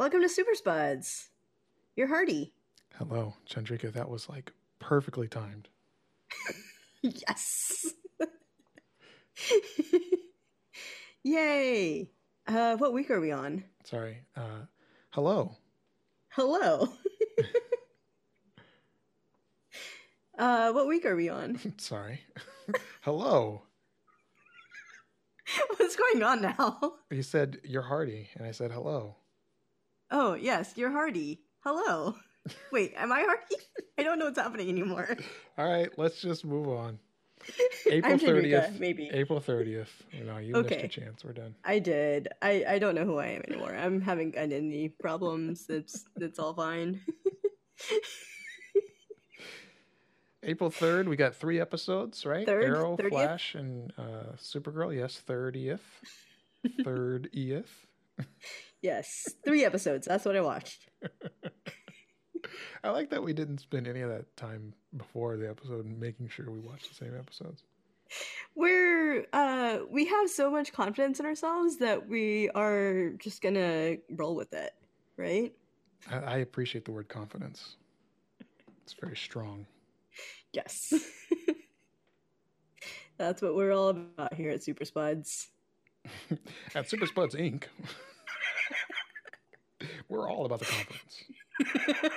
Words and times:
Welcome 0.00 0.22
to 0.22 0.30
Super 0.30 0.54
Spuds. 0.54 1.28
You're 1.94 2.06
Hardy. 2.06 2.54
Hello, 2.96 3.34
Chandrika. 3.46 3.92
That 3.92 4.08
was 4.08 4.30
like 4.30 4.50
perfectly 4.78 5.28
timed. 5.28 5.68
Yes. 7.02 7.86
Yay. 11.22 12.10
Uh, 12.46 12.78
what 12.78 12.94
week 12.94 13.10
are 13.10 13.20
we 13.20 13.30
on? 13.30 13.64
Sorry. 13.84 14.22
Uh, 14.34 14.64
hello. 15.10 15.54
Hello. 16.30 16.88
uh, 20.38 20.72
what 20.72 20.88
week 20.88 21.04
are 21.04 21.16
we 21.16 21.28
on? 21.28 21.60
Sorry. 21.76 22.22
hello. 23.02 23.64
What's 25.76 25.96
going 25.96 26.22
on 26.22 26.40
now? 26.40 26.94
You 27.10 27.22
said 27.22 27.58
you're 27.64 27.82
Hardy, 27.82 28.30
and 28.34 28.46
I 28.46 28.52
said 28.52 28.72
hello. 28.72 29.16
Oh, 30.10 30.34
yes, 30.34 30.72
you're 30.76 30.90
Hardy. 30.90 31.40
Hello. 31.60 32.16
Wait, 32.72 32.94
am 32.96 33.12
I 33.12 33.20
Hardy? 33.20 33.56
I 33.98 34.02
don't 34.02 34.18
know 34.18 34.24
what's 34.26 34.38
happening 34.38 34.68
anymore. 34.68 35.16
All 35.58 35.68
right, 35.68 35.88
let's 35.98 36.20
just 36.20 36.44
move 36.44 36.68
on. 36.68 36.98
April 37.90 38.18
thirtieth, 38.18 38.78
maybe. 38.78 39.08
April 39.12 39.40
thirtieth. 39.40 39.90
You 40.12 40.24
know, 40.24 40.38
you 40.38 40.52
missed 40.54 40.66
Okay. 40.66 40.80
your 40.80 40.88
chance. 40.88 41.24
We're 41.24 41.32
done. 41.32 41.54
I 41.64 41.78
did. 41.78 42.28
I, 42.42 42.64
I 42.68 42.78
don't 42.78 42.94
know 42.94 43.04
who 43.04 43.18
I 43.18 43.28
am 43.28 43.42
anymore. 43.48 43.74
I'm 43.74 44.00
having 44.00 44.36
identity 44.36 44.88
problems. 45.00 45.66
It's 45.68 46.04
it's 46.16 46.38
all 46.38 46.54
fine. 46.54 47.00
April 50.42 50.70
third, 50.70 51.08
we 51.08 51.16
got 51.16 51.34
three 51.34 51.60
episodes, 51.60 52.24
right? 52.24 52.46
Third, 52.46 52.64
Arrow, 52.64 52.96
30th? 52.96 53.08
Flash, 53.10 53.54
and 53.54 53.92
uh, 53.98 54.32
Supergirl. 54.38 54.94
Yes, 54.96 55.18
thirtieth, 55.18 55.82
third 56.84 57.28
eth. 57.34 57.86
Yes, 58.82 59.28
three 59.44 59.64
episodes. 59.64 60.06
That's 60.06 60.24
what 60.24 60.36
I 60.36 60.40
watched. 60.40 60.88
I 62.82 62.90
like 62.90 63.10
that 63.10 63.22
we 63.22 63.32
didn't 63.32 63.58
spend 63.58 63.86
any 63.86 64.00
of 64.00 64.08
that 64.08 64.34
time 64.36 64.72
before 64.96 65.36
the 65.36 65.48
episode 65.48 65.86
making 65.86 66.28
sure 66.28 66.50
we 66.50 66.60
watched 66.60 66.88
the 66.88 66.94
same 66.94 67.16
episodes. 67.16 67.62
We're 68.56 69.26
uh 69.32 69.80
we 69.88 70.06
have 70.06 70.30
so 70.30 70.50
much 70.50 70.72
confidence 70.72 71.20
in 71.20 71.26
ourselves 71.26 71.76
that 71.78 72.08
we 72.08 72.48
are 72.50 73.10
just 73.18 73.42
gonna 73.42 73.96
roll 74.10 74.34
with 74.34 74.52
it, 74.52 74.72
right? 75.16 75.52
I, 76.10 76.16
I 76.16 76.36
appreciate 76.38 76.84
the 76.84 76.92
word 76.92 77.08
confidence. 77.08 77.76
It's 78.82 78.94
very 79.00 79.16
strong. 79.16 79.66
Yes. 80.52 80.92
That's 83.18 83.42
what 83.42 83.54
we're 83.54 83.72
all 83.72 83.90
about 83.90 84.34
here 84.34 84.50
at 84.50 84.62
Super 84.62 84.84
Spuds. 84.84 85.48
At 86.74 86.88
Super 86.88 87.04
Spuds 87.04 87.34
Inc., 87.34 87.64
we're 90.08 90.30
all 90.30 90.46
about 90.46 90.58
the 90.60 90.66
confidence. 90.66 91.24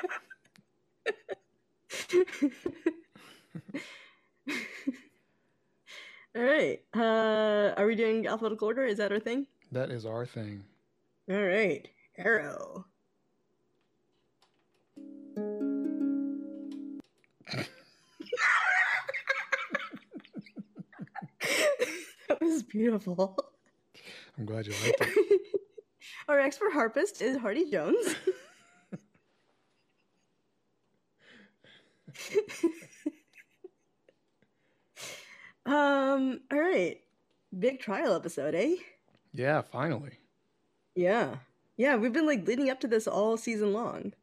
all 6.36 6.42
right. 6.44 6.82
Uh 6.96 7.74
are 7.78 7.86
we 7.86 7.96
doing 7.96 8.28
alphabetical 8.28 8.68
order? 8.68 8.86
Is 8.86 8.98
that 8.98 9.12
our 9.12 9.20
thing? 9.20 9.48
That 9.72 9.90
is 9.92 10.06
our 10.06 10.26
thing. 10.26 10.64
All 11.32 11.42
right. 11.42 11.88
Arrow. 12.18 12.86
that 22.28 22.42
was 22.42 22.64
beautiful. 22.64 23.38
I'm 24.38 24.46
glad 24.46 24.66
you 24.68 24.74
liked 24.84 25.02
it. 25.02 25.42
Our 26.28 26.40
expert 26.40 26.74
harpist 26.74 27.22
is 27.22 27.38
Hardy 27.38 27.70
Jones. 27.70 28.16
um, 35.66 36.42
all 36.52 36.60
right. 36.60 37.00
Big 37.58 37.80
trial 37.80 38.14
episode, 38.16 38.54
eh? 38.56 38.76
Yeah, 39.34 39.62
finally. 39.62 40.18
Yeah. 40.96 41.36
Yeah, 41.76 41.96
we've 41.98 42.14
been 42.14 42.28
like 42.28 42.48
leading 42.48 42.70
up 42.70 42.80
to 42.82 42.88
this 42.88 43.08
all 43.08 43.36
season 43.38 43.74
long. 43.74 44.14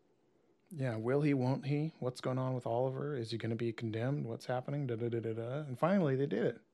Yeah, 0.74 0.96
will 0.96 1.20
he, 1.20 1.34
won't 1.34 1.66
he? 1.66 1.92
What's 1.98 2.20
going 2.20 2.38
on 2.38 2.54
with 2.54 2.64
Oliver? 2.66 3.16
Is 3.16 3.32
he 3.32 3.38
going 3.38 3.50
to 3.50 3.56
be 3.56 3.72
condemned? 3.72 4.24
What's 4.24 4.46
happening? 4.46 4.86
Da, 4.86 4.94
da, 4.94 5.08
da, 5.08 5.18
da, 5.18 5.32
da. 5.32 5.52
And 5.66 5.76
finally, 5.78 6.14
they 6.16 6.26
did 6.26 6.46
it. 6.46 6.60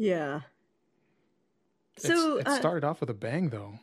Yeah. 0.00 0.42
It's- 2.04 2.18
So, 2.18 2.38
it 2.38 2.46
uh, 2.46 2.58
started 2.58 2.84
off 2.84 3.00
with 3.00 3.10
a 3.10 3.14
bang, 3.14 3.48
though, 3.50 3.78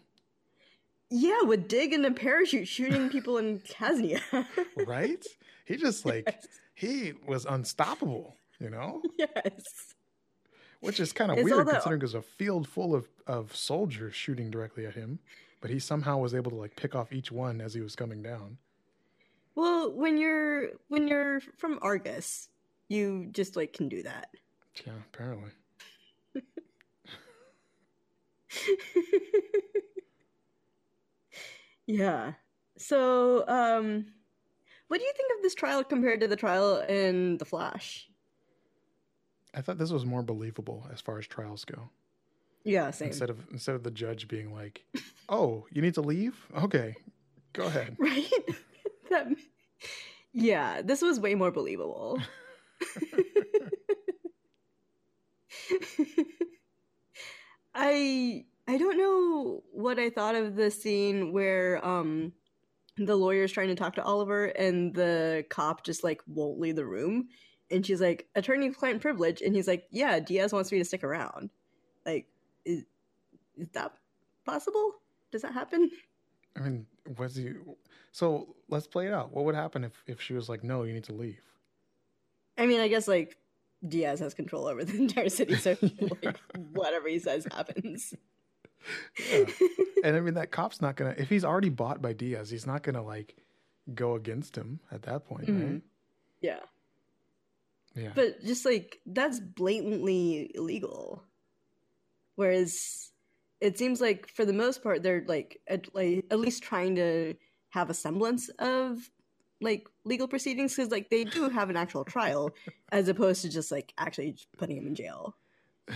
yeah, 1.09 1.41
with 1.43 1.67
Dig 1.67 1.93
and 1.93 2.05
a 2.05 2.11
parachute 2.11 2.67
shooting 2.67 3.09
people 3.09 3.37
in 3.37 3.59
Kasnia. 3.59 4.21
right? 4.87 5.23
he 5.65 5.77
just 5.77 6.05
like, 6.05 6.23
Yes. 6.27 6.47
he 6.73 7.13
was 7.27 7.45
unstoppable, 7.45 8.35
you 8.59 8.69
know? 8.69 9.01
yes. 9.17 9.93
Which 10.79 10.99
is 10.99 11.13
kind 11.13 11.31
of 11.31 11.37
weird 11.43 11.67
that- 11.67 11.73
considering 11.73 11.99
there's 11.99 12.15
a 12.15 12.21
field 12.21 12.67
full 12.67 12.93
of, 12.95 13.07
of 13.27 13.55
soldiers 13.55 14.13
shooting 14.15 14.49
directly 14.51 14.85
at 14.85 14.93
him, 14.95 15.19
but 15.61 15.69
he 15.71 15.79
somehow 15.79 16.17
was 16.17 16.33
able 16.35 16.51
to 16.51 16.57
like 16.57 16.75
pick 16.75 16.95
off 16.95 17.11
each 17.13 17.31
one 17.31 17.61
as 17.61 17.73
he 17.73 17.81
was 17.81 17.95
coming 17.95 18.21
down. 18.21 18.57
Well, 19.55 19.91
when 19.91 20.17
you're 20.17 20.71
when 20.89 21.07
you're 21.07 21.39
from 21.57 21.79
Argus, 21.81 22.49
you 22.89 23.27
just 23.31 23.55
like 23.55 23.71
can 23.73 23.87
do 23.87 24.03
that. 24.03 24.27
Yeah, 24.85 24.93
apparently. 25.13 25.51
yeah. 31.87 32.33
So, 32.77 33.47
um 33.47 34.07
what 34.87 34.99
do 34.99 35.03
you 35.03 35.13
think 35.17 35.31
of 35.37 35.41
this 35.41 35.55
trial 35.55 35.83
compared 35.83 36.21
to 36.21 36.27
the 36.27 36.35
trial 36.35 36.77
in 36.77 37.37
The 37.37 37.45
Flash? 37.45 38.07
I 39.53 39.61
thought 39.61 39.77
this 39.77 39.91
was 39.91 40.05
more 40.05 40.21
believable 40.21 40.85
as 40.93 41.01
far 41.01 41.17
as 41.17 41.25
trials 41.25 41.65
go. 41.65 41.89
Yeah, 42.63 42.91
same. 42.91 43.07
Instead 43.07 43.29
of 43.29 43.47
instead 43.51 43.75
of 43.75 43.83
the 43.83 43.91
judge 43.91 44.27
being 44.27 44.53
like, 44.53 44.85
"Oh, 45.29 45.65
you 45.71 45.81
need 45.81 45.93
to 45.95 46.01
leave? 46.01 46.35
Okay, 46.57 46.95
go 47.53 47.65
ahead." 47.65 47.95
right? 47.99 48.31
that 49.09 49.27
Yeah, 50.33 50.81
this 50.81 51.01
was 51.01 51.19
way 51.19 51.35
more 51.35 51.51
believable. 51.51 52.19
I 57.75 58.45
I 58.67 58.77
don't 58.77 58.97
know 58.97 59.63
what 59.71 59.99
I 59.99 60.09
thought 60.09 60.35
of 60.35 60.55
the 60.55 60.71
scene 60.71 61.33
where 61.33 61.85
um 61.85 62.33
the 62.97 63.15
lawyer's 63.15 63.51
trying 63.51 63.67
to 63.67 63.75
talk 63.75 63.95
to 63.95 64.03
Oliver 64.03 64.45
and 64.45 64.93
the 64.93 65.45
cop 65.49 65.83
just 65.83 66.03
like 66.03 66.21
won't 66.27 66.59
leave 66.59 66.77
the 66.77 66.85
room 66.85 67.27
and 67.69 67.85
she's 67.85 67.99
like 67.99 68.27
attorney 68.35 68.69
client 68.71 69.01
privilege 69.01 69.41
and 69.41 69.53
he's 69.53 69.67
like 69.67 69.85
yeah 69.91 70.19
Diaz 70.19 70.53
wants 70.53 70.71
me 70.71 70.77
to 70.77 70.85
stick 70.85 71.03
around 71.03 71.49
like 72.05 72.27
is 72.63 72.85
is 73.57 73.67
that 73.73 73.91
possible 74.45 74.93
does 75.31 75.41
that 75.41 75.53
happen 75.53 75.91
I 76.55 76.61
mean, 76.61 76.85
was 77.17 77.35
he? 77.35 77.53
So 78.11 78.55
let's 78.69 78.87
play 78.87 79.07
it 79.07 79.13
out. 79.13 79.33
What 79.33 79.45
would 79.45 79.55
happen 79.55 79.83
if 79.83 80.03
if 80.07 80.21
she 80.21 80.33
was 80.33 80.47
like, 80.47 80.63
"No, 80.63 80.83
you 80.83 80.93
need 80.93 81.03
to 81.05 81.13
leave"? 81.13 81.41
I 82.57 82.65
mean 82.65 82.79
I 82.79 82.87
guess 82.87 83.07
like 83.07 83.37
Diaz 83.87 84.19
has 84.19 84.33
control 84.33 84.67
over 84.67 84.83
the 84.83 84.95
entire 84.97 85.29
city 85.29 85.55
so 85.55 85.75
like 86.23 86.37
whatever 86.73 87.07
he 87.07 87.19
says 87.19 87.47
happens 87.51 88.13
Yeah. 89.31 89.45
And 90.03 90.15
I 90.15 90.19
mean, 90.19 90.35
that 90.35 90.51
cop's 90.51 90.79
not 90.79 90.95
gonna. 90.95 91.15
If 91.17 91.27
he's 91.29 91.43
already 91.43 91.69
bought 91.69 92.03
by 92.03 92.13
Diaz, 92.13 92.51
he's 92.51 92.67
not 92.67 92.83
gonna 92.83 93.01
like 93.01 93.35
go 93.95 94.13
against 94.13 94.55
him 94.55 94.79
at 94.91 95.01
that 95.03 95.25
point, 95.25 95.49
right? 95.49 95.57
Mhm. 95.57 95.81
yeah 96.41 96.59
Yeah. 97.95 98.11
But 98.13 98.43
just 98.43 98.63
like 98.65 98.99
that's 99.07 99.39
blatantly 99.39 100.51
illegal. 100.53 101.23
Whereas 102.35 103.11
it 103.61 103.79
seems 103.79 104.01
like 104.01 104.27
for 104.27 104.45
the 104.45 104.53
most 104.53 104.83
part 104.83 105.01
they're 105.01 105.23
like 105.27 105.59
at, 105.67 105.93
like 105.95 106.25
at 106.29 106.39
least 106.39 106.61
trying 106.61 106.95
to 106.97 107.33
have 107.69 107.89
a 107.89 107.93
semblance 107.95 108.49
of 108.59 109.09
like 109.61 109.87
legal 110.03 110.27
proceedings 110.27 110.75
because 110.75 110.91
like 110.91 111.09
they 111.09 111.23
do 111.23 111.49
have 111.49 111.69
an 111.69 111.77
actual 111.77 112.03
trial 112.03 112.53
as 112.91 113.07
opposed 113.07 113.41
to 113.41 113.49
just 113.49 113.71
like 113.71 113.93
actually 113.97 114.35
putting 114.57 114.77
him 114.77 114.87
in 114.87 114.95
jail. 114.95 115.35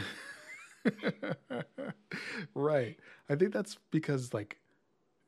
right. 2.56 2.98
I 3.30 3.36
think 3.36 3.54
that's 3.54 3.78
because 3.92 4.34
like 4.34 4.58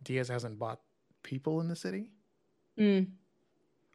Diaz 0.03 0.29
hasn't 0.29 0.57
bought 0.59 0.79
people 1.23 1.61
in 1.61 1.67
the 1.67 1.75
city, 1.75 2.07
Mm. 2.79 3.07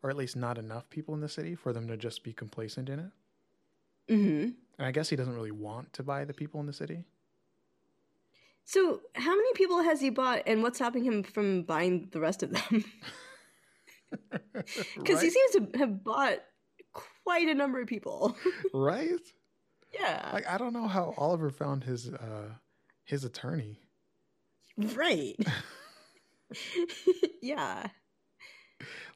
or 0.02 0.10
at 0.10 0.16
least 0.16 0.36
not 0.36 0.58
enough 0.58 0.88
people 0.90 1.14
in 1.14 1.20
the 1.20 1.28
city 1.28 1.54
for 1.54 1.72
them 1.72 1.88
to 1.88 1.96
just 1.96 2.22
be 2.22 2.32
complacent 2.32 2.88
in 2.88 2.98
it. 2.98 3.10
Hmm. 4.08 4.50
And 4.78 4.86
I 4.86 4.92
guess 4.92 5.08
he 5.08 5.16
doesn't 5.16 5.34
really 5.34 5.50
want 5.50 5.92
to 5.94 6.02
buy 6.02 6.24
the 6.24 6.34
people 6.34 6.60
in 6.60 6.66
the 6.66 6.72
city. 6.72 7.04
So 8.64 9.00
how 9.14 9.30
many 9.34 9.52
people 9.54 9.82
has 9.82 10.00
he 10.00 10.10
bought, 10.10 10.42
and 10.46 10.62
what's 10.62 10.78
stopping 10.78 11.04
him 11.04 11.22
from 11.22 11.62
buying 11.62 12.08
the 12.12 12.20
rest 12.20 12.42
of 12.42 12.50
them? 12.50 12.84
Because 14.96 15.20
he 15.20 15.30
seems 15.30 15.52
to 15.52 15.78
have 15.78 16.02
bought 16.02 16.38
quite 17.24 17.46
a 17.48 17.54
number 17.54 17.80
of 17.80 17.86
people. 17.86 18.36
right? 18.74 19.20
yeah. 19.92 20.30
Like 20.32 20.48
I 20.48 20.58
don't 20.58 20.72
know 20.72 20.88
how 20.88 21.14
Oliver 21.16 21.50
found 21.50 21.84
his 21.84 22.08
uh 22.12 22.50
his 23.04 23.24
attorney. 23.24 23.80
Right. 24.76 25.36
yeah. 27.42 27.86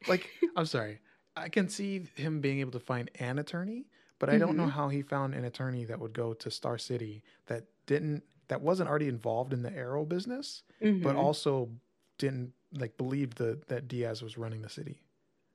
Like, 0.09 0.29
I'm 0.57 0.67
sorry. 0.67 1.01
I 1.37 1.49
can 1.49 1.69
see 1.69 2.07
him 2.17 2.41
being 2.41 2.61
able 2.61 2.73
to 2.73 2.81
find 2.81 3.11
an 3.19 3.39
attorney, 3.39 3.87
but 4.19 4.31
I 4.31 4.39
don't 4.39 4.57
know 4.57 4.67
Mhm. 4.67 4.71
how 4.71 4.89
he 4.89 5.03
found 5.03 5.35
an 5.35 5.45
attorney 5.45 5.85
that 5.85 5.99
would 6.01 6.13
go 6.13 6.33
to 6.35 6.51
Star 6.51 6.79
City 6.79 7.23
that 7.47 7.65
didn't 7.87 8.25
that 8.49 8.61
wasn't 8.63 8.89
already 8.89 9.07
involved 9.07 9.53
in 9.53 9.63
the 9.63 9.73
arrow 9.73 10.05
business, 10.05 10.65
but 10.81 11.15
Mhm. 11.15 11.17
also 11.17 11.71
didn't 12.19 12.53
like 12.72 12.96
believed 12.96 13.38
that 13.38 13.69
that 13.69 13.88
Diaz 13.88 14.22
was 14.22 14.38
running 14.38 14.62
the 14.62 14.69
city. 14.69 15.02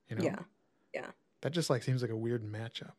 You 0.10 0.18
know? 0.18 0.24
Yeah. 0.24 0.40
Yeah. 0.94 1.12
That 1.42 1.52
just 1.52 1.70
like 1.70 1.84
seems 1.84 2.02
like 2.02 2.12
a 2.12 2.18
weird 2.18 2.44
matchup. 2.44 2.94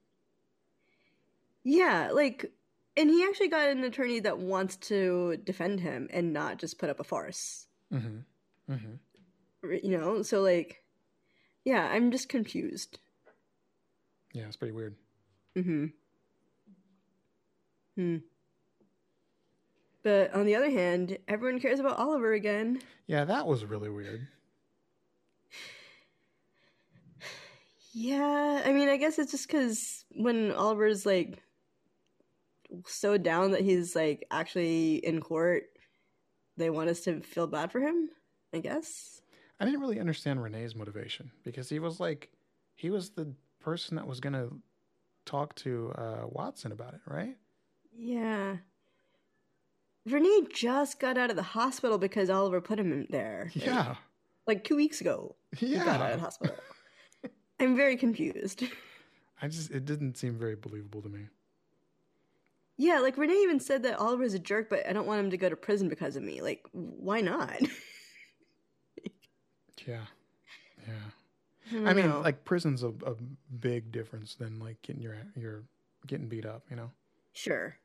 Yeah, 1.65 2.11
like 2.13 2.53
and 2.97 3.11
he 3.11 3.25
actually 3.25 3.49
got 3.49 3.69
an 3.69 3.85
attorney 3.85 4.21
that 4.21 4.39
wants 4.39 4.77
to 4.77 5.37
defend 5.45 5.81
him 5.81 6.09
and 6.13 6.33
not 6.33 6.59
just 6.59 6.79
put 6.79 6.91
up 6.91 7.01
a 7.01 7.05
farce. 7.05 7.67
Mm-hmm. 7.93 8.73
Mm-hmm. 8.73 9.73
You 9.83 9.99
know? 9.99 10.23
So 10.23 10.43
like 10.43 10.83
yeah, 11.65 11.89
I'm 11.91 12.13
just 12.13 12.29
confused. 12.29 12.99
Yeah, 14.33 14.45
it's 14.45 14.57
pretty 14.57 14.75
weird. 14.75 14.95
Mhm. 15.57 15.93
Hmm. 17.97 18.17
But 20.07 20.33
on 20.35 20.47
the 20.47 20.55
other 20.55 20.71
hand, 20.71 21.19
everyone 21.27 21.59
cares 21.59 21.81
about 21.81 21.99
Oliver 21.99 22.33
again. 22.33 22.81
Yeah, 23.09 23.25
that 23.25 23.45
was 23.45 23.65
really 23.65 23.91
weird. 23.91 24.29
Yeah, 27.93 28.63
I 28.65 28.71
mean, 28.71 28.89
I 28.89 28.99
guess 28.99 29.19
it's 29.19 29.33
just 29.33 29.49
because 29.49 30.05
when 30.13 30.53
Oliver's 30.53 31.07
like 31.07 31.43
so 32.87 33.19
down 33.19 33.51
that 33.51 33.63
he's 33.63 33.97
like 33.97 34.25
actually 34.31 35.05
in 35.05 35.21
court, 35.21 35.65
they 36.57 36.71
want 36.71 36.89
us 36.89 37.01
to 37.01 37.21
feel 37.21 37.49
bad 37.49 37.73
for 37.73 37.81
him. 37.81 38.09
I 38.55 38.61
guess. 38.61 39.23
I 39.59 39.65
didn't 39.65 39.81
really 39.81 39.99
understand 39.99 40.41
Renee's 40.41 40.77
motivation 40.77 41.33
because 41.43 41.69
he 41.69 41.81
was 41.81 41.99
like, 41.99 42.31
he 42.77 42.91
was 42.91 43.11
the 43.11 43.35
person 43.59 43.97
that 43.97 44.07
was 44.07 44.21
gonna 44.21 44.51
talk 45.25 45.57
to 45.57 45.91
uh, 45.99 46.27
Watson 46.29 46.71
about 46.71 46.95
it, 46.95 47.01
right? 47.09 47.37
Yeah. 47.93 48.59
Renee 50.07 50.47
just 50.53 51.01
got 51.01 51.19
out 51.19 51.31
of 51.31 51.37
the 51.37 51.43
hospital 51.43 51.99
because 51.99 52.31
Oliver 52.31 52.61
put 52.61 52.79
him 52.79 53.07
there. 53.11 53.51
like- 53.55 53.65
Yeah, 53.67 53.97
Like 54.47 54.65
two 54.65 54.77
weeks 54.77 55.01
ago. 55.01 55.35
He 55.57 55.75
got 55.75 56.01
out 56.01 56.13
of 56.13 56.19
the 56.19 56.25
hospital. 56.25 56.57
I'm 57.61 57.75
very 57.77 57.97
confused. 57.97 58.63
I 59.43 59.49
just 59.49 59.71
it 59.71 59.85
didn't 59.85 60.17
seem 60.17 60.39
very 60.39 60.55
believable 60.57 61.03
to 61.03 61.09
me. 61.09 61.27
Yeah, 62.79 63.01
like 63.01 63.17
Renee 63.17 63.43
even 63.43 63.59
said 63.59 63.83
that 63.85 63.99
Oliver's 63.99 64.35
a 64.35 64.39
jerk, 64.39 64.69
but 64.69 64.87
I 64.87 64.93
don't 64.93 65.07
want 65.07 65.21
him 65.21 65.31
to 65.31 65.37
go 65.39 65.49
to 65.49 65.57
prison 65.57 65.89
because 65.89 66.15
of 66.17 66.23
me. 66.23 66.43
Like, 66.43 66.65
why 66.73 67.21
not? 67.21 67.59
Yeah, 69.87 70.07
yeah. 70.89 70.95
don't 71.73 71.87
I 71.87 71.93
mean, 71.93 72.09
know. 72.09 72.21
like 72.21 72.45
prison's 72.45 72.83
a, 72.83 72.89
a 72.89 73.15
big 73.61 73.93
difference 73.93 74.35
than 74.35 74.59
like 74.59 74.81
getting 74.83 75.01
your 75.03 75.15
your 75.37 75.63
getting 76.07 76.29
beat 76.29 76.45
up. 76.47 76.65
You 76.71 76.77
know? 76.77 76.91
Sure. 77.35 77.77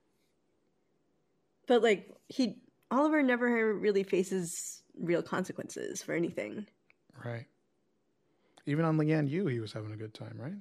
But 1.67 1.83
like 1.83 2.09
he 2.27 2.57
Oliver 2.89 3.23
never 3.23 3.73
really 3.75 4.03
faces 4.03 4.83
real 4.99 5.21
consequences 5.21 6.01
for 6.01 6.13
anything. 6.13 6.65
Right. 7.23 7.45
Even 8.65 8.85
on 8.85 8.97
Lian 8.97 9.27
Yu, 9.27 9.47
he 9.47 9.59
was 9.59 9.73
having 9.73 9.91
a 9.91 9.95
good 9.95 10.13
time, 10.13 10.39
right? 10.39 10.53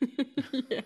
yeah. 0.70 0.80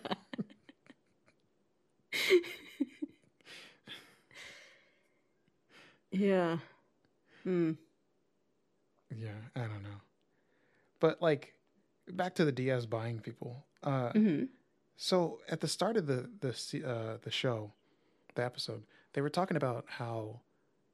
yeah. 6.10 6.58
Hmm. 7.44 7.72
Yeah, 9.16 9.30
I 9.56 9.60
don't 9.60 9.82
know. 9.82 10.00
But 11.00 11.22
like 11.22 11.54
back 12.10 12.34
to 12.36 12.44
the 12.44 12.52
Diaz 12.52 12.86
buying 12.86 13.20
people. 13.20 13.64
Uh 13.82 14.10
hmm 14.10 14.44
so 15.00 15.38
at 15.48 15.60
the 15.60 15.68
start 15.68 15.96
of 15.96 16.06
the 16.06 16.28
the 16.40 16.84
uh 16.84 17.18
the 17.22 17.30
show, 17.30 17.72
the 18.34 18.44
episode, 18.44 18.82
they 19.18 19.22
were 19.22 19.28
talking 19.28 19.56
about 19.56 19.84
how 19.88 20.42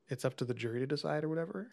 it's 0.08 0.24
up 0.24 0.34
to 0.38 0.46
the 0.46 0.54
jury 0.54 0.80
to 0.80 0.86
decide 0.86 1.24
or 1.24 1.28
whatever. 1.28 1.68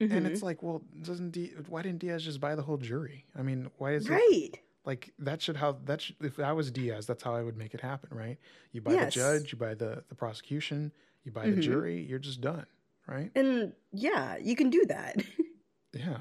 And 0.00 0.10
Mm-hmm. 0.10 0.26
it's 0.26 0.42
like, 0.42 0.62
well, 0.62 0.82
doesn't 1.00 1.30
D- 1.30 1.52
why 1.66 1.80
didn't 1.80 2.00
Diaz 2.00 2.22
just 2.22 2.40
buy 2.40 2.54
the 2.56 2.60
whole 2.62 2.76
jury? 2.76 3.24
I 3.34 3.40
mean, 3.40 3.70
why 3.78 3.92
is 3.94 4.06
it 4.06 4.10
right. 4.12 4.50
like 4.84 5.14
that 5.20 5.40
should 5.40 5.56
how 5.56 5.78
that 5.86 6.02
should, 6.02 6.16
if 6.20 6.38
I 6.38 6.52
was 6.52 6.70
Diaz, 6.70 7.06
that's 7.06 7.22
how 7.22 7.34
I 7.34 7.42
would 7.42 7.56
make 7.56 7.72
it 7.72 7.80
happen, 7.80 8.10
right? 8.12 8.36
You 8.72 8.82
buy 8.82 8.92
Yes. 8.92 9.14
the 9.14 9.20
judge, 9.20 9.52
you 9.52 9.58
buy 9.58 9.72
the 9.72 10.04
the 10.10 10.14
prosecution, 10.14 10.92
you 11.22 11.32
buy 11.32 11.46
the 11.48 11.56
Mhm. 11.56 11.62
jury, 11.62 12.02
you're 12.02 12.18
just 12.18 12.42
done, 12.42 12.66
right? 13.06 13.30
And 13.34 13.72
yeah, 13.92 14.36
you 14.36 14.56
can 14.56 14.68
do 14.68 14.84
that. 14.88 15.16
Yeah. 15.94 16.18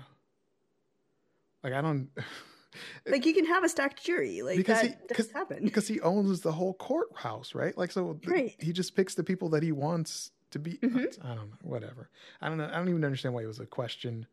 Like 1.61 1.73
I 1.73 1.81
don't 1.81 2.07
like 3.07 3.25
you 3.25 3.33
can 3.33 3.45
have 3.45 3.63
a 3.63 3.69
stacked 3.69 4.03
jury. 4.03 4.41
Like 4.41 4.57
Because 4.57 4.81
that 4.81 4.99
he- 5.09 5.13
does 5.15 5.31
happen. 5.31 5.63
because 5.63 5.87
he 5.87 5.99
owns 6.01 6.41
the 6.41 6.51
whole 6.51 6.73
courthouse, 6.75 7.53
right? 7.55 7.77
Like 7.77 7.91
so 7.91 8.13
th- 8.13 8.27
Right. 8.27 8.55
he 8.59 8.71
just 8.73 8.95
picks 8.95 9.15
the 9.15 9.23
people 9.23 9.49
that 9.49 9.63
he 9.63 9.71
wants 9.71 10.31
to 10.51 10.59
be 10.59 10.73
Mhm. 10.77 11.23
I 11.25 11.35
don't 11.35 11.49
know, 11.49 11.57
whatever. 11.63 12.09
I 12.41 12.47
don't 12.49 12.57
know. 12.57 12.65
I 12.71 12.75
don't 12.77 12.89
even 12.89 13.03
understand 13.03 13.33
why 13.33 13.43
it 13.43 13.47
was 13.47 13.59
a 13.59 13.65
question. 13.65 14.25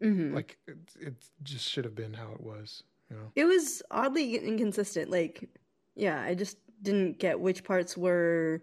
hmm 0.00 0.34
Like 0.34 0.58
it, 0.66 0.76
it 1.00 1.14
just 1.42 1.68
should 1.68 1.84
have 1.84 1.94
been 1.94 2.14
how 2.14 2.32
it 2.32 2.40
was, 2.40 2.82
you 3.10 3.16
know. 3.16 3.30
It 3.34 3.44
was 3.44 3.82
oddly 3.90 4.36
inconsistent. 4.36 5.10
Like, 5.10 5.48
yeah, 5.94 6.20
I 6.22 6.34
just 6.34 6.58
didn't 6.82 7.18
get 7.18 7.40
which 7.40 7.64
parts 7.64 7.96
were 7.96 8.62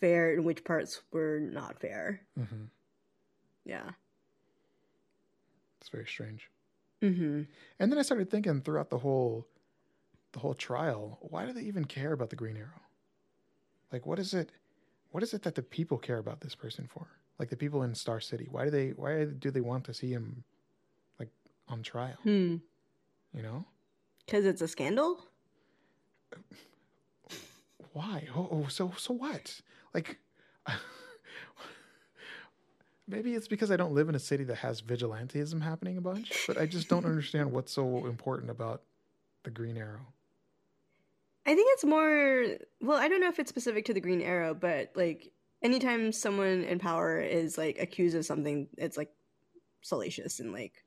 fair 0.00 0.34
and 0.34 0.44
which 0.44 0.62
parts 0.64 1.02
were 1.12 1.40
not 1.40 1.80
fair. 1.80 2.20
hmm 2.36 2.64
Yeah. 3.64 3.90
It's 5.80 5.88
very 5.90 6.06
strange. 6.06 6.50
Hmm 7.00 7.42
And 7.78 7.92
then 7.92 7.98
I 7.98 8.02
started 8.02 8.30
thinking 8.30 8.60
throughout 8.60 8.90
the 8.90 8.98
whole 8.98 9.46
the 10.32 10.40
whole 10.40 10.54
trial, 10.54 11.18
why 11.22 11.46
do 11.46 11.52
they 11.52 11.62
even 11.62 11.84
care 11.84 12.12
about 12.12 12.30
the 12.30 12.36
Green 12.36 12.56
Arrow? 12.56 12.82
Like 13.92 14.06
what 14.06 14.18
is 14.18 14.34
it 14.34 14.50
what 15.10 15.22
is 15.22 15.32
it 15.32 15.42
that 15.42 15.54
the 15.54 15.62
people 15.62 15.98
care 15.98 16.18
about 16.18 16.40
this 16.40 16.54
person 16.54 16.88
for? 16.92 17.08
Like 17.38 17.50
the 17.50 17.56
people 17.56 17.82
in 17.82 17.94
Star 17.94 18.20
City. 18.20 18.48
Why 18.50 18.64
do 18.64 18.70
they 18.70 18.90
why 18.90 19.24
do 19.24 19.50
they 19.50 19.60
want 19.60 19.84
to 19.84 19.94
see 19.94 20.10
him 20.10 20.44
like 21.18 21.30
on 21.68 21.82
trial? 21.82 22.18
Hmm. 22.22 22.56
You 23.34 23.42
know? 23.42 23.64
Because 24.24 24.44
it's 24.44 24.62
a 24.62 24.68
scandal. 24.68 25.24
Why? 27.92 28.28
Oh, 28.34 28.48
oh 28.50 28.66
so 28.68 28.92
so 28.96 29.14
what? 29.14 29.60
Like 29.94 30.18
maybe 33.08 33.34
it's 33.34 33.48
because 33.48 33.70
I 33.70 33.76
don't 33.76 33.92
live 33.94 34.08
in 34.08 34.14
a 34.14 34.18
city 34.20 34.44
that 34.44 34.56
has 34.56 34.82
vigilantism 34.82 35.62
happening 35.62 35.96
a 35.96 36.00
bunch, 36.00 36.32
but 36.46 36.58
I 36.58 36.66
just 36.66 36.88
don't 36.88 37.04
understand 37.04 37.52
what's 37.52 37.72
so 37.72 38.06
important 38.06 38.50
about 38.50 38.82
the 39.44 39.50
Green 39.50 39.76
Arrow. 39.76 40.06
I 41.44 41.54
think 41.54 41.68
it's 41.74 41.84
more. 41.84 42.46
Well, 42.80 42.98
I 42.98 43.08
don't 43.08 43.20
know 43.20 43.28
if 43.28 43.38
it's 43.38 43.50
specific 43.50 43.84
to 43.86 43.94
the 43.94 44.00
Green 44.00 44.20
Arrow, 44.20 44.52
but 44.54 44.90
like 44.96 45.30
anytime 45.62 46.10
someone 46.12 46.64
in 46.64 46.78
power 46.78 47.20
is 47.20 47.56
like 47.56 47.78
accused 47.78 48.16
of 48.16 48.24
something, 48.26 48.68
it's 48.76 48.96
like 48.96 49.10
salacious 49.82 50.40
and 50.40 50.52
like 50.52 50.82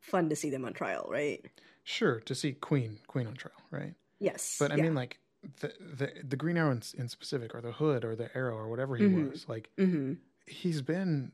fun 0.00 0.28
to 0.30 0.36
see 0.36 0.50
them 0.50 0.64
on 0.64 0.72
trial, 0.72 1.06
right? 1.08 1.44
Sure, 1.84 2.18
to 2.20 2.34
see 2.34 2.52
Queen 2.52 2.98
Queen 3.06 3.26
on 3.28 3.34
trial, 3.34 3.54
right? 3.70 3.94
Yes. 4.18 4.56
But 4.58 4.72
I 4.72 4.76
yeah. 4.76 4.82
mean, 4.82 4.94
like 4.96 5.20
the 5.60 5.72
the 5.78 6.12
the 6.24 6.36
Green 6.36 6.56
Arrow 6.56 6.72
in, 6.72 6.82
in 6.98 7.08
specific, 7.08 7.54
or 7.54 7.60
the 7.60 7.72
Hood, 7.72 8.04
or 8.04 8.16
the 8.16 8.36
Arrow, 8.36 8.56
or 8.56 8.68
whatever 8.68 8.96
he 8.96 9.04
Mhm. 9.04 9.30
was, 9.30 9.46
like 9.48 9.70
hmm 9.78 10.14
he's 10.48 10.82
been 10.82 11.32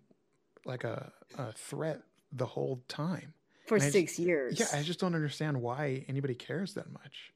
like 0.65 0.85
a 0.85 1.13
a 1.39 1.53
threat 1.53 2.03
the 2.33 2.47
whole 2.47 2.83
time. 2.89 3.35
for 3.67 3.77
and 3.77 3.85
six 3.85 4.19
years. 4.19 4.59
Yeah, 4.59 4.67
I 4.73 4.83
just 4.83 5.01
don't 5.01 5.15
understand 5.15 5.61
why 5.61 6.05
anybody 6.09 6.35
cares 6.35 6.75
that 6.75 6.93
much. 6.93 7.33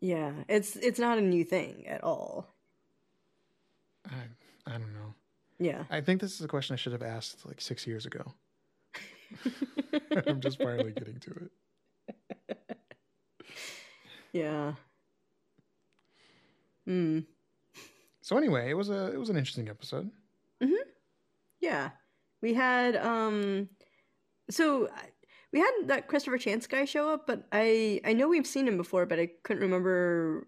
Yeah, 0.00 0.32
it's 0.48 0.76
it's 0.76 0.98
not 0.98 1.18
a 1.18 1.22
new 1.22 1.44
thing 1.44 1.86
at 1.86 2.02
all. 2.02 2.48
I 4.06 4.14
I 4.66 4.72
don't 4.72 4.92
know. 4.92 5.14
Yeah. 5.58 5.84
I 5.90 6.00
think 6.00 6.20
this 6.20 6.34
is 6.34 6.40
a 6.40 6.48
question 6.48 6.74
I 6.74 6.76
should 6.76 6.92
have 6.92 7.02
asked 7.02 7.46
like 7.46 7.60
six 7.60 7.86
years 7.86 8.04
ago. 8.04 8.34
I'm 10.26 10.40
just 10.40 10.60
finally 10.60 10.92
getting 10.92 11.20
to 11.20 11.48
it. 12.48 12.58
yeah. 14.32 14.72
Hmm. 16.84 17.20
So 18.22 18.36
anyway, 18.36 18.70
it 18.70 18.74
was 18.74 18.90
a 18.90 19.12
it 19.12 19.18
was 19.18 19.30
an 19.30 19.36
interesting 19.36 19.68
episode. 19.68 20.10
Yeah. 21.62 21.90
We 22.42 22.52
had 22.54 22.96
um 22.96 23.68
so 24.50 24.88
we 25.52 25.60
had 25.60 25.70
that 25.86 26.08
Christopher 26.08 26.38
Chance 26.38 26.66
guy 26.66 26.84
show 26.84 27.08
up, 27.08 27.26
but 27.26 27.46
I 27.52 28.00
I 28.04 28.12
know 28.12 28.28
we've 28.28 28.46
seen 28.46 28.66
him 28.68 28.76
before, 28.76 29.06
but 29.06 29.18
I 29.18 29.30
couldn't 29.44 29.62
remember 29.62 30.46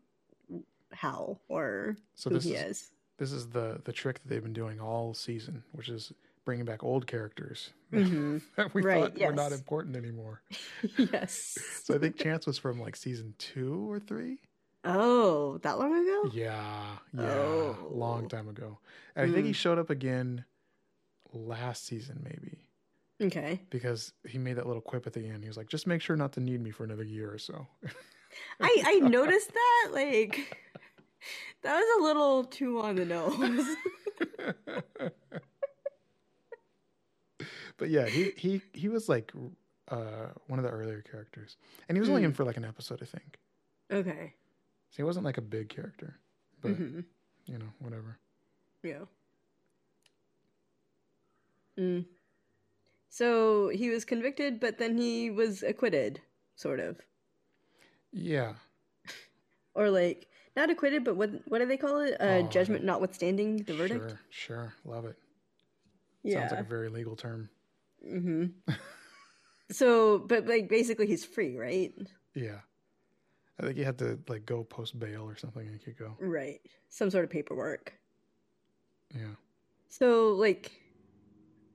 how 0.93 1.41
or 1.49 1.97
So 2.15 2.31
who 2.31 2.37
this 2.37 2.45
he 2.45 2.55
is 2.55 2.71
is. 2.71 2.91
this 3.19 3.33
is 3.33 3.49
the 3.49 3.81
the 3.85 3.93
trick 3.93 4.21
that 4.23 4.29
they've 4.29 4.43
been 4.43 4.53
doing 4.53 4.81
all 4.81 5.15
season, 5.15 5.63
which 5.73 5.89
is 5.89 6.13
bringing 6.45 6.65
back 6.67 6.83
old 6.85 7.07
characters 7.07 7.71
Mhm. 7.93 8.43
that 8.57 8.75
we 8.75 8.83
Right, 8.83 9.15
thought 9.17 9.19
were 9.27 9.33
not 9.33 9.53
important 9.53 9.97
anymore. 9.97 10.43
yes. 10.99 11.57
So 11.85 11.95
I 11.95 11.99
think 11.99 12.17
Chance 12.17 12.47
was 12.47 12.59
from 12.59 12.81
like 12.81 12.97
season 12.97 13.35
two 13.39 13.91
or 13.91 14.01
three. 14.01 14.39
Oh, 14.85 15.59
that 15.59 15.79
long 15.79 15.93
ago? 15.95 16.31
Yeah, 16.33 16.97
yeah, 17.15 17.29
Oh. 17.31 17.89
long 17.91 18.29
time 18.29 18.49
ago. 18.49 18.79
And 19.17 19.31
I 19.31 19.33
think 19.33 19.47
he 19.47 19.53
Hmm. 19.53 19.57
showed 19.57 19.79
up 19.79 19.91
again 19.91 20.45
last 21.35 21.87
season, 21.87 22.21
maybe. 22.23 22.59
Okay. 23.23 23.61
because 23.71 24.13
he 24.29 24.39
made 24.39 24.55
that 24.55 24.67
little 24.67 24.83
quip 24.83 25.07
at 25.07 25.13
the 25.13 25.27
end. 25.27 25.43
He 25.45 25.49
was 25.49 25.57
like, 25.57 25.69
"Just 25.69 25.87
make 25.87 26.01
sure 26.03 26.17
not 26.17 26.33
to 26.33 26.41
need 26.41 26.61
me 26.61 26.71
for 26.71 26.85
another 26.85 27.05
year 27.05 27.31
or 27.33 27.39
so." 27.39 27.67
I 28.61 28.83
I 28.85 28.99
noticed 29.01 29.53
that 29.53 29.91
like 29.93 30.59
that 31.63 31.75
was 31.77 32.01
a 32.01 32.03
little 32.05 32.45
too 32.45 32.81
on 32.81 32.97
the 32.97 33.05
nose. 33.05 33.77
but 37.77 37.91
yeah, 37.91 38.09
he 38.09 38.33
he 38.37 38.61
he 38.73 38.89
was 38.89 39.09
like 39.09 39.33
uh 39.89 40.29
one 40.47 40.59
of 40.59 40.65
the 40.65 40.71
earlier 40.71 41.03
characters, 41.03 41.57
and 41.89 41.97
he 41.97 42.01
was 42.01 42.09
only 42.09 42.23
Mm. 42.23 42.27
in 42.27 42.33
for 42.33 42.45
like 42.45 42.57
an 42.57 42.65
episode, 42.65 43.01
I 43.03 43.07
think. 43.07 43.39
okay. 43.93 44.35
So 44.91 44.97
he 44.99 45.03
wasn't 45.03 45.25
like 45.25 45.39
a 45.39 45.43
big 45.43 45.69
character, 45.69 46.19
but 46.61 46.73
hmm 46.77 47.01
you 47.47 47.59
know, 47.59 47.69
whatever. 47.79 48.19
Yeah. 48.83 49.05
Mm. 51.79 52.05
So 53.09 53.69
he 53.69 53.91
was 53.91 54.05
convicted, 54.05 54.61
but 54.61 54.79
then 54.79 54.99
he 54.99 55.31
was 55.31 55.63
acquitted, 55.63 56.21
sort 56.57 56.81
of, 56.81 57.01
Yeah, 58.13 58.55
or 59.75 59.91
like 59.91 60.29
not 60.57 60.71
acquitted, 60.71 61.05
but 61.05 61.17
what 61.17 61.31
what 61.49 61.59
do 61.59 61.67
they 61.67 61.77
call 61.77 62.01
it? 62.01 62.15
Uh, 62.21 62.43
Oh, 62.45 62.49
judgment 62.49 62.85
notwithstanding 62.85 63.59
the 63.65 63.75
verdict. 63.75 64.17
Sure, 64.31 64.73
sure, 64.73 64.75
love 64.85 65.05
it. 65.05 65.17
Yeah. 66.23 66.41
Sounds 66.41 66.53
like 66.53 66.61
a 66.61 66.65
very 66.65 66.89
legal 66.89 67.17
term. 67.17 67.49
hmm 68.03 68.47
so, 69.71 70.19
but 70.19 70.47
like 70.47 70.69
basically, 70.69 71.07
he's 71.07 71.25
free, 71.25 71.57
right? 71.57 71.93
Yeah, 72.35 72.61
I 73.61 73.63
think 73.67 73.77
you 73.79 73.85
had 73.85 73.99
to 73.99 74.19
like 74.29 74.45
go 74.47 74.65
post 74.65 74.99
bail 74.99 75.23
or 75.29 75.37
something, 75.37 75.67
and 75.67 75.73
you 75.75 75.81
could 75.81 75.99
go. 75.99 76.17
Right. 76.19 76.61
Some 76.89 77.11
sort 77.11 77.25
of 77.25 77.31
paperwork. 77.31 77.93
Yeah, 79.15 79.37
So, 79.89 80.31
like, 80.31 80.73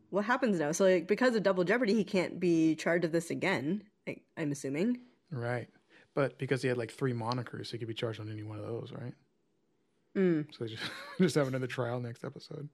what 0.09 0.25
happens 0.25 0.59
now? 0.59 0.71
So, 0.71 0.85
like, 0.85 1.07
because 1.07 1.35
of 1.35 1.43
double 1.43 1.63
jeopardy, 1.63 1.93
he 1.93 2.03
can't 2.03 2.39
be 2.39 2.75
charged 2.75 3.05
of 3.05 3.11
this 3.11 3.29
again. 3.29 3.83
I, 4.07 4.17
I'm 4.37 4.51
assuming. 4.51 4.99
right. 5.31 5.67
But 6.15 6.37
because 6.39 6.61
he 6.61 6.67
had 6.67 6.77
like 6.77 6.91
three 6.91 7.13
monikers, 7.13 7.71
he 7.71 7.77
could 7.77 7.87
be 7.87 7.93
charged 7.93 8.19
on 8.19 8.29
any 8.29 8.43
one 8.43 8.57
of 8.59 8.65
those, 8.65 8.91
right? 8.91 9.13
Mm. 10.17 10.47
So 10.53 10.65
just 10.67 10.81
just 11.19 11.35
have 11.35 11.47
another 11.47 11.67
trial 11.67 11.99
next 12.01 12.23
episode. 12.25 12.67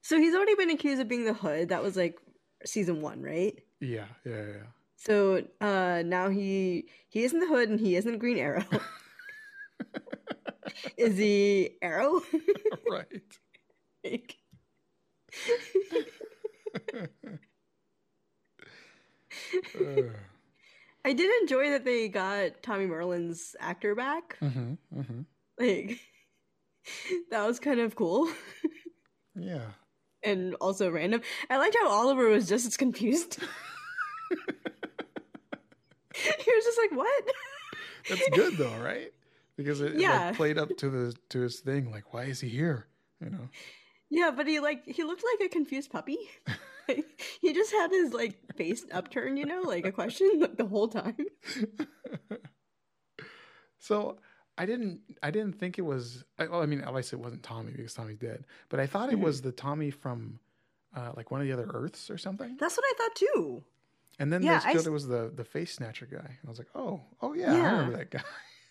So 0.00 0.18
he's 0.18 0.34
already 0.34 0.54
been 0.56 0.70
accused 0.70 1.00
of 1.00 1.06
being 1.08 1.24
the 1.26 1.34
Hood. 1.34 1.68
That 1.68 1.82
was 1.82 1.96
like 1.96 2.18
season 2.64 3.02
one, 3.02 3.22
right? 3.22 3.56
Yeah, 3.80 4.06
yeah, 4.24 4.42
yeah. 4.46 4.62
So 4.96 5.44
uh 5.60 6.02
now 6.06 6.28
he 6.30 6.88
he 7.08 7.24
isn't 7.24 7.38
the 7.38 7.46
Hood 7.46 7.68
and 7.68 7.78
he 7.78 7.94
isn't 7.94 8.18
Green 8.18 8.38
Arrow. 8.38 8.64
Is 10.96 11.18
he 11.18 11.76
Arrow? 11.82 12.22
right. 12.90 13.06
Like- 14.02 14.36
I 21.04 21.12
did 21.12 21.30
enjoy 21.42 21.70
that 21.70 21.84
they 21.84 22.08
got 22.08 22.62
Tommy 22.62 22.86
Merlyn's 22.86 23.54
actor 23.60 23.94
back. 23.94 24.36
hmm 24.40 24.74
hmm 24.92 25.20
Like 25.58 26.00
that 27.30 27.46
was 27.46 27.58
kind 27.60 27.80
of 27.80 27.94
cool 27.94 28.28
Yeah. 29.34 29.70
and 30.22 30.54
also 30.56 30.90
random. 30.90 31.20
I 31.50 31.58
liked 31.58 31.76
how 31.80 31.88
Oliver 31.88 32.28
was 32.28 32.48
just 32.48 32.66
as 32.66 32.76
confused. 32.76 33.38
he 36.14 36.52
was 36.52 36.64
just 36.64 36.78
like, 36.78 36.92
"What?" 36.92 37.24
That's 38.08 38.28
good 38.28 38.56
though, 38.56 38.76
right? 38.76 39.12
Because 39.56 39.80
it, 39.80 39.92
it, 39.92 40.00
Yeah. 40.00 40.26
like 40.26 40.36
played 40.36 40.58
up 40.58 40.76
to 40.78 40.90
the 40.90 41.14
to 41.30 41.40
his 41.40 41.60
thing. 41.60 41.90
Like, 41.90 42.12
why 42.12 42.24
is 42.24 42.40
he 42.40 42.48
here? 42.48 42.86
You 43.20 43.30
know. 43.30 43.48
Yeah, 44.10 44.30
but 44.30 44.46
he 44.46 44.60
like 44.60 44.84
he 44.86 45.02
looked 45.04 45.24
like 45.38 45.46
a 45.46 45.52
confused 45.52 45.90
puppy. 45.90 46.18
Like, 46.88 47.20
he 47.40 47.52
just 47.52 47.72
had 47.72 47.90
his 47.90 48.12
like 48.14 48.38
face 48.54 48.86
upturned, 48.92 49.40
you 49.40 49.44
know, 49.44 49.62
like 49.62 49.84
a 49.84 49.90
question 49.90 50.30
like, 50.38 50.56
the 50.56 50.66
whole 50.66 50.86
time. 50.86 51.16
so 53.78 54.18
I 54.58 54.66
didn't 54.66 55.00
I 55.22 55.30
didn't 55.30 55.58
think 55.58 55.78
it 55.78 55.82
was. 55.82 56.24
I- 56.38 56.46
Well, 56.46 56.62
I 56.62 56.66
mean, 56.66 56.82
obviously 56.84 57.18
it 57.18 57.22
wasn't 57.22 57.42
Tommy 57.42 57.72
because 57.72 57.92
Tommy's 57.94 58.18
dead. 58.18 58.44
But 58.68 58.80
I 58.80 58.86
thought 58.86 59.08
it 59.08 59.16
Mm-hmm. 59.16 59.24
was 59.24 59.42
the 59.42 59.52
Tommy 59.52 59.90
from 59.90 60.38
uh, 60.94 61.12
like 61.16 61.30
one 61.30 61.40
of 61.40 61.46
the 61.48 61.52
other 61.52 61.68
Earths 61.74 62.08
or 62.08 62.18
something. 62.18 62.56
That's 62.58 62.76
what 62.76 62.84
I 62.88 62.94
thought 62.96 63.16
too. 63.16 63.64
And 64.18 64.32
then 64.32 64.42
Yeah, 64.42 64.60
I 64.64 64.68
still, 64.70 64.76
s- 64.78 64.82
there 64.84 64.92
was 64.92 65.08
the 65.08 65.32
the 65.34 65.44
face 65.44 65.72
snatcher 65.74 66.06
guy. 66.06 66.18
And 66.18 66.46
I 66.46 66.48
was 66.48 66.58
like, 66.58 66.70
oh, 66.74 67.00
oh 67.20 67.34
yeah, 67.34 67.52
I 67.52 67.56
remember 67.72 67.96
that 67.98 68.10
guy. 68.10 68.22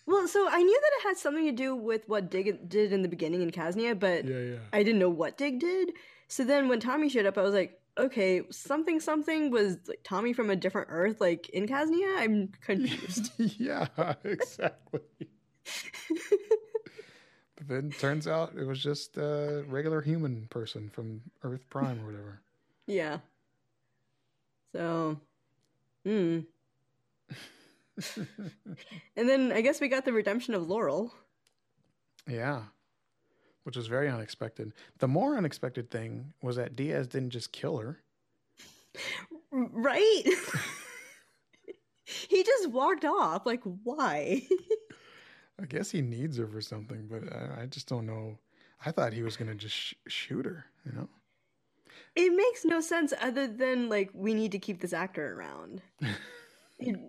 Well, 0.07 0.27
so 0.27 0.47
I 0.50 0.62
knew 0.62 0.79
that 0.81 0.91
it 1.00 1.07
had 1.07 1.17
something 1.17 1.45
to 1.45 1.51
do 1.51 1.75
with 1.75 2.07
what 2.07 2.29
Dig 2.29 2.69
did 2.69 2.93
in 2.93 3.01
the 3.01 3.07
beginning 3.07 3.41
in 3.41 3.51
Kasnia, 3.51 4.00
but 4.00 4.25
yeah, 4.25 4.38
yeah. 4.38 4.57
I 4.71 4.83
didn't 4.83 5.00
know 5.00 5.09
what 5.09 5.38
Dig 5.38 5.59
did. 5.59 5.93
So 6.27 6.43
then 6.43 6.67
when 6.67 6.79
Tommy 6.79 7.09
showed 7.09 7.25
up, 7.25 7.38
I 7.38 7.41
was 7.41 7.53
like, 7.53 7.79
okay, 7.97 8.43
something 8.51 9.00
something 9.00 9.50
was 9.51 9.77
like 9.88 10.01
Tommy 10.03 10.33
from 10.33 10.50
a 10.50 10.55
different 10.55 10.89
Earth, 10.91 11.19
like 11.19 11.50
in 11.50 11.67
Kasnia. 11.67 12.19
I'm 12.19 12.51
confused. 12.62 13.31
yeah, 13.38 13.88
exactly. 14.24 15.01
But 17.55 17.69
then 17.69 17.89
turns 17.91 18.27
out 18.27 18.53
it 18.57 18.65
was 18.65 18.83
just 18.83 19.17
a 19.17 19.63
regular 19.67 20.01
human 20.01 20.47
person 20.50 20.89
from 20.89 21.21
Earth 21.41 21.63
Prime 21.69 22.01
or 22.01 22.05
whatever. 22.07 22.41
yeah. 22.85 23.19
So, 24.74 25.17
hmm. 26.05 26.39
And 29.18 29.30
then 29.30 29.52
I 29.52 29.62
guess 29.62 29.80
we 29.80 29.88
got 29.88 30.06
the 30.06 30.14
redemption 30.14 30.54
of 30.54 30.68
Laurel. 30.70 31.14
yeah. 32.28 32.64
Which 33.64 33.78
was 33.78 33.88
very 33.88 34.10
unexpected. 34.10 34.74
The 35.00 35.08
more 35.08 35.38
unexpected 35.38 35.90
thing 35.90 36.34
was 36.42 36.56
that 36.58 36.75
Diaz 36.75 37.08
didn't 37.08 37.32
just 37.32 37.52
kill 37.52 37.78
her. 37.78 38.02
Right? 39.52 40.24
he 42.04 42.44
just 42.44 42.70
walked 42.72 43.06
off. 43.06 43.46
Like, 43.46 43.62
why? 43.84 44.42
I 45.62 45.66
guess 45.66 45.90
he 45.92 46.02
needs 46.02 46.38
her 46.38 46.48
for 46.48 46.60
something, 46.62 47.08
but 47.10 47.24
I, 47.34 47.62
I 47.62 47.66
just 47.68 47.88
don't 47.88 48.06
know. 48.06 48.38
I 48.86 48.92
thought 48.92 49.14
he 49.14 49.24
was 49.24 49.38
going 49.38 49.48
to 49.50 49.56
just 49.56 49.75
sh- 49.75 49.94
shoot 50.08 50.46
her, 50.46 50.66
you 50.86 50.92
know? 50.92 51.08
it 52.16 52.36
makes 52.36 52.66
no 52.66 52.82
sense 52.82 53.14
other 53.22 53.48
than, 53.48 53.88
like, 53.88 54.10
we 54.14 54.34
need 54.34 54.52
to 54.52 54.60
keep 54.60 54.82
this 54.82 54.92
actor 54.94 55.34
around. 55.38 55.82
It- 56.80 57.00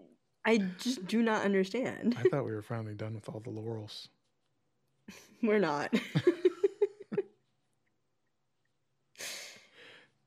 I 0.47 0.59
just 0.79 1.07
do 1.07 1.23
not 1.23 1.45
understand. 1.45 2.17
I 2.19 2.23
thought 2.29 2.45
we 2.47 2.53
were 2.55 2.63
finally 2.63 2.95
done 2.95 3.15
with 3.15 3.29
all 3.29 3.41
the 3.41 3.51
laurels. 3.51 4.09
We're 5.43 5.59
not. 5.59 5.93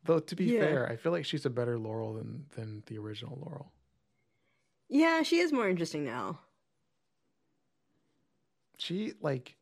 Though, 0.03 0.19
to 0.19 0.35
be 0.35 0.45
Yeah. 0.45 0.59
fair, 0.61 0.89
I 0.89 0.95
feel 0.95 1.11
like 1.11 1.25
she's 1.25 1.45
a 1.45 1.49
better 1.49 1.77
Laurel 1.77 2.13
than, 2.13 2.45
than 2.55 2.83
the 2.87 2.97
original 2.97 3.37
Laurel. 3.41 3.71
yeah, 4.91 5.21
she 5.21 5.37
is 5.39 5.51
more 5.53 5.69
interesting 5.69 6.03
now. 6.03 6.39
She, 8.79 9.13
like, 9.21 9.55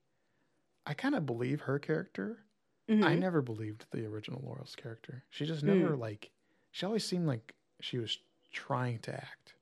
I 0.85 0.93
kind 0.93 1.15
of 1.15 1.25
believe 1.25 1.61
her 1.61 1.79
character. 1.79 2.45
I 2.87 2.93
Mhm. 2.93 3.19
never 3.19 3.41
believed 3.41 3.87
the 3.91 4.05
original 4.05 4.41
Laurel's 4.41 4.75
character. 4.75 5.25
She 5.29 5.45
just 5.45 5.63
never, 5.63 5.97
like, 5.97 6.31
she 6.71 6.85
always 6.85 7.03
seemed 7.05 7.27
like 7.27 7.55
she 7.81 7.97
was 7.97 8.17
trying 8.53 8.99
to 8.99 9.13
act. 9.13 9.55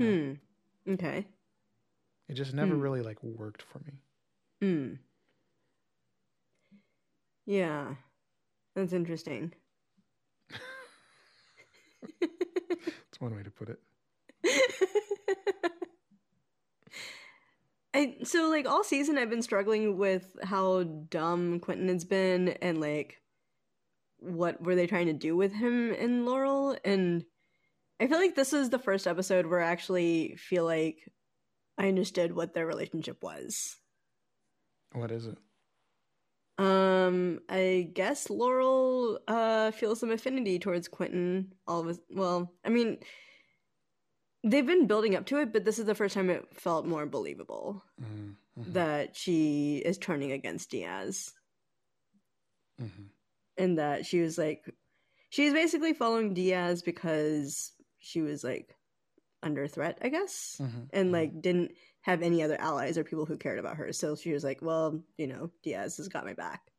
You 0.00 0.06
know? 0.06 0.34
Hmm. 0.86 0.92
Okay. 0.92 1.26
It 2.28 2.34
just 2.34 2.54
never 2.54 2.74
Hmm. 2.74 2.80
really, 2.80 3.02
like, 3.02 3.22
worked 3.22 3.62
for 3.62 3.78
me. 3.80 3.92
Hmm. 4.60 4.94
Yeah. 7.46 7.94
That's 8.74 8.92
interesting. 8.92 9.52
That's 12.20 13.20
one 13.20 13.34
way 13.36 13.42
to 13.42 13.50
put 13.50 13.68
it. 13.68 13.80
I 17.94 18.16
so 18.24 18.48
like 18.48 18.66
all 18.66 18.82
season 18.82 19.16
I've 19.18 19.30
been 19.30 19.42
struggling 19.42 19.96
with 19.96 20.36
how 20.42 20.82
dumb 20.82 21.60
Quentin 21.60 21.88
has 21.88 22.04
been 22.04 22.48
and 22.60 22.80
like 22.80 23.20
what 24.18 24.60
were 24.62 24.74
they 24.74 24.86
trying 24.88 25.06
to 25.06 25.12
do 25.12 25.36
with 25.36 25.52
him 25.52 25.92
and 25.92 26.26
Laurel 26.26 26.76
and 26.84 27.24
I 28.00 28.06
feel 28.06 28.18
like 28.18 28.34
this 28.34 28.52
is 28.52 28.70
the 28.70 28.78
first 28.78 29.06
episode 29.06 29.46
where 29.46 29.60
I 29.60 29.70
actually 29.70 30.36
feel 30.36 30.64
like 30.64 31.08
I 31.78 31.88
understood 31.88 32.34
what 32.34 32.54
their 32.54 32.66
relationship 32.66 33.22
was. 33.22 33.76
What 34.92 35.10
is 35.10 35.26
it? 35.26 35.38
Um, 36.56 37.40
I 37.48 37.90
guess 37.92 38.30
Laurel 38.30 39.18
uh 39.26 39.72
feels 39.72 39.98
some 40.00 40.12
affinity 40.12 40.58
towards 40.60 40.86
Quentin. 40.86 41.52
All 41.66 41.80
of 41.80 41.88
us, 41.88 41.98
well, 42.10 42.52
I 42.64 42.68
mean, 42.68 42.98
they've 44.44 44.66
been 44.66 44.86
building 44.86 45.16
up 45.16 45.26
to 45.26 45.38
it, 45.40 45.52
but 45.52 45.64
this 45.64 45.78
is 45.78 45.86
the 45.86 45.94
first 45.94 46.14
time 46.14 46.30
it 46.30 46.46
felt 46.54 46.86
more 46.86 47.06
believable 47.06 47.82
Mm, 48.00 48.36
mhm, 48.58 48.72
that 48.74 49.16
she 49.16 49.78
is 49.78 49.98
turning 49.98 50.32
against 50.32 50.70
Diaz, 50.70 51.32
mhm. 52.80 53.10
and 53.56 53.78
that 53.78 54.06
she 54.06 54.20
was 54.20 54.38
like, 54.38 54.64
she's 55.30 55.52
basically 55.52 55.92
following 55.92 56.34
Diaz 56.34 56.82
because 56.82 57.72
she 58.04 58.22
was 58.22 58.44
like 58.44 58.76
under 59.42 59.66
threat, 59.66 59.98
I 60.02 60.08
guess, 60.08 60.60
Mhm, 60.60 60.88
and 60.92 61.08
mhm. 61.08 61.12
like 61.12 61.42
didn't 61.42 61.72
have 62.02 62.22
any 62.22 62.42
other 62.42 62.60
allies 62.60 62.98
or 62.98 63.04
people 63.04 63.26
who 63.26 63.36
cared 63.36 63.58
about 63.58 63.76
her. 63.76 63.92
So 63.92 64.14
she 64.16 64.32
was 64.32 64.44
like, 64.44 64.62
well, 64.62 65.02
you 65.18 65.26
know, 65.26 65.50
Diaz 65.62 65.96
has 65.96 66.08
got 66.08 66.24
my 66.24 66.34
back. 66.34 66.70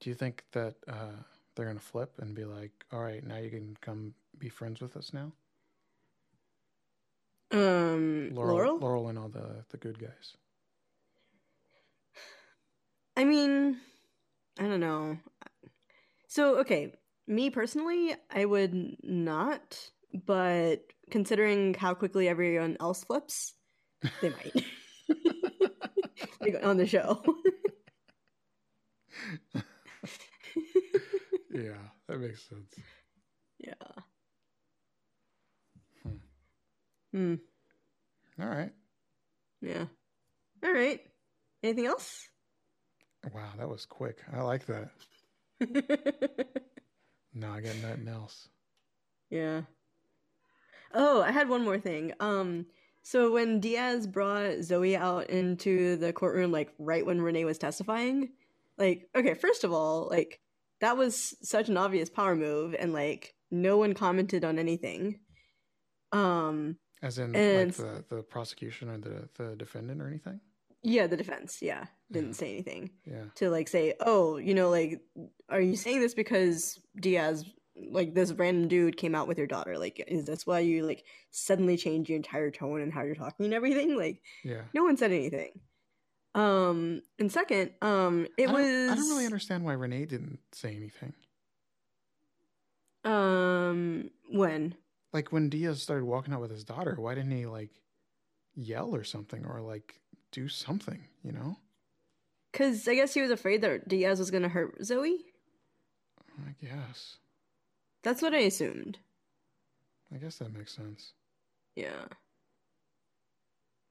Do 0.00 0.10
you 0.10 0.14
think 0.14 0.44
that 0.52 0.74
uh, 0.86 1.12
they're 1.54 1.66
gonna 1.66 1.80
flip 1.80 2.18
and 2.18 2.34
be 2.34 2.44
like, 2.44 2.84
"All 2.92 3.00
right, 3.00 3.24
now 3.24 3.38
you 3.38 3.50
can 3.50 3.76
come 3.80 4.14
be 4.38 4.48
friends 4.48 4.80
with 4.80 4.96
us 4.96 5.12
now." 5.12 5.32
Um, 7.50 8.30
Laurel, 8.34 8.56
Laurel. 8.56 8.78
Laurel, 8.78 9.08
and 9.08 9.18
all 9.18 9.28
the 9.28 9.64
the 9.70 9.78
good 9.78 9.98
guys. 9.98 10.36
I 13.16 13.24
mean, 13.24 13.80
I 14.58 14.64
don't 14.64 14.80
know. 14.80 15.18
So, 16.28 16.56
okay, 16.58 16.92
me 17.26 17.50
personally, 17.50 18.14
I 18.30 18.44
would 18.44 18.96
not, 19.02 19.78
but 20.12 20.82
considering 21.10 21.74
how 21.74 21.94
quickly 21.94 22.28
everyone 22.28 22.76
else 22.80 23.04
flips, 23.04 23.54
they 24.20 24.30
might. 24.30 24.64
like 26.40 26.64
on 26.64 26.76
the 26.76 26.86
show. 26.86 27.22
Yeah, 31.56 31.78
that 32.06 32.18
makes 32.18 32.46
sense. 32.48 32.74
yeah. 33.58 33.72
Hmm. 36.02 36.16
Hmm. 37.12 37.34
All 38.38 38.48
right. 38.48 38.72
Yeah. 39.62 39.86
All 40.62 40.72
right. 40.72 41.00
Anything 41.62 41.86
else? 41.86 42.28
Wow, 43.32 43.52
that 43.56 43.68
was 43.68 43.86
quick. 43.86 44.18
I 44.32 44.42
like 44.42 44.66
that. 44.66 44.90
No, 47.38 47.50
I 47.50 47.60
got 47.60 47.76
nothing 47.82 48.08
else. 48.08 48.48
Yeah. 49.28 49.62
Oh, 50.94 51.20
I 51.20 51.30
had 51.32 51.48
one 51.50 51.62
more 51.64 51.78
thing. 51.78 52.12
Um, 52.18 52.64
so 53.02 53.30
when 53.30 53.60
Diaz 53.60 54.06
brought 54.06 54.62
Zoe 54.62 54.96
out 54.96 55.28
into 55.28 55.96
the 55.96 56.12
courtroom, 56.14 56.50
like 56.50 56.72
right 56.78 57.04
when 57.04 57.20
Renee 57.20 57.44
was 57.44 57.58
testifying, 57.58 58.30
like, 58.78 59.08
okay, 59.14 59.34
first 59.34 59.64
of 59.64 59.72
all, 59.72 60.08
like 60.10 60.40
that 60.80 60.96
was 60.96 61.36
such 61.42 61.68
an 61.68 61.76
obvious 61.76 62.08
power 62.08 62.34
move, 62.34 62.74
and 62.78 62.92
like 62.94 63.34
no 63.50 63.76
one 63.76 63.92
commented 63.92 64.42
on 64.44 64.58
anything. 64.58 65.20
Um, 66.12 66.78
As 67.02 67.18
in, 67.18 67.36
And- 67.36 67.78
like 67.78 68.06
the, 68.08 68.16
the 68.16 68.22
prosecution 68.22 68.88
or 68.88 68.96
the 68.98 69.28
the 69.36 69.56
defendant 69.56 70.00
or 70.00 70.06
anything. 70.08 70.40
yeah, 70.82 71.06
the 71.06 71.16
defense, 71.18 71.58
yeah, 71.60 71.84
didn't 72.12 72.30
Yeah. 72.30 72.34
say 72.34 72.52
anything 72.52 72.90
Yeah. 73.04 73.24
to 73.36 73.50
like 73.50 73.68
say, 73.68 73.94
oh, 74.00 74.36
you 74.36 74.54
know, 74.54 74.70
like, 74.70 75.00
are 75.48 75.60
you 75.60 75.76
saying 75.76 76.00
this 76.00 76.14
because 76.14 76.78
Diaz, 77.00 77.44
like 77.74 78.14
this 78.14 78.32
random 78.32 78.68
dude 78.68 78.96
came 78.96 79.14
out 79.14 79.28
with 79.28 79.38
your 79.38 79.46
daughter? 79.46 79.76
Like, 79.78 80.02
is 80.08 80.24
this 80.24 80.46
why 80.46 80.60
you 80.60 80.84
like 80.86 81.04
suddenly 81.30 81.76
change 81.76 82.08
your 82.08 82.16
entire 82.16 82.50
tone 82.50 82.80
and 82.80 82.92
how 82.92 83.02
you're 83.02 83.14
talking 83.14 83.44
and 83.44 83.54
everything? 83.54 83.96
Like, 83.96 84.22
Yeah. 84.44 84.62
no 84.74 84.84
one 84.84 84.96
said 84.96 85.12
anything. 85.12 85.60
Um, 86.34 87.02
and 87.18 87.32
second, 87.32 87.72
um, 87.80 88.26
it 88.36 88.48
I 88.48 88.52
was 88.52 88.90
I 88.90 88.94
don't 88.94 89.08
really 89.08 89.24
understand 89.24 89.64
why 89.64 89.72
Renee 89.72 90.04
didn't 90.04 90.38
say 90.52 90.76
anything. 90.76 91.14
um 93.04 94.10
when 94.30 94.74
Like 95.12 95.32
when 95.32 95.48
Diaz 95.48 95.80
started 95.82 96.04
walking 96.04 96.34
out 96.34 96.40
with 96.40 96.50
his 96.50 96.64
daughter, 96.64 96.94
why 96.98 97.14
didn't 97.14 97.30
he 97.30 97.46
like 97.46 97.70
yell 98.54 98.94
or 98.94 99.04
something 99.04 99.44
or 99.46 99.60
like 99.60 100.00
do 100.32 100.48
something? 100.48 101.04
You 101.22 101.32
know? 101.32 101.56
Because 102.56 102.88
I 102.88 102.94
guess 102.94 103.12
he 103.12 103.20
was 103.20 103.30
afraid 103.30 103.60
that 103.60 103.86
Diaz 103.86 104.18
was 104.18 104.30
gonna 104.30 104.48
hurt 104.48 104.82
Zoe. 104.82 105.26
I 106.46 106.54
guess. 106.64 107.16
That's 108.02 108.22
what 108.22 108.32
I 108.32 108.38
assumed. 108.38 108.98
I 110.14 110.16
guess 110.16 110.38
that 110.38 110.54
makes 110.54 110.72
sense. 110.74 111.12
Yeah. 111.74 112.06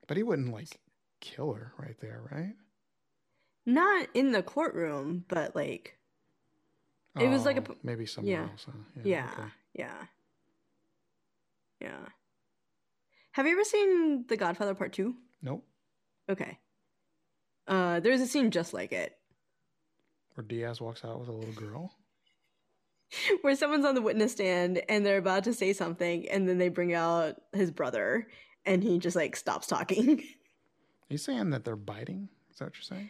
But 0.07 0.17
he 0.17 0.23
wouldn't 0.23 0.51
like 0.51 0.79
kill 1.21 1.53
her 1.53 1.73
right 1.77 1.95
there, 2.01 2.23
right? 2.31 2.55
Not 3.67 4.07
in 4.15 4.31
the 4.31 4.41
courtroom, 4.41 5.25
but 5.27 5.55
like 5.55 5.99
It 7.19 7.27
was 7.29 7.45
like 7.45 7.57
a 7.57 7.63
Oh, 7.71 7.75
maybe 7.83 8.07
somewhere 8.07 8.33
yeah. 8.33 8.49
else. 8.49 8.65
Huh? 8.65 9.01
Yeah, 9.03 9.29
okay. 9.31 9.49
yeah, 9.73 10.05
yeah. 11.81 12.05
Have 13.33 13.45
you 13.45 13.51
ever 13.51 13.63
seen 13.63 14.25
The 14.27 14.37
Godfather 14.37 14.73
Part 14.73 14.93
Two? 14.93 15.15
Nope. 15.43 15.63
Okay. 16.29 16.57
Uh, 17.67 17.99
there's 17.99 18.21
a 18.21 18.27
scene 18.27 18.51
just 18.51 18.73
like 18.73 18.91
it, 18.91 19.17
Where 20.35 20.45
Diaz 20.45 20.79
walks 20.79 21.03
out 21.03 21.19
with 21.19 21.29
a 21.29 21.31
little 21.31 21.53
girl. 21.53 21.93
where 23.41 23.55
someone's 23.55 23.85
on 23.85 23.95
the 23.95 24.01
witness 24.01 24.33
stand 24.33 24.81
and 24.89 25.05
they're 25.05 25.17
about 25.17 25.43
to 25.45 25.53
say 25.53 25.73
something, 25.73 26.27
and 26.29 26.47
then 26.47 26.57
they 26.57 26.69
bring 26.69 26.93
out 26.93 27.35
his 27.53 27.71
brother, 27.71 28.27
and 28.65 28.83
he 28.83 28.99
just 28.99 29.15
like 29.15 29.35
stops 29.35 29.67
talking, 29.67 30.19
Are 31.09 31.13
you 31.13 31.17
saying 31.17 31.51
that 31.51 31.63
they're 31.63 31.75
biting? 31.75 32.29
Is 32.51 32.57
that 32.57 32.65
what 32.65 32.75
you're 32.75 32.81
saying? 32.81 33.09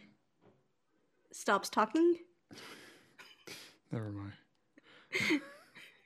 stops 1.31 1.69
talking. 1.69 2.15
Never 3.91 4.11
mind. 4.11 5.41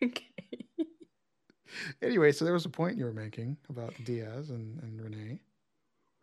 okay. 0.04 0.26
Anyway, 2.02 2.32
so 2.32 2.46
there 2.46 2.54
was 2.54 2.66
a 2.66 2.70
point 2.70 2.98
you 2.98 3.06
were 3.06 3.14
making 3.14 3.58
about 3.70 3.94
Diaz 4.04 4.50
and, 4.50 4.82
and 4.82 5.02
Renee. 5.02 5.40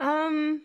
Um, 0.00 0.62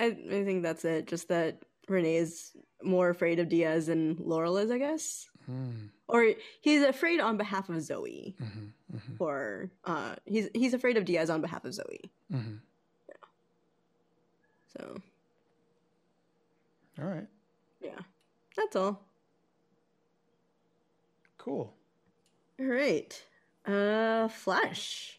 I 0.00 0.06
I 0.06 0.44
think 0.44 0.62
that's 0.62 0.84
it. 0.84 1.06
Just 1.06 1.28
that 1.28 1.62
Renee 1.88 2.16
is 2.16 2.56
more 2.82 3.10
afraid 3.10 3.38
of 3.38 3.48
Diaz 3.48 3.86
than 3.86 4.16
Laurel 4.18 4.56
is, 4.56 4.70
I 4.70 4.78
guess. 4.78 5.26
Hmm. 5.46 5.86
or 6.06 6.34
he's 6.60 6.82
afraid 6.82 7.18
on 7.18 7.36
behalf 7.36 7.68
of 7.70 7.80
Zoe. 7.82 8.36
Mm-hmm. 8.40 8.96
Mm-hmm. 8.96 9.14
Or 9.18 9.70
uh, 9.84 10.14
he's 10.24 10.48
he's 10.54 10.74
afraid 10.74 10.96
of 10.96 11.04
Diaz 11.04 11.30
on 11.30 11.40
behalf 11.40 11.64
of 11.64 11.74
Zoe. 11.74 12.10
Mm-hmm. 12.32 12.56
So 14.76 14.96
All 17.00 17.06
right. 17.08 17.26
yeah, 17.82 17.98
that's 18.56 18.76
all. 18.76 19.02
Cool. 21.38 21.74
All 22.60 22.66
right, 22.66 23.24
uh, 23.66 24.28
Flash. 24.28 25.18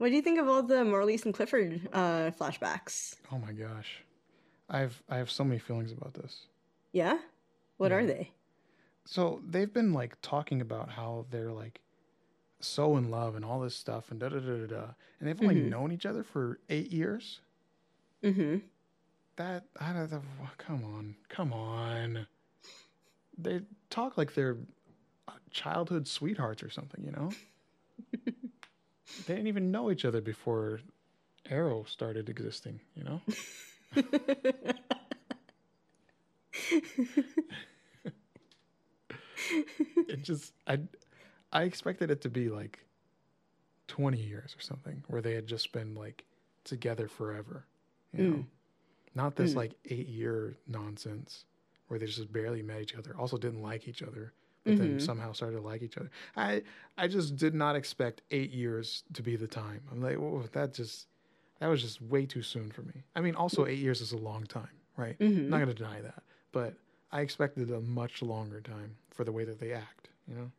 What 0.00 0.08
do 0.08 0.14
you 0.14 0.22
think 0.22 0.38
of 0.40 0.48
all 0.48 0.62
the 0.62 0.76
Marlize 0.76 1.26
and 1.26 1.34
Clifford 1.34 1.86
uh, 1.92 2.30
flashbacks? 2.30 3.16
Oh 3.30 3.36
my 3.36 3.52
gosh. 3.52 4.02
I've 4.70 5.02
I 5.10 5.18
have 5.18 5.30
so 5.30 5.44
many 5.44 5.58
feelings 5.58 5.92
about 5.92 6.14
this. 6.14 6.46
Yeah, 6.92 7.18
what 7.76 7.92
are 7.92 8.06
they? 8.06 8.30
So 9.04 9.42
they've 9.46 9.70
been 9.70 9.92
like 9.92 10.16
talking 10.22 10.62
about 10.62 10.88
how 10.88 11.26
they're 11.30 11.52
like 11.52 11.82
so 12.60 12.96
in 12.96 13.10
love 13.10 13.36
and 13.36 13.44
all 13.44 13.60
this 13.60 13.76
stuff 13.76 14.10
and 14.10 14.18
da 14.18 14.30
da 14.30 14.38
da 14.38 14.56
da 14.56 14.66
da. 14.68 14.84
And 15.18 15.28
they've 15.28 15.42
only 15.42 15.56
Mhm. 15.56 15.68
known 15.68 15.92
each 15.92 16.06
other 16.06 16.22
for 16.24 16.60
eight 16.70 16.90
years. 16.90 17.40
Mm-hmm. 18.22 18.58
That 19.36 19.64
I 19.78 19.92
don't 19.92 20.10
know. 20.10 20.22
Come 20.56 20.82
on, 20.82 21.16
come 21.28 21.52
on. 21.52 22.26
They 23.36 23.60
talk 23.90 24.16
like 24.16 24.32
they're 24.32 24.56
uh, 25.28 25.32
childhood 25.50 26.08
sweethearts 26.08 26.62
or 26.62 26.70
something, 26.70 27.04
you 27.04 27.12
know. 27.12 27.30
they 29.26 29.34
didn't 29.34 29.48
even 29.48 29.70
know 29.70 29.90
each 29.90 30.04
other 30.04 30.20
before 30.20 30.80
Arrow 31.48 31.84
started 31.84 32.28
existing, 32.28 32.80
you 32.94 33.04
know. 33.04 33.20
it 40.08 40.22
just 40.22 40.52
I 40.66 40.80
I 41.52 41.62
expected 41.62 42.10
it 42.10 42.20
to 42.22 42.28
be 42.30 42.48
like 42.48 42.80
20 43.88 44.18
years 44.18 44.54
or 44.56 44.60
something 44.60 45.02
where 45.08 45.20
they 45.20 45.34
had 45.34 45.46
just 45.46 45.72
been 45.72 45.94
like 45.94 46.24
together 46.64 47.08
forever 47.08 47.64
you 48.12 48.22
know 48.22 48.30
Mm. 48.36 48.44
not 49.14 49.36
this 49.36 49.52
Mm. 49.52 49.56
like 49.56 49.74
8 49.86 50.06
year 50.08 50.56
nonsense 50.68 51.44
where 51.88 51.98
they 51.98 52.06
just 52.06 52.32
barely 52.32 52.62
met 52.62 52.80
each 52.82 52.94
other 52.94 53.16
also 53.18 53.36
didn't 53.36 53.62
like 53.62 53.88
each 53.88 54.02
other 54.02 54.32
but 54.64 54.76
then 54.76 54.98
Mhm. 54.98 55.00
somehow 55.00 55.32
started 55.32 55.56
to 55.56 55.62
like 55.62 55.82
each 55.82 55.96
other 55.96 56.10
I 56.36 56.62
I 56.98 57.08
just 57.08 57.36
did 57.36 57.54
not 57.54 57.76
expect 57.76 58.22
8 58.30 58.50
years 58.50 59.04
to 59.14 59.22
be 59.22 59.36
the 59.36 59.48
time 59.48 59.82
I'm 59.90 60.00
like 60.02 60.18
whoa, 60.18 60.42
that 60.52 60.74
just 60.74 61.08
that 61.60 61.68
was 61.68 61.82
just 61.82 62.00
way 62.02 62.26
too 62.26 62.42
soon 62.42 62.70
for 62.70 62.82
me 62.82 63.04
I 63.16 63.20
mean 63.20 63.34
also 63.34 63.66
8 63.66 63.78
years 63.78 64.00
is 64.00 64.12
a 64.12 64.16
long 64.18 64.44
time 64.44 64.68
right 64.96 65.16
Mhm. 65.20 65.46
I'm 65.46 65.50
not 65.50 65.58
going 65.58 65.68
to 65.68 65.74
deny 65.74 66.00
that 66.02 66.22
but 66.52 66.74
I 67.12 67.20
expected 67.22 67.70
a 67.70 67.80
much 67.80 68.22
longer 68.22 68.60
time 68.60 68.96
for 69.10 69.24
the 69.24 69.32
way 69.32 69.44
that 69.44 69.58
they 69.58 69.72
act, 69.72 70.10
you 70.28 70.34
know? 70.34 70.50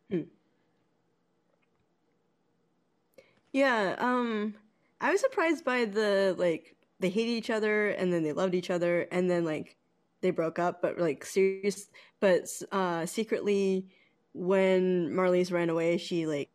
Yeah, 3.52 3.96
um 4.00 4.56
I 5.00 5.12
was 5.12 5.22
surprised 5.22 5.66
by 5.66 5.86
the 5.86 6.36
like 6.38 6.76
they 7.00 7.10
hated 7.10 7.32
each 7.32 7.50
other 7.50 7.90
and 7.90 8.14
then 8.14 8.24
they 8.24 8.34
loved 8.34 8.56
each 8.56 8.70
other 8.70 9.08
and 9.12 9.30
then 9.30 9.44
like 9.46 9.78
they 10.22 10.32
broke 10.32 10.60
up 10.60 10.82
but 10.82 10.98
like 11.00 11.26
serious 11.26 11.90
but 12.20 12.48
uh 12.72 13.06
secretly 13.06 13.86
when 14.34 15.10
Marlize 15.10 15.52
ran 15.52 15.70
away 15.70 15.98
she 15.98 16.26
like 16.26 16.50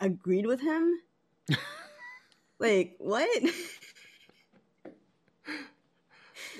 agreed 0.00 0.46
with 0.46 0.60
him. 0.60 1.00
like 2.58 2.94
what? 2.98 3.28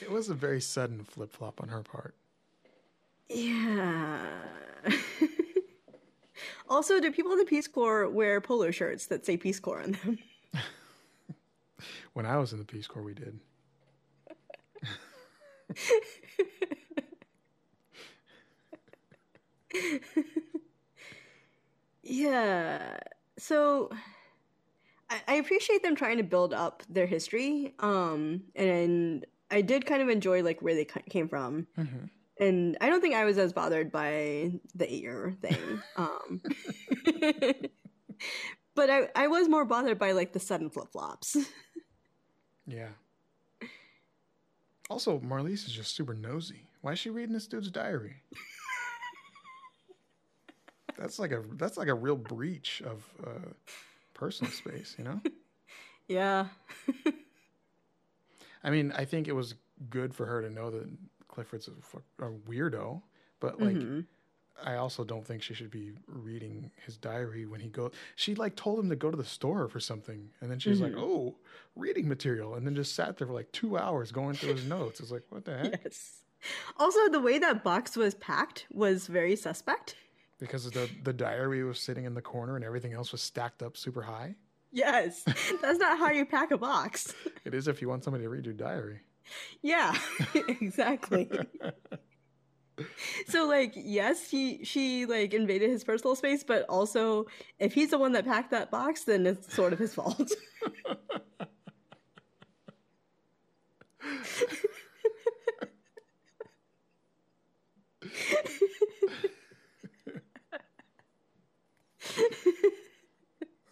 It 0.00 0.10
was 0.10 0.28
a 0.28 0.34
very 0.34 0.60
sudden 0.60 1.04
flip 1.04 1.32
flop 1.32 1.60
on 1.60 1.68
her 1.68 1.82
part. 1.82 2.14
yeah. 3.28 4.20
also, 6.68 6.98
do 7.00 7.12
people 7.12 7.32
in 7.32 7.38
the 7.38 7.44
Peace 7.44 7.68
Corps 7.68 8.10
wear 8.10 8.40
polo 8.40 8.72
shirts 8.72 9.06
that 9.06 9.24
say 9.24 9.36
Peace 9.36 9.60
Corps 9.60 9.82
on 9.82 9.92
them? 9.92 10.18
When 12.14 12.26
I 12.26 12.36
was 12.36 12.52
in 12.52 12.58
the 12.58 12.64
Peace 12.64 12.86
Corps, 12.86 13.02
we 13.02 13.14
did. 13.14 13.40
yeah. 22.02 22.98
So 23.38 23.90
I, 25.10 25.20
I 25.28 25.34
appreciate 25.34 25.82
them 25.82 25.94
trying 25.94 26.16
to 26.18 26.22
build 26.22 26.54
up 26.54 26.82
their 26.88 27.06
history. 27.06 27.74
Um, 27.78 28.42
and 28.54 29.26
I 29.50 29.62
did 29.62 29.86
kind 29.86 30.02
of 30.02 30.08
enjoy 30.08 30.42
like 30.42 30.62
where 30.62 30.74
they 30.74 30.84
came 30.84 31.28
from. 31.28 31.66
hmm 31.76 32.06
And 32.40 32.76
I 32.80 32.88
don't 32.88 33.00
think 33.00 33.14
I 33.14 33.24
was 33.24 33.38
as 33.38 33.52
bothered 33.52 33.92
by 33.92 34.52
the 34.74 34.92
eight 34.92 35.02
year 35.02 35.34
thing. 35.40 35.82
um, 35.96 36.40
but 38.74 38.90
I, 38.90 39.08
I 39.14 39.26
was 39.28 39.48
more 39.48 39.64
bothered 39.64 39.98
by 39.98 40.12
like 40.12 40.32
the 40.32 40.40
sudden 40.40 40.70
flip 40.70 40.88
flops. 40.92 41.36
Yeah. 42.66 42.88
Also, 44.92 45.18
Marlize 45.20 45.66
is 45.66 45.72
just 45.72 45.96
super 45.96 46.12
nosy. 46.12 46.66
Why 46.82 46.92
is 46.92 46.98
she 46.98 47.08
reading 47.08 47.32
this 47.32 47.46
dude's 47.46 47.70
diary? 47.70 48.16
that's 50.98 51.18
like 51.18 51.32
a 51.32 51.42
that's 51.54 51.78
like 51.78 51.88
a 51.88 51.94
real 51.94 52.14
breach 52.14 52.82
of 52.84 53.02
uh, 53.26 53.48
personal 54.12 54.52
space, 54.52 54.94
you 54.98 55.04
know. 55.04 55.18
yeah. 56.08 56.48
I 58.64 58.68
mean, 58.68 58.92
I 58.92 59.06
think 59.06 59.28
it 59.28 59.32
was 59.32 59.54
good 59.88 60.14
for 60.14 60.26
her 60.26 60.42
to 60.42 60.50
know 60.50 60.70
that 60.70 60.86
Clifford's 61.26 61.68
a, 61.68 62.24
a 62.26 62.30
weirdo, 62.46 63.00
but 63.40 63.58
like, 63.58 63.76
Mhm. 63.76 64.04
I 64.64 64.76
also 64.76 65.04
don't 65.04 65.26
think 65.26 65.42
she 65.42 65.54
should 65.54 65.70
be 65.70 65.92
reading 66.06 66.70
his 66.84 66.96
diary 66.96 67.46
when 67.46 67.60
he 67.60 67.68
go. 67.68 67.90
She 68.16 68.34
like 68.34 68.54
told 68.56 68.78
him 68.78 68.88
to 68.90 68.96
go 68.96 69.10
to 69.10 69.16
the 69.16 69.24
store 69.24 69.68
for 69.68 69.80
something, 69.80 70.30
and 70.40 70.50
then 70.50 70.58
she's 70.58 70.80
like, 70.80 70.92
Mhm. 70.92 71.00
"Oh, 71.00 71.36
reading 71.76 72.08
material," 72.08 72.54
and 72.54 72.66
then 72.66 72.74
just 72.74 72.94
sat 72.94 73.16
there 73.16 73.26
for 73.26 73.32
like 73.32 73.50
two 73.52 73.76
hours 73.78 74.12
going 74.12 74.34
through 74.34 74.54
his 74.54 74.64
notes. 74.66 75.00
It's 75.00 75.10
like, 75.10 75.24
what 75.30 75.44
the 75.44 75.58
heck? 75.58 75.80
Yes. 75.84 76.22
Also, 76.78 77.08
the 77.08 77.20
way 77.20 77.38
that 77.38 77.62
box 77.64 77.96
was 77.96 78.14
packed 78.14 78.66
was 78.72 79.06
very 79.06 79.36
suspect. 79.36 79.96
Because 80.38 80.68
the 80.70 80.88
the 81.04 81.12
diary 81.12 81.62
was 81.64 81.78
sitting 81.80 82.04
in 82.04 82.14
the 82.14 82.22
corner 82.22 82.56
and 82.56 82.64
everything 82.64 82.92
else 82.92 83.12
was 83.12 83.22
stacked 83.22 83.62
up 83.62 83.76
super 83.76 84.02
high. 84.02 84.34
Yes, 84.72 85.22
that's 85.62 85.78
not 85.78 85.98
how 85.98 86.10
you 86.10 86.24
pack 86.26 86.50
a 86.50 86.58
box. 86.58 87.14
It 87.44 87.54
is 87.54 87.68
if 87.68 87.80
you 87.82 87.88
want 87.88 88.04
somebody 88.04 88.24
to 88.24 88.28
read 88.28 88.44
your 88.44 88.54
diary. 88.54 89.00
Yeah, 89.60 89.96
exactly. 90.34 91.30
So 93.28 93.46
like, 93.46 93.72
yes, 93.76 94.30
he 94.30 94.64
she 94.64 95.06
like 95.06 95.34
invaded 95.34 95.70
his 95.70 95.84
personal 95.84 96.16
space, 96.16 96.42
but 96.44 96.64
also 96.68 97.26
if 97.58 97.74
he's 97.74 97.90
the 97.90 97.98
one 97.98 98.12
that 98.12 98.24
packed 98.24 98.50
that 98.50 98.70
box, 98.70 99.04
then 99.04 99.26
it's 99.26 99.54
sort 99.54 99.72
of 99.72 99.78
his 99.78 99.94
fault. 99.94 100.32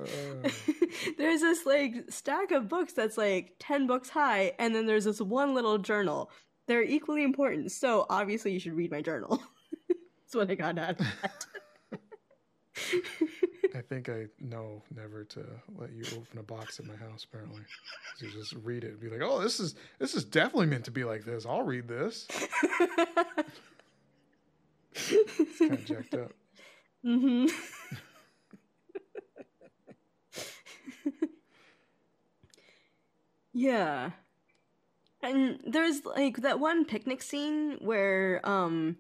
There's 1.19 1.41
this 1.41 1.67
like 1.67 1.95
stack 2.09 2.53
of 2.53 2.69
books 2.69 2.93
that's 2.93 3.19
like 3.19 3.55
10 3.59 3.87
books 3.87 4.09
high 4.11 4.53
and 4.59 4.75
then 4.75 4.87
there's 4.87 5.05
this 5.05 5.21
one 5.21 5.55
little 5.55 5.79
journal. 5.79 6.31
They're 6.71 6.85
equally 6.85 7.25
important. 7.25 7.73
So 7.73 8.07
obviously 8.09 8.53
you 8.53 8.61
should 8.61 8.75
read 8.75 8.93
my 8.93 9.03
journal. 9.03 9.43
That's 9.89 10.35
what 10.35 10.49
I 10.49 10.55
got 10.55 10.79
out 10.79 11.01
of 11.01 11.07
that. 11.21 11.47
I 13.75 13.81
think 13.81 14.09
I 14.09 14.27
know 14.39 14.81
never 14.95 15.25
to 15.25 15.45
let 15.77 15.91
you 15.91 16.05
open 16.17 16.39
a 16.39 16.45
box 16.45 16.79
at 16.79 16.87
my 16.87 16.95
house. 16.95 17.25
Apparently, 17.25 17.63
you 18.21 18.31
just 18.31 18.53
read 18.63 18.85
it 18.85 18.93
and 18.93 19.01
be 19.01 19.09
like, 19.09 19.21
"Oh, 19.21 19.41
this 19.41 19.59
is 19.59 19.75
this 19.99 20.15
is 20.15 20.25
definitely 20.25 20.67
meant 20.67 20.85
to 20.85 20.93
be 20.93 21.03
like 21.03 21.25
this. 21.25 21.45
I'll 21.45 21.65
read 21.65 21.89
this." 21.89 22.29
It's 24.95 25.59
kind 25.59 25.73
of 25.73 25.85
jacked 25.85 26.15
up. 26.15 26.33
hmm 27.03 27.47
yeah. 33.53 34.11
And 35.23 35.61
there's 35.67 36.05
like 36.05 36.39
that 36.39 36.61
one 36.61 36.85
picnic 36.85 37.23
scene 37.23 37.77
where 37.81 38.41
um 38.45 38.97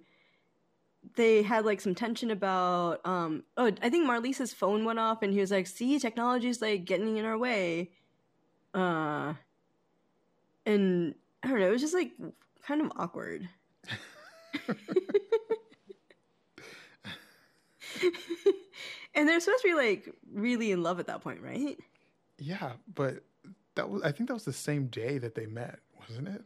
they 1.17 1.43
had 1.43 1.65
like 1.65 1.81
some 1.81 1.95
tension 1.95 2.31
about 2.31 3.01
um 3.07 3.45
oh 3.57 3.73
I 3.83 3.89
think 3.89 4.09
Marlize's 4.09 4.53
phone 4.53 4.85
went 4.85 4.99
off 4.99 5.23
and 5.23 5.33
he 5.33 5.41
was 5.41 5.51
like, 5.51 5.67
see, 5.67 5.99
technology's 5.99 6.61
like 6.61 6.85
getting 6.85 7.17
in 7.17 7.25
our 7.25 7.39
way. 7.39 7.91
Uh 8.75 9.35
and 10.67 11.15
I 11.43 11.49
don't 11.49 11.61
know, 11.61 11.69
it 11.69 11.73
was 11.73 11.81
just 11.81 11.95
like 11.95 12.13
kind 12.63 12.83
of 12.83 12.93
awkward. 12.97 13.49
and 19.15 19.29
they're 19.29 19.41
supposed 19.41 19.63
to 19.63 19.69
be 19.69 19.75
like 19.75 20.15
really 20.33 20.71
in 20.71 20.83
love 20.83 21.01
at 21.01 21.07
that 21.07 21.23
point, 21.23 21.41
right? 21.43 21.79
Yeah, 22.39 22.73
but 22.95 23.23
that 23.75 23.89
was 23.89 24.03
I 24.03 24.13
think 24.13 24.29
that 24.29 24.35
was 24.35 24.45
the 24.45 24.53
same 24.53 24.87
day 24.87 25.19
that 25.19 25.35
they 25.35 25.47
met, 25.47 25.79
wasn't 26.09 26.29
it? 26.29 26.43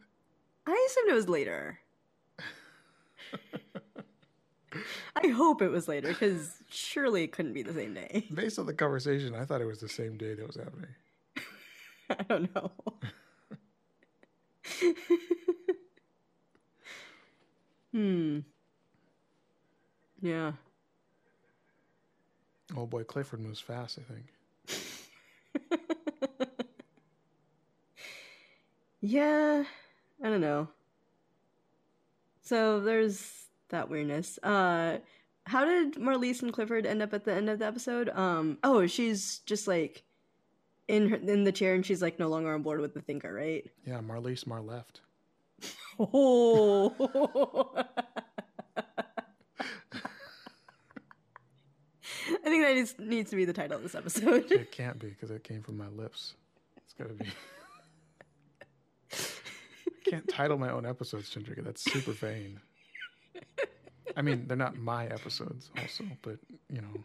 I 0.66 0.88
assumed 0.90 1.10
it 1.10 1.14
was 1.14 1.28
later. 1.28 1.78
I 5.16 5.28
hope 5.28 5.62
it 5.62 5.68
was 5.68 5.86
later 5.88 6.08
because 6.08 6.56
surely 6.68 7.24
it 7.24 7.32
couldn't 7.32 7.52
be 7.52 7.62
the 7.62 7.72
same 7.72 7.94
day. 7.94 8.26
Based 8.32 8.58
on 8.58 8.66
the 8.66 8.74
conversation, 8.74 9.34
I 9.34 9.44
thought 9.44 9.60
it 9.60 9.66
was 9.66 9.80
the 9.80 9.88
same 9.88 10.16
day 10.16 10.34
that 10.34 10.46
was 10.46 10.56
happening. 10.56 10.94
I 12.10 12.22
don't 12.28 12.54
know. 12.54 12.72
hmm. 17.92 18.40
Yeah. 20.20 20.52
Oh 22.76 22.86
boy, 22.86 23.04
Clifford 23.04 23.40
moves 23.40 23.60
fast. 23.60 23.98
I 23.98 24.02
think. 24.12 24.26
Yeah, 29.06 29.64
I 30.22 30.30
don't 30.30 30.40
know. 30.40 30.68
So 32.40 32.80
there's 32.80 33.48
that 33.68 33.90
weirdness. 33.90 34.38
Uh 34.42 34.98
how 35.46 35.66
did 35.66 35.96
Marlize 35.96 36.40
and 36.40 36.54
Clifford 36.54 36.86
end 36.86 37.02
up 37.02 37.12
at 37.12 37.24
the 37.24 37.34
end 37.34 37.50
of 37.50 37.58
the 37.58 37.66
episode? 37.66 38.08
Um 38.08 38.56
oh, 38.64 38.86
she's 38.86 39.40
just 39.40 39.68
like 39.68 40.04
in 40.88 41.10
her, 41.10 41.16
in 41.16 41.44
the 41.44 41.52
chair 41.52 41.74
and 41.74 41.84
she's 41.84 42.00
like 42.00 42.18
no 42.18 42.28
longer 42.28 42.54
on 42.54 42.62
board 42.62 42.80
with 42.80 42.94
the 42.94 43.02
thinker, 43.02 43.30
right? 43.30 43.70
Yeah, 43.86 44.00
Marlize 44.00 44.46
Mar 44.46 44.62
left. 44.62 45.02
Oh. 45.98 46.94
I 52.26 52.48
think 52.48 52.64
that 52.64 52.74
is, 52.74 52.94
needs 52.98 53.28
to 53.30 53.36
be 53.36 53.44
the 53.44 53.52
title 53.52 53.76
of 53.76 53.82
this 53.82 53.94
episode. 53.94 54.50
It 54.50 54.72
can't 54.72 54.98
be 54.98 55.08
because 55.08 55.30
it 55.30 55.44
came 55.44 55.62
from 55.62 55.76
my 55.76 55.88
lips. 55.88 56.34
It's 56.78 56.94
got 56.94 57.08
to 57.08 57.14
be. 57.14 57.26
Can't 60.14 60.28
title 60.28 60.58
my 60.58 60.70
own 60.70 60.86
episodes, 60.86 61.28
Chandrika. 61.34 61.64
That's 61.64 61.82
super 61.82 62.12
vain. 62.12 62.60
I 64.16 64.22
mean, 64.22 64.46
they're 64.46 64.56
not 64.56 64.76
my 64.76 65.06
episodes, 65.06 65.70
also, 65.76 66.04
but 66.22 66.38
you 66.70 66.80
know, 66.80 67.04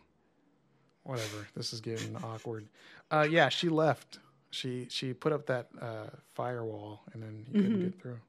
whatever. 1.03 1.47
This 1.55 1.73
is 1.73 1.81
getting 1.81 2.15
awkward. 2.17 2.67
Uh, 3.09 3.27
yeah, 3.29 3.49
she 3.49 3.67
left. 3.69 4.19
She 4.51 4.87
she 4.89 5.13
put 5.13 5.31
up 5.33 5.47
that 5.47 5.69
uh, 5.81 6.07
firewall, 6.35 7.01
and 7.13 7.23
then 7.23 7.45
he 7.47 7.53
couldn't 7.53 7.77
Mhm. 7.79 7.83
get 7.91 8.01
through, 8.01 8.19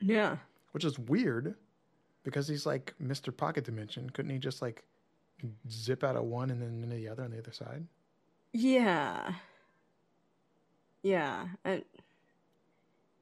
yeah. 0.00 0.36
which 0.72 0.84
is 0.84 0.98
weird 0.98 1.54
because 2.22 2.48
he's 2.48 2.66
like 2.66 2.92
Mr. 3.02 3.34
Pocket 3.34 3.64
Dimension. 3.64 4.10
Couldn't 4.10 4.30
he 4.30 4.38
just 4.38 4.60
like 4.60 4.84
zip 5.70 6.04
out 6.04 6.16
of 6.16 6.24
one 6.24 6.50
and 6.50 6.60
then 6.60 6.82
into 6.82 6.96
the 6.96 7.08
other 7.08 7.22
on 7.24 7.30
the 7.30 7.38
other 7.38 7.52
side? 7.52 7.86
Yeah. 8.52 9.32
Yeah. 11.02 11.48
I, 11.64 11.84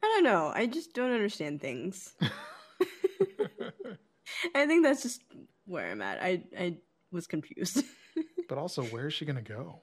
I 0.04 0.08
don't 0.14 0.24
know. 0.24 0.52
I 0.54 0.66
just 0.66 0.92
don't 0.94 1.12
understand 1.12 1.60
things. 1.60 2.14
I 4.54 4.66
think 4.66 4.84
that's 4.84 5.02
just 5.02 5.22
where 5.66 5.90
I'm 5.90 6.02
at. 6.02 6.22
I 6.22 6.42
I 6.58 6.76
was 7.12 7.26
confused. 7.26 7.84
but 8.48 8.58
also, 8.58 8.82
where 8.84 9.06
is 9.06 9.14
she 9.14 9.24
gonna 9.24 9.42
go? 9.42 9.80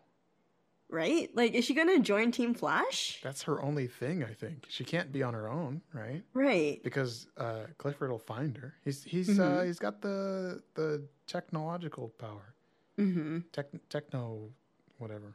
right? 0.94 1.30
Like 1.34 1.54
is 1.54 1.64
she 1.64 1.74
going 1.74 1.88
to 1.88 2.00
join 2.00 2.34
Team 2.34 2.54
Flash? 2.54 3.22
That's 3.24 3.44
her 3.44 3.62
only 3.62 3.88
thing, 3.88 4.26
I 4.26 4.34
think. 4.34 4.66
She 4.68 4.84
can't 4.84 5.10
be 5.10 5.24
on 5.24 5.34
her 5.34 5.48
own, 5.48 5.82
right? 5.94 6.22
Right. 6.34 6.84
Because 6.84 7.28
uh, 7.38 7.68
Clifford 7.78 8.12
will 8.12 8.20
find 8.20 8.58
her. 8.58 8.74
He's 8.84 9.02
he's 9.02 9.40
uh, 9.40 9.44
Mhm. 9.62 9.66
he's 9.68 9.80
got 9.80 10.02
the 10.02 10.62
the 10.76 11.08
technological 11.28 12.10
power, 12.20 12.54
Mhm. 13.00 13.46
Tech, 13.54 13.68
techno, 13.90 14.50
whatever. 14.98 15.34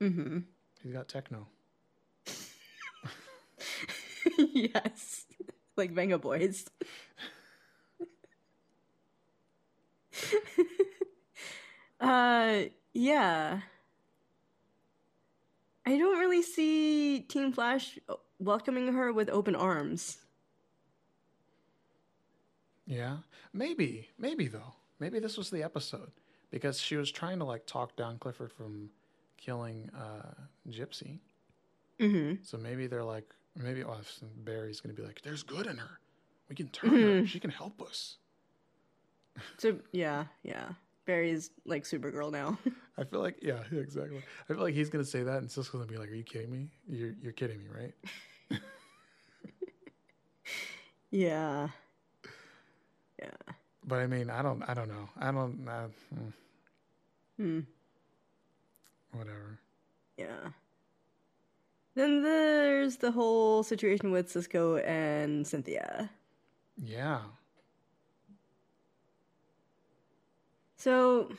Mm-hmm. 0.00 0.38
He's 0.80 0.92
got 0.92 1.08
techno. 1.08 1.48
yes. 4.38 5.26
Like 5.76 5.94
Vengaboys. 5.94 6.66
uh 12.00 12.62
yeah. 12.92 13.60
I 15.86 15.96
don't 15.96 16.18
really 16.18 16.42
see 16.42 17.20
Team 17.20 17.52
Flash 17.52 17.98
welcoming 18.38 18.92
her 18.92 19.12
with 19.12 19.30
open 19.30 19.54
arms. 19.54 20.18
Yeah, 22.86 23.18
maybe, 23.52 24.08
maybe 24.18 24.48
though. 24.48 24.74
Maybe 24.98 25.18
this 25.18 25.36
was 25.36 25.50
the 25.50 25.62
episode 25.62 26.10
because 26.50 26.80
she 26.80 26.96
was 26.96 27.10
trying 27.10 27.38
to 27.38 27.44
like 27.44 27.66
talk 27.66 27.96
down 27.96 28.18
Clifford 28.18 28.52
from 28.52 28.90
killing 29.36 29.90
uh, 29.96 30.32
Gypsy. 30.68 31.20
Mm-hmm. 32.00 32.42
So 32.42 32.56
maybe 32.56 32.86
they're 32.86 33.04
like, 33.04 33.34
maybe 33.58 33.84
oh, 33.84 33.96
Barry's 34.44 34.80
gonna 34.80 34.94
be 34.94 35.02
like, 35.02 35.20
"There's 35.22 35.42
good 35.42 35.66
in 35.66 35.76
her. 35.78 35.98
We 36.48 36.54
can 36.56 36.68
turn 36.68 36.90
her. 36.90 36.96
Mhm. 37.22 37.26
She 37.28 37.40
can 37.40 37.50
help 37.50 37.82
us." 37.82 38.16
So 39.58 39.78
yeah, 39.92 40.24
yeah. 40.42 40.70
Barry's 41.04 41.50
like 41.64 41.84
Supergirl 41.84 42.30
now. 42.32 42.58
I 42.98 43.04
feel 43.04 43.20
like, 43.20 43.38
yeah, 43.42 43.62
exactly. 43.72 44.18
I 44.48 44.52
feel 44.52 44.62
like 44.62 44.74
he's 44.74 44.90
gonna 44.90 45.04
say 45.04 45.22
that, 45.22 45.38
and 45.38 45.50
Cisco's 45.50 45.80
gonna 45.80 45.92
be 45.92 45.98
like, 45.98 46.10
"Are 46.10 46.14
you 46.14 46.24
kidding 46.24 46.50
me? 46.50 46.68
You're 46.88 47.14
you're 47.22 47.32
kidding 47.32 47.58
me, 47.58 47.66
right?" 47.74 47.94
yeah. 51.10 51.68
Yeah. 53.20 53.30
But 53.86 54.00
I 54.00 54.06
mean, 54.06 54.30
I 54.30 54.42
don't, 54.42 54.62
I 54.68 54.74
don't 54.74 54.88
know. 54.88 55.08
I 55.18 55.32
don't, 55.32 55.66
uh, 55.68 55.88
hmm, 56.14 56.28
Hmm. 57.38 57.60
whatever. 59.12 59.58
Yeah. 60.16 60.50
Then 61.98 62.22
there's 62.22 62.96
the 62.98 63.10
whole 63.10 63.62
situation 63.64 64.12
with 64.12 64.30
Cisco 64.30 64.76
and 64.78 65.46
Cynthia. 65.46 66.10
Yeah, 66.76 67.20
So, 70.76 71.30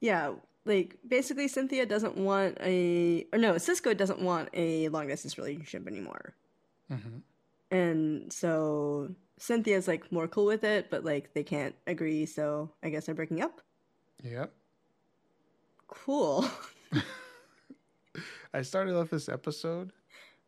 yeah, 0.00 0.32
like 0.64 0.96
basically 1.06 1.48
Cynthia 1.48 1.86
doesn't 1.86 2.16
want 2.16 2.58
a 2.60 3.26
or 3.32 3.38
no, 3.38 3.58
Cisco 3.58 3.94
doesn't 3.94 4.20
want 4.20 4.48
a 4.54 4.88
long 4.88 5.08
distance 5.08 5.38
relationship 5.38 5.86
anymore. 5.86 6.34
hmm 6.88 7.20
And 7.70 8.32
so 8.32 9.14
Cynthia's 9.38 9.88
like 9.88 10.10
more 10.12 10.28
cool 10.28 10.46
with 10.46 10.64
it, 10.64 10.90
but 10.90 11.04
like 11.04 11.32
they 11.34 11.44
can't 11.44 11.74
agree, 11.86 12.26
so 12.26 12.70
I 12.82 12.90
guess 12.90 13.06
they're 13.06 13.14
breaking 13.14 13.42
up. 13.42 13.60
yep. 14.22 14.52
Cool. 15.88 16.44
I 18.52 18.62
started 18.62 18.94
off 18.96 19.10
this 19.10 19.28
episode 19.28 19.92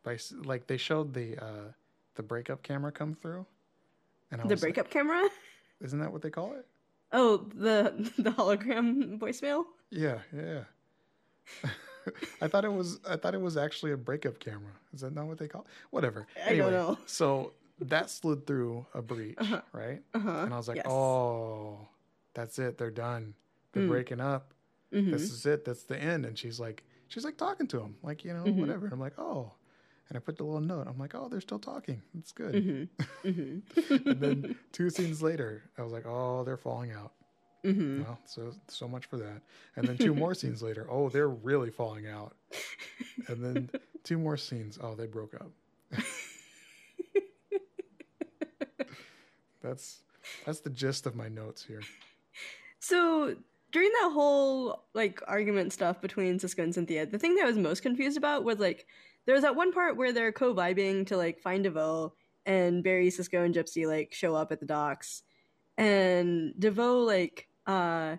by 0.02 0.18
like 0.44 0.66
they 0.66 0.76
showed 0.76 1.14
the 1.14 1.36
uh 1.42 1.72
the 2.14 2.22
breakup 2.22 2.62
camera 2.62 2.92
come 2.92 3.14
through, 3.14 3.46
and 4.30 4.40
I 4.40 4.44
the 4.44 4.54
was 4.54 4.62
like- 4.62 4.74
breakup 4.74 4.90
camera? 4.90 5.28
isn't 5.80 5.98
that 5.98 6.12
what 6.12 6.22
they 6.22 6.30
call 6.30 6.52
it? 6.54 6.66
Oh, 7.12 7.38
the 7.54 7.92
the 8.18 8.30
hologram 8.32 9.18
voicemail? 9.18 9.64
Yeah, 9.90 10.18
yeah. 10.34 10.64
I 12.42 12.48
thought 12.48 12.64
it 12.64 12.72
was 12.72 12.98
I 13.08 13.16
thought 13.16 13.34
it 13.34 13.40
was 13.40 13.56
actually 13.56 13.92
a 13.92 13.96
breakup 13.96 14.38
camera. 14.40 14.72
Is 14.92 15.00
that 15.02 15.14
not 15.14 15.26
what 15.26 15.38
they 15.38 15.48
call? 15.48 15.62
It? 15.62 15.66
Whatever. 15.90 16.26
I 16.46 16.56
don't 16.56 16.72
know. 16.72 16.98
So 17.06 17.52
that 17.80 18.10
slid 18.10 18.46
through 18.46 18.86
a 18.94 19.02
breach, 19.02 19.36
Uh-huh. 19.38 19.60
right? 19.72 20.02
Uh-huh. 20.14 20.30
And 20.30 20.52
I 20.54 20.56
was 20.56 20.68
like, 20.68 20.76
yes. 20.78 20.86
"Oh, 20.88 21.88
that's 22.34 22.58
it. 22.58 22.76
They're 22.78 22.90
done. 22.90 23.34
They're 23.72 23.84
Mm. 23.84 23.88
breaking 23.88 24.20
up. 24.20 24.52
Mhm. 24.92 25.10
This 25.12 25.22
is 25.30 25.46
it. 25.46 25.64
That's 25.64 25.84
the 25.84 25.96
end." 25.98 26.26
And 26.26 26.36
she's 26.38 26.58
like, 26.60 26.82
she's 27.12 27.25
like 27.25 27.37
talking 27.37 27.66
to 27.68 27.81
him, 27.81 27.96
like 28.03 28.25
you 28.25 28.33
know, 28.33 28.44
Mhm. 28.44 28.59
whatever. 28.59 28.87
And 28.87 28.92
I'm 28.94 29.01
like, 29.01 29.18
"Oh," 29.18 29.53
and 30.09 30.16
I 30.16 30.20
put 30.20 30.37
the 30.37 30.44
little 30.44 30.61
note. 30.61 30.87
I'm 30.88 30.98
like, 30.98 31.14
"Oh, 31.14 31.29
they're 31.29 31.40
still 31.40 31.59
talking. 31.59 32.01
It's 32.18 32.33
good." 32.33 32.55
Mhm. 32.55 32.88
Mhm. 33.25 33.62
and 34.07 34.20
then 34.20 34.57
two 34.72 34.90
scenes 34.90 35.22
later, 35.22 35.62
I 35.79 35.83
was 35.83 35.92
like, 35.92 36.07
"Oh, 36.07 36.42
they're 36.44 36.57
falling 36.57 36.92
out." 36.92 37.12
Mhm. 37.64 38.05
Well, 38.05 38.18
so 38.25 38.53
so 38.68 38.88
much 38.88 39.07
for 39.07 39.18
that. 39.18 39.42
And 39.77 39.87
then 39.87 39.96
two 39.98 40.14
more 40.14 40.35
scenes 40.35 40.62
later, 40.62 40.87
oh, 40.90 41.09
they're 41.11 41.29
really 41.29 41.70
falling 41.70 42.09
out. 42.09 42.35
And 43.29 43.44
then 43.44 43.70
two 44.03 44.18
more 44.18 44.37
scenes, 44.37 44.79
oh, 44.83 44.94
they 44.96 45.07
broke 45.07 45.35
up. 45.35 45.53
that's 49.62 50.01
that's 50.44 50.61
the 50.61 50.70
gist 50.70 51.07
of 51.07 51.14
my 51.14 51.29
notes 51.29 51.62
here. 51.64 51.83
So 52.81 53.37
during 53.72 53.90
that 54.02 54.12
whole 54.12 54.85
like 54.94 55.20
argument 55.26 55.72
stuff 55.72 56.00
between 56.00 56.38
Cisco 56.38 56.62
and 56.62 56.74
Cynthia, 56.74 57.06
the 57.06 57.18
thing 57.18 57.35
that 57.37 57.44
I 57.44 57.46
was 57.46 57.56
most 57.56 57.82
confused 57.82 58.18
about 58.18 58.44
was 58.44 58.58
like 58.58 58.87
there 59.26 59.35
was 59.35 59.42
that 59.42 59.56
one 59.56 59.72
part 59.72 59.96
where 59.96 60.12
they're 60.12 60.32
co-vibing 60.32 61.06
to 61.08 61.16
like 61.16 61.40
find 61.40 61.64
DeVoe 61.64 62.12
and 62.44 62.85
Barry, 62.85 63.11
Cisco, 63.11 63.42
and 63.42 63.54
Gypsy 63.54 63.87
like 63.87 64.12
show 64.12 64.35
up 64.35 64.52
at 64.52 64.61
the 64.61 64.66
docks. 64.66 65.22
And 65.78 66.54
DeVoe 66.58 67.00
like 67.00 67.48
uh 67.66 68.16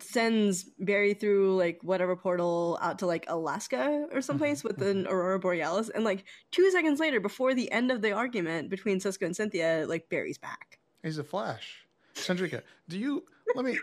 sends 0.00 0.64
Barry 0.78 1.14
through 1.14 1.56
like 1.56 1.80
whatever 1.82 2.14
portal 2.14 2.78
out 2.80 3.00
to 3.00 3.06
like 3.06 3.24
Alaska 3.28 4.06
or 4.12 4.20
someplace 4.20 4.62
with 4.62 4.80
an 4.82 5.06
Aurora 5.08 5.40
Borealis 5.40 5.88
and 5.88 6.04
like 6.04 6.24
two 6.52 6.70
seconds 6.70 7.00
later 7.00 7.18
before 7.18 7.54
the 7.54 7.70
end 7.72 7.90
of 7.90 8.02
the 8.02 8.12
argument 8.12 8.70
between 8.70 9.00
Cisco 9.00 9.26
and 9.26 9.34
Cynthia, 9.34 9.86
like 9.88 10.08
Barry's 10.08 10.38
back. 10.38 10.78
He's 11.02 11.18
a 11.18 11.24
Flash. 11.24 11.87
Chandrika, 12.26 12.62
do 12.88 12.98
you 12.98 13.24
let 13.54 13.64
me 13.64 13.78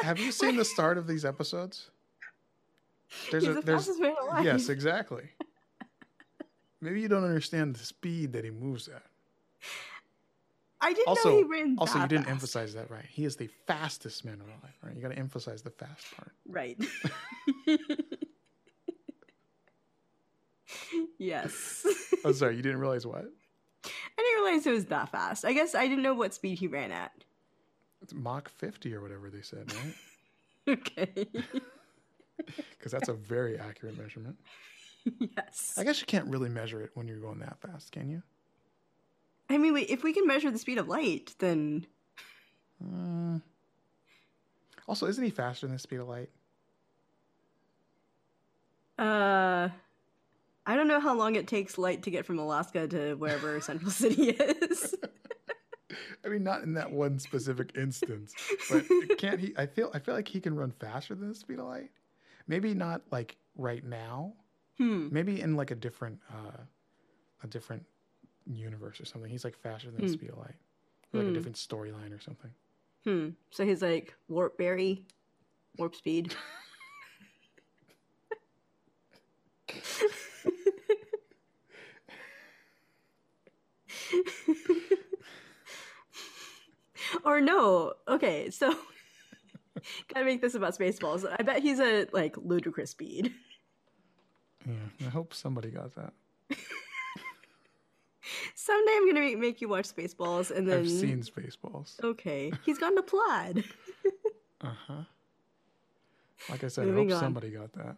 have 0.00 0.18
you 0.18 0.32
seen 0.32 0.56
the 0.56 0.64
start 0.64 0.98
of 0.98 1.06
these 1.06 1.24
episodes? 1.24 1.90
There's 3.30 3.44
He's 3.44 3.50
a 3.50 3.54
the 3.54 3.62
there's 3.62 3.86
fastest 3.86 4.00
man 4.00 4.14
alive. 4.22 4.44
yes, 4.44 4.68
exactly. 4.68 5.24
Maybe 6.80 7.00
you 7.00 7.08
don't 7.08 7.24
understand 7.24 7.76
the 7.76 7.84
speed 7.84 8.32
that 8.32 8.44
he 8.44 8.50
moves 8.50 8.88
at. 8.88 9.02
I 10.80 10.92
didn't 10.94 11.06
Also- 11.06 11.30
know 11.30 11.36
he 11.36 11.44
ran 11.44 11.76
Also, 11.78 12.00
you 12.00 12.08
didn't 12.08 12.24
fast. 12.24 12.32
emphasize 12.32 12.74
that 12.74 12.90
right. 12.90 13.04
He 13.08 13.24
is 13.24 13.36
the 13.36 13.48
fastest 13.68 14.24
man 14.24 14.40
alive, 14.40 14.74
right? 14.82 14.96
You 14.96 15.00
got 15.02 15.12
to 15.12 15.18
emphasize 15.18 15.62
the 15.62 15.70
fast 15.70 16.04
part. 16.16 16.32
Right. 16.48 16.76
yes. 21.18 21.86
I'm 22.24 22.30
oh, 22.30 22.32
sorry, 22.32 22.56
you 22.56 22.62
didn't 22.62 22.80
realize 22.80 23.06
what? 23.06 23.26
I 24.22 24.30
didn't 24.34 24.44
realize 24.44 24.66
it 24.66 24.70
was 24.72 24.84
that 24.86 25.08
fast. 25.10 25.44
I 25.44 25.52
guess 25.52 25.74
I 25.74 25.88
didn't 25.88 26.02
know 26.02 26.14
what 26.14 26.32
speed 26.34 26.58
he 26.58 26.66
ran 26.66 26.92
at. 26.92 27.12
It's 28.02 28.14
Mach 28.14 28.48
50 28.48 28.94
or 28.94 29.00
whatever 29.00 29.30
they 29.30 29.42
said, 29.42 29.72
right? 29.72 29.94
Okay. 30.68 31.26
Because 32.78 32.92
that's 32.92 33.08
a 33.08 33.12
very 33.12 33.58
accurate 33.58 33.98
measurement. 33.98 34.36
yes. 35.18 35.74
I 35.76 35.82
guess 35.84 36.00
you 36.00 36.06
can't 36.06 36.26
really 36.28 36.48
measure 36.48 36.80
it 36.82 36.90
when 36.94 37.08
you're 37.08 37.18
going 37.18 37.40
that 37.40 37.60
fast, 37.60 37.90
can 37.92 38.08
you? 38.08 38.22
I 39.50 39.58
mean, 39.58 39.74
wait, 39.74 39.90
if 39.90 40.02
we 40.04 40.12
can 40.12 40.26
measure 40.26 40.50
the 40.50 40.58
speed 40.58 40.78
of 40.78 40.86
light, 40.88 41.34
then 41.40 41.86
Uh, 42.82 43.38
also, 44.88 45.06
isn't 45.06 45.22
he 45.24 45.30
faster 45.30 45.66
than 45.66 45.74
the 45.74 45.80
speed 45.80 45.98
of 46.00 46.08
light? 46.08 46.30
uh 48.98 49.68
I 50.66 50.76
don't 50.76 50.86
know 50.88 51.00
how 51.00 51.14
long 51.16 51.34
it 51.34 51.46
takes 51.48 51.76
light 51.76 52.04
to 52.04 52.10
get 52.10 52.24
from 52.24 52.38
Alaska 52.38 52.86
to 52.88 53.14
wherever 53.14 53.60
Central 53.62 53.90
City 53.90 54.30
is. 54.30 54.94
I 56.24 56.28
mean, 56.28 56.44
not 56.44 56.62
in 56.62 56.74
that 56.74 56.90
one 56.90 57.18
specific 57.18 57.72
instance, 57.76 58.34
but 58.70 58.84
can't 59.18 59.40
he? 59.40 59.52
I 59.56 59.66
feel 59.66 59.90
I 59.92 59.98
feel 59.98 60.14
like 60.14 60.28
he 60.28 60.40
can 60.40 60.54
run 60.54 60.70
faster 60.70 61.14
than 61.14 61.28
the 61.28 61.34
speed 61.34 61.58
of 61.58 61.66
light. 61.66 61.90
Maybe 62.46 62.74
not 62.74 63.02
like 63.10 63.36
right 63.56 63.84
now. 63.84 64.34
hmm. 64.78 65.08
Maybe 65.10 65.40
in 65.40 65.56
like 65.56 65.70
a 65.70 65.74
different 65.74 66.20
uh, 66.32 66.62
a 67.42 67.46
different 67.48 67.84
universe 68.46 69.00
or 69.00 69.04
something. 69.04 69.30
He's 69.30 69.44
like 69.44 69.56
faster 69.58 69.90
than 69.90 70.00
the 70.00 70.06
Hmm. 70.06 70.12
speed 70.12 70.30
of 70.30 70.38
light, 70.38 70.54
or 71.12 71.18
like 71.18 71.24
Hmm. 71.26 71.30
a 71.30 71.34
different 71.34 71.56
storyline 71.56 72.16
or 72.16 72.20
something. 72.20 72.50
Hmm. 73.04 73.28
So 73.50 73.64
he's 73.64 73.82
like 73.82 74.14
warp 74.28 74.56
Barry, 74.56 75.04
warp 75.76 75.94
speed. 75.96 76.34
or 87.24 87.40
no. 87.40 87.94
Okay, 88.08 88.50
so 88.50 88.70
gotta 90.12 90.24
make 90.24 90.40
this 90.40 90.54
about 90.54 90.76
Spaceballs. 90.76 91.24
I 91.38 91.42
bet 91.42 91.62
he's 91.62 91.80
at 91.80 92.14
like 92.14 92.36
ludicrous 92.36 92.90
speed. 92.90 93.32
Yeah, 94.66 95.06
I 95.06 95.10
hope 95.10 95.34
somebody 95.34 95.70
got 95.70 95.94
that. 95.96 96.12
Someday 98.54 98.92
I'm 98.96 99.12
gonna 99.12 99.36
make, 99.36 99.60
you 99.60 99.68
watch 99.68 99.94
Spaceballs, 99.94 100.50
and 100.50 100.68
then 100.68 100.80
I've 100.80 100.90
seen 100.90 101.22
Spaceballs. 101.22 102.02
Okay, 102.02 102.52
he's 102.64 102.78
gone 102.78 102.96
to 102.96 103.02
Plaid. 103.02 103.64
Uh 104.60 104.72
huh. 104.86 105.02
Like 106.48 106.64
I 106.64 106.68
said, 106.68 106.88
I 106.88 106.92
hope 106.92 107.10
on. 107.10 107.18
somebody 107.18 107.50
got 107.50 107.72
that. 107.72 107.96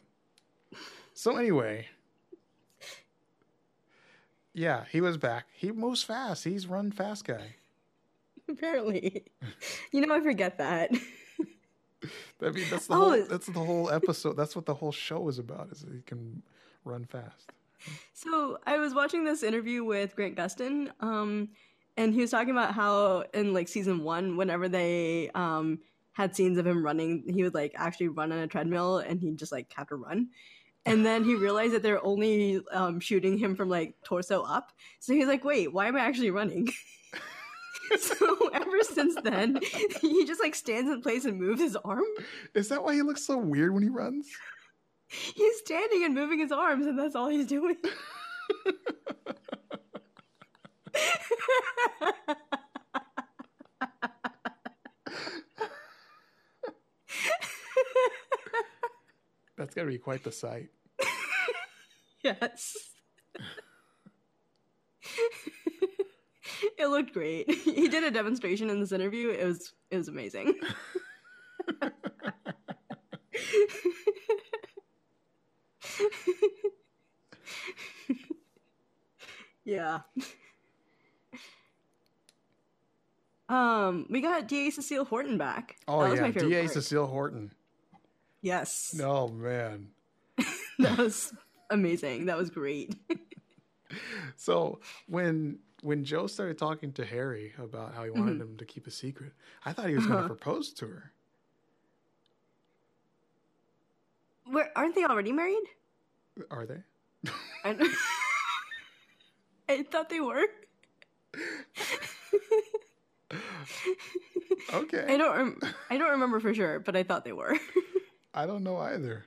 So 1.12 1.36
anyway, 1.36 1.86
yeah, 4.54 4.84
he 4.90 5.00
was 5.00 5.16
back. 5.18 5.46
He 5.52 5.72
moves 5.72 6.02
fast. 6.02 6.44
He's 6.44 6.66
run 6.66 6.92
fast 6.92 7.24
guy. 7.26 7.56
Apparently, 8.48 9.24
you 9.92 10.06
know 10.06 10.14
I 10.14 10.20
forget 10.20 10.58
that. 10.58 10.90
I 12.42 12.50
mean, 12.50 12.64
that's 12.70 12.86
the 12.86 12.94
Oh, 12.94 13.10
whole. 13.10 13.26
That's 13.28 13.46
the 13.46 13.60
whole 13.60 13.90
episode. 13.90 14.34
That's 14.36 14.54
what 14.54 14.66
the 14.66 14.74
whole 14.74 14.92
show 14.92 15.28
is 15.28 15.38
about. 15.38 15.68
Is 15.72 15.80
that 15.80 15.92
he 15.94 16.02
can 16.02 16.42
run 16.84 17.04
fast. 17.04 17.52
So 18.12 18.58
I 18.66 18.78
was 18.78 18.94
watching 18.94 19.24
this 19.24 19.42
interview 19.42 19.84
with 19.84 20.14
Grant 20.16 20.36
Gustin, 20.36 20.90
um, 21.00 21.48
and 21.96 22.12
he 22.14 22.20
was 22.20 22.30
talking 22.30 22.50
about 22.50 22.74
how 22.74 23.24
in 23.32 23.52
like 23.54 23.68
season 23.68 24.02
one, 24.04 24.36
whenever 24.36 24.68
they 24.68 25.30
um, 25.34 25.78
had 26.12 26.34
scenes 26.36 26.58
of 26.58 26.66
him 26.66 26.84
running. 26.84 27.24
He 27.28 27.42
would 27.42 27.54
like 27.54 27.72
actually 27.76 28.08
run 28.08 28.32
on 28.32 28.38
a 28.38 28.46
treadmill, 28.46 28.98
and 28.98 29.20
he 29.20 29.32
just 29.32 29.52
like 29.52 29.72
have 29.74 29.88
to 29.88 29.96
run. 29.96 30.28
And 30.86 31.04
then 31.04 31.24
he 31.24 31.34
realized 31.34 31.74
that 31.74 31.82
they're 31.82 32.04
only 32.04 32.60
um, 32.70 33.00
shooting 33.00 33.38
him 33.38 33.56
from 33.56 33.68
like 33.68 33.94
torso 34.04 34.42
up. 34.42 34.72
So 35.00 35.14
he's 35.14 35.26
like, 35.26 35.44
"Wait, 35.44 35.72
why 35.72 35.86
am 35.86 35.96
I 35.96 36.00
actually 36.00 36.30
running?" 36.30 36.68
so 37.98 38.50
ever 38.52 38.82
since 38.82 39.14
then, 39.22 39.60
he 40.00 40.26
just 40.26 40.42
like 40.42 40.54
stands 40.54 40.90
in 40.90 41.00
place 41.00 41.24
and 41.24 41.40
moves 41.40 41.60
his 41.60 41.76
arm. 41.76 42.04
Is 42.54 42.68
that 42.68 42.82
why 42.82 42.94
he 42.94 43.02
looks 43.02 43.24
so 43.26 43.38
weird 43.38 43.72
when 43.72 43.82
he 43.82 43.88
runs? 43.88 44.28
He's 45.08 45.58
standing 45.58 46.04
and 46.04 46.14
moving 46.14 46.38
his 46.38 46.52
arms, 46.52 46.86
and 46.86 46.98
that's 46.98 47.14
all 47.16 47.28
he's 47.28 47.46
doing. 47.46 47.76
That's 59.56 59.74
gotta 59.74 59.88
be 59.88 59.98
quite 59.98 60.24
the 60.24 60.32
sight. 60.32 60.68
yes. 62.24 62.76
it 66.78 66.86
looked 66.88 67.12
great. 67.12 67.50
He 67.64 67.88
did 67.88 68.04
a 68.04 68.10
demonstration 68.10 68.70
in 68.70 68.80
this 68.80 68.92
interview. 68.92 69.28
It 69.30 69.44
was 69.44 69.72
it 69.90 69.96
was 69.98 70.08
amazing. 70.08 70.54
yeah. 79.64 80.00
Um, 83.48 84.06
we 84.08 84.20
got 84.20 84.48
DA 84.48 84.70
Cecile 84.70 85.04
Horton 85.04 85.36
back. 85.38 85.76
Oh 85.86 86.02
That 86.02 86.10
was 86.10 86.16
yeah, 86.18 86.22
my 86.22 86.32
favorite 86.32 86.48
DA 86.50 86.60
part. 86.62 86.72
Cecile 86.72 87.06
Horton. 87.06 87.52
Yes. 88.44 89.00
Oh 89.02 89.28
man. 89.28 89.88
That 90.78 90.98
was 90.98 91.32
amazing. 91.70 92.26
That 92.26 92.36
was 92.36 92.50
great. 92.50 92.94
So 94.36 94.80
when 95.06 95.60
when 95.82 96.04
Joe 96.04 96.26
started 96.26 96.58
talking 96.58 96.92
to 96.94 97.04
Harry 97.04 97.52
about 97.58 97.94
how 97.94 98.02
he 98.04 98.10
wanted 98.10 98.38
Mhm. 98.38 98.40
him 98.40 98.56
to 98.56 98.64
keep 98.64 98.86
a 98.88 98.90
secret, 98.90 99.32
I 99.64 99.72
thought 99.72 99.88
he 99.88 99.94
was 99.94 100.04
going 100.06 100.18
to 100.18 100.24
Uh-huh. 100.24 100.34
propose 100.34 100.72
to 100.74 100.86
her. 100.88 101.12
Where 104.50 104.70
aren't 104.76 104.94
they 104.96 105.04
already 105.04 105.30
married? 105.32 105.62
Are 106.50 106.66
they? 106.66 106.82
I, 107.64 107.70
I 109.68 109.82
thought 109.84 110.08
they 110.10 110.20
were. 110.20 110.44
Okay. 114.72 115.04
I 115.08 115.16
don't. 115.16 115.36
Rem- 115.36 115.60
I 115.90 115.98
don't 115.98 116.10
remember 116.10 116.40
for 116.40 116.52
sure, 116.52 116.80
but 116.80 116.96
I 116.96 117.04
thought 117.04 117.24
they 117.24 117.32
were. 117.32 117.54
I 118.34 118.46
don't 118.46 118.62
know 118.64 118.76
either. 118.78 119.24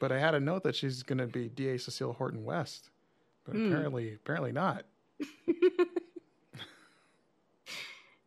But 0.00 0.12
I 0.12 0.18
had 0.18 0.34
a 0.34 0.40
note 0.40 0.62
that 0.64 0.74
she's 0.76 1.02
going 1.02 1.18
to 1.18 1.26
be 1.26 1.48
DA 1.48 1.76
Cecile 1.78 2.12
Horton 2.12 2.44
West. 2.44 2.90
But 3.44 3.56
Hmm. 3.56 3.66
apparently 3.66 4.14
apparently 4.14 4.52
not. 4.52 4.84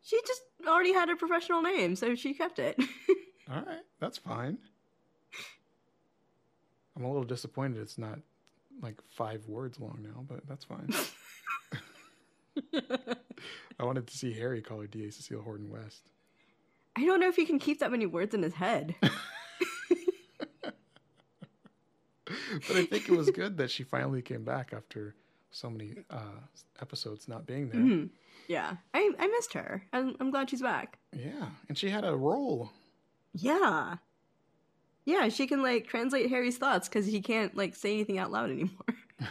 she 0.02 0.20
just 0.26 0.42
already 0.66 0.92
had 0.92 1.08
a 1.10 1.16
professional 1.16 1.62
name, 1.62 1.96
so 1.96 2.14
she 2.14 2.34
kept 2.34 2.58
it. 2.58 2.78
All 3.50 3.62
right, 3.62 3.82
that's 4.00 4.18
fine. 4.18 4.58
I'm 6.96 7.04
a 7.04 7.08
little 7.08 7.24
disappointed 7.24 7.80
it's 7.80 7.96
not 7.98 8.18
like 8.82 9.00
5 9.16 9.46
words 9.48 9.78
long 9.80 9.98
now, 10.02 10.24
but 10.28 10.46
that's 10.48 10.64
fine. 10.64 10.90
I 13.80 13.84
wanted 13.84 14.06
to 14.08 14.16
see 14.16 14.32
Harry 14.34 14.60
call 14.62 14.80
her 14.80 14.86
DA 14.86 15.10
Cecile 15.10 15.42
Horton 15.42 15.70
West. 15.70 16.10
I 16.96 17.04
don't 17.06 17.20
know 17.20 17.28
if 17.28 17.36
he 17.36 17.46
can 17.46 17.58
keep 17.60 17.78
that 17.80 17.90
many 17.92 18.06
words 18.06 18.34
in 18.34 18.42
his 18.42 18.54
head. 18.54 18.96
but 22.68 22.76
I 22.76 22.84
think 22.84 23.08
it 23.08 23.16
was 23.16 23.30
good 23.30 23.56
that 23.58 23.70
she 23.70 23.82
finally 23.84 24.22
came 24.22 24.44
back 24.44 24.72
after 24.72 25.14
so 25.50 25.70
many 25.70 25.94
uh, 26.10 26.40
episodes 26.80 27.28
not 27.28 27.46
being 27.46 27.68
there. 27.70 27.80
Mhm. 27.80 28.10
Yeah, 28.48 28.76
I 28.94 29.10
I 29.18 29.26
missed 29.26 29.52
her. 29.54 29.82
I'm, 29.92 30.16
I'm 30.20 30.30
glad 30.30 30.50
she's 30.50 30.62
back. 30.62 30.98
Yeah, 31.12 31.48
and 31.68 31.76
she 31.76 31.90
had 31.90 32.04
a 32.04 32.14
role. 32.16 32.70
Yeah, 33.34 33.96
yeah, 35.04 35.28
she 35.28 35.46
can 35.46 35.62
like 35.62 35.86
translate 35.86 36.28
Harry's 36.28 36.58
thoughts 36.58 36.88
because 36.88 37.06
he 37.06 37.20
can't 37.20 37.56
like 37.56 37.74
say 37.74 37.92
anything 37.94 38.18
out 38.18 38.30
loud 38.30 38.50
anymore. 38.50 38.94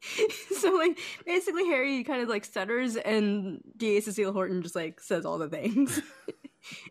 so 0.56 0.72
like 0.72 0.98
basically 1.26 1.66
Harry 1.66 2.02
kind 2.04 2.22
of 2.22 2.28
like 2.28 2.44
stutters 2.44 2.96
and 2.96 3.60
DA 3.76 4.00
Cecile 4.00 4.32
Horton 4.32 4.62
just 4.62 4.74
like 4.76 5.00
says 5.00 5.24
all 5.24 5.38
the 5.38 5.48
things. 5.48 6.00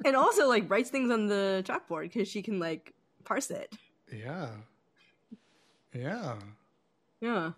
and 0.06 0.16
also 0.16 0.48
like 0.48 0.70
writes 0.70 0.90
things 0.90 1.12
on 1.12 1.28
the 1.28 1.64
chalkboard 1.66 2.04
because 2.04 2.28
she 2.28 2.42
can 2.42 2.60
like 2.60 2.94
parse 3.24 3.52
it. 3.52 3.74
Yeah, 4.12 4.48
yeah, 5.94 6.36
Yeah. 7.22 7.52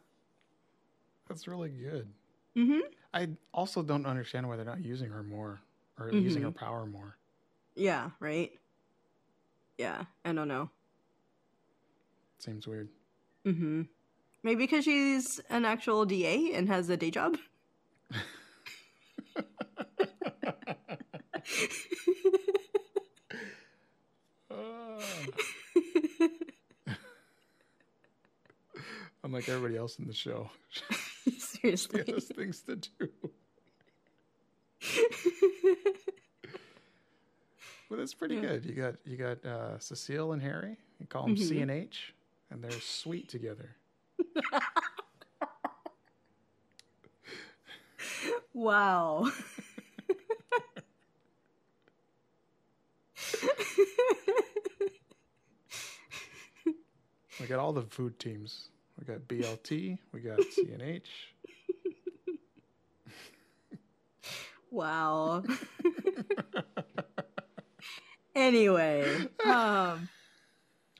that's 1.28 1.48
really 1.48 1.70
good. 1.70 2.08
Mm-hmm. 2.56 2.80
I 3.14 3.30
also 3.54 3.82
don't 3.82 4.06
understand 4.06 4.48
why 4.48 4.56
they're 4.56 4.66
not 4.66 4.84
using 4.84 5.10
her 5.10 5.24
more 5.24 5.60
or 6.00 6.12
using 6.12 6.44
her 6.44 6.52
power 6.52 6.86
more. 6.86 7.18
Yeah, 7.76 8.12
right? 8.20 8.52
Yeah, 9.78 10.04
I 10.26 10.34
don't 10.34 10.48
know. 10.48 10.70
Seems 12.40 12.68
weird. 12.68 12.90
Mm-hmm. 13.46 13.84
Maybe 14.44 14.64
because 14.66 14.86
she's 14.86 15.40
an 15.50 15.66
actual 15.66 16.06
DA 16.06 16.54
and 16.54 16.68
has 16.70 16.90
a 16.90 16.98
day 16.98 17.12
job. 17.12 17.38
Ah. 29.30 29.36
Unlike 29.36 29.50
everybody 29.50 29.78
else 29.78 30.00
in 30.00 30.08
the 30.08 30.14
show, 30.14 30.50
she 31.24 31.32
Seriously. 31.40 32.04
has 32.08 32.26
things 32.26 32.62
to 32.62 32.76
do. 32.78 33.10
But 37.90 37.98
that's 37.98 38.14
pretty 38.14 38.36
Yeah. 38.36 38.42
good. 38.42 38.66
You 38.66 38.74
got 38.74 38.96
you 39.06 39.18
got 39.18 39.44
uh, 39.46 39.80
Cecile 39.80 40.32
and 40.34 40.42
Harry. 40.42 40.78
You 41.00 41.08
call 41.08 41.26
them 41.26 41.38
C 41.38 41.56
Mhm. 41.56 41.62
and 41.64 41.72
H, 41.72 42.14
and 42.52 42.64
they're 42.64 42.80
sweet 42.80 43.28
together. 43.30 43.76
wow. 48.54 49.30
We 57.40 57.46
got 57.48 57.60
all 57.60 57.72
the 57.74 57.84
food 57.84 58.20
teams. 58.20 58.70
We 59.00 59.06
got 59.06 59.28
BLT. 59.28 59.98
We 60.12 60.20
got 60.20 60.40
CNH. 60.40 61.04
wow. 64.72 65.44
anyway, 68.36 69.28
um 69.46 70.10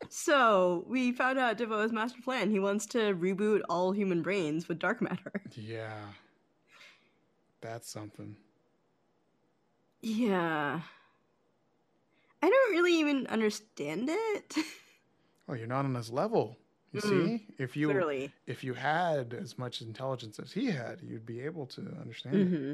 so 0.08 0.86
we 0.88 1.12
found 1.12 1.38
out 1.40 1.58
Devoe's 1.58 1.92
master 1.92 2.22
plan. 2.22 2.52
He 2.52 2.60
wants 2.60 2.86
to 2.88 3.14
reboot 3.16 3.62
all 3.70 3.92
human 3.92 4.22
brains 4.22 4.68
with 4.68 4.80
dark 4.80 5.02
matter. 5.02 5.42
Yeah, 5.56 6.00
that's 7.60 7.90
something. 7.90 8.36
Yeah. 10.02 10.80
I 12.42 12.50
don't 12.50 12.72
really 12.72 12.94
even 12.94 13.28
understand 13.28 14.10
it. 14.10 14.56
Oh, 15.50 15.54
you're 15.54 15.68
not 15.68 15.84
on 15.86 15.96
his 15.96 16.10
level. 16.10 16.56
You 16.92 17.02
Mm, 17.02 17.10
see, 17.10 17.46
if 17.60 17.76
you 17.78 17.90
Clearly. 17.90 18.32
if 18.48 18.64
you 18.64 18.74
had 18.74 19.34
as 19.34 19.58
much 19.60 19.82
intelligence 19.82 20.40
as 20.40 20.52
he 20.52 20.68
had, 20.68 21.02
you'd 21.02 21.26
be 21.26 21.42
able 21.42 21.68
to 21.68 21.82
understand. 22.02 22.36
Mm-hmm. 22.36 22.74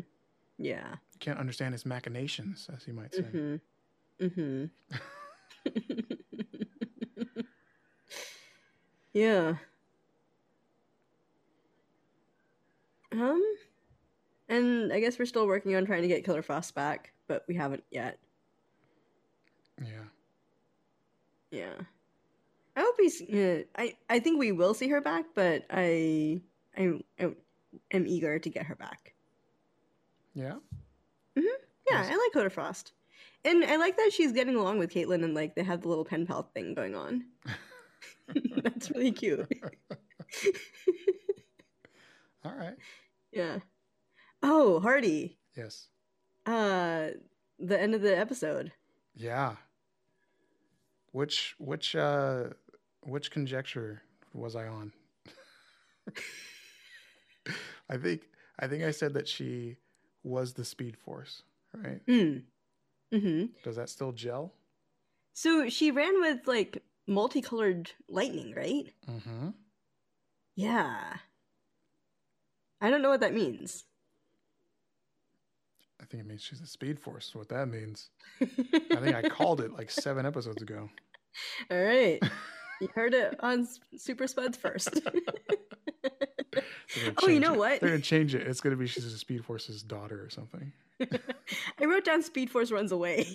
Yeah. 0.57 0.89
You 0.91 1.19
can't 1.19 1.37
understand 1.37 1.73
his 1.73 1.85
machinations, 1.85 2.69
as 2.73 2.87
you 2.87 2.93
might 2.93 3.13
say. 3.13 3.23
Mm-hmm. 3.23 3.55
Mm-hmm. 4.25 4.65
yeah. 9.13 9.55
Um, 13.11 13.43
and 14.49 14.93
I 14.93 14.99
guess 14.99 15.19
we're 15.19 15.25
still 15.25 15.47
working 15.47 15.75
on 15.75 15.85
trying 15.85 16.01
to 16.03 16.07
get 16.07 16.23
Killer 16.23 16.41
Frost 16.41 16.73
back, 16.75 17.11
but 17.27 17.43
we 17.47 17.55
haven't 17.55 17.83
yet. 17.91 18.17
Yeah. 19.81 20.05
Yeah. 21.51 21.73
I 22.75 22.81
hope 22.81 22.95
he's. 22.99 23.21
Uh, 23.21 23.63
I 23.77 23.95
I 24.09 24.19
think 24.19 24.39
we 24.39 24.51
will 24.51 24.73
see 24.73 24.89
her 24.89 25.01
back, 25.01 25.25
but 25.33 25.65
I 25.69 26.41
I, 26.77 26.99
am 27.91 28.07
eager 28.07 28.39
to 28.39 28.49
get 28.49 28.65
her 28.65 28.75
back. 28.75 29.13
Yeah. 30.33 30.55
Yeah, 31.35 31.43
Yes. 31.89 32.07
I 32.11 32.15
like 32.15 32.33
Killer 32.33 32.49
Frost. 32.49 32.93
And 33.43 33.63
I 33.63 33.75
like 33.77 33.95
that 33.97 34.11
she's 34.11 34.31
getting 34.31 34.55
along 34.55 34.79
with 34.79 34.91
Caitlin 34.91 35.23
and 35.23 35.33
like 35.35 35.55
they 35.55 35.63
have 35.63 35.81
the 35.81 35.87
little 35.87 36.03
pen 36.03 36.25
pal 36.25 36.49
thing 36.53 36.73
going 36.73 36.95
on. 36.95 37.25
That's 38.63 38.89
really 38.89 39.11
cute. 39.11 39.47
All 42.43 42.53
right. 42.55 42.75
yeah. 43.31 43.59
Oh, 44.41 44.79
Hardy. 44.79 45.37
Yes. 45.55 45.87
Uh 46.45 47.09
the 47.59 47.79
end 47.79 47.95
of 47.95 48.01
the 48.01 48.17
episode. 48.17 48.71
Yeah. 49.15 49.55
Which 51.11 51.55
which 51.59 51.95
uh 51.95 52.49
which 53.05 53.31
conjecture 53.31 54.01
was 54.33 54.55
I 54.55 54.67
on? 54.67 54.91
I 57.89 57.97
think 57.97 58.21
I 58.59 58.67
think 58.67 58.83
I 58.83 58.91
said 58.91 59.13
that 59.13 59.27
she 59.27 59.77
was 60.23 60.53
the 60.53 60.65
Speed 60.65 60.97
Force, 60.97 61.43
right? 61.73 62.05
Mm. 62.07 62.43
hmm 63.11 63.45
Does 63.63 63.75
that 63.75 63.89
still 63.89 64.11
gel? 64.11 64.53
So 65.33 65.69
she 65.69 65.91
ran 65.91 66.19
with 66.19 66.47
like 66.47 66.83
multicolored 67.07 67.91
lightning, 68.09 68.53
right? 68.55 68.91
Mm-hmm. 69.07 69.49
Yeah. 70.55 71.17
I 72.81 72.89
don't 72.89 73.01
know 73.01 73.09
what 73.09 73.21
that 73.21 73.33
means. 73.33 73.85
I 76.01 76.05
think 76.05 76.21
it 76.21 76.27
means 76.27 76.41
she's 76.41 76.61
a 76.61 76.67
Speed 76.67 76.99
Force. 76.99 77.33
What 77.33 77.49
that 77.49 77.67
means? 77.67 78.09
I 78.41 78.45
think 79.01 79.15
I 79.15 79.27
called 79.27 79.61
it 79.61 79.73
like 79.73 79.89
seven 79.89 80.25
episodes 80.25 80.61
ago. 80.61 80.89
All 81.71 81.83
right. 81.83 82.19
You 82.81 82.89
heard 82.93 83.13
it 83.13 83.35
on 83.41 83.67
Super 83.97 84.27
Spuds 84.27 84.57
first. 84.57 84.99
Oh, 87.21 87.27
you 87.27 87.41
know 87.41 87.53
it. 87.55 87.57
what? 87.59 87.81
They're 87.81 87.89
gonna 87.89 88.01
change 88.01 88.33
it. 88.33 88.47
It's 88.47 88.61
gonna 88.61 88.77
be 88.77 88.87
she's 88.87 89.03
a 89.05 89.17
Speed 89.17 89.43
Force's 89.43 89.83
daughter 89.83 90.23
or 90.23 90.29
something. 90.29 90.71
I 91.01 91.85
wrote 91.85 92.05
down 92.05 92.23
Speed 92.23 92.49
Force 92.49 92.71
runs 92.71 92.93
away. 92.93 93.27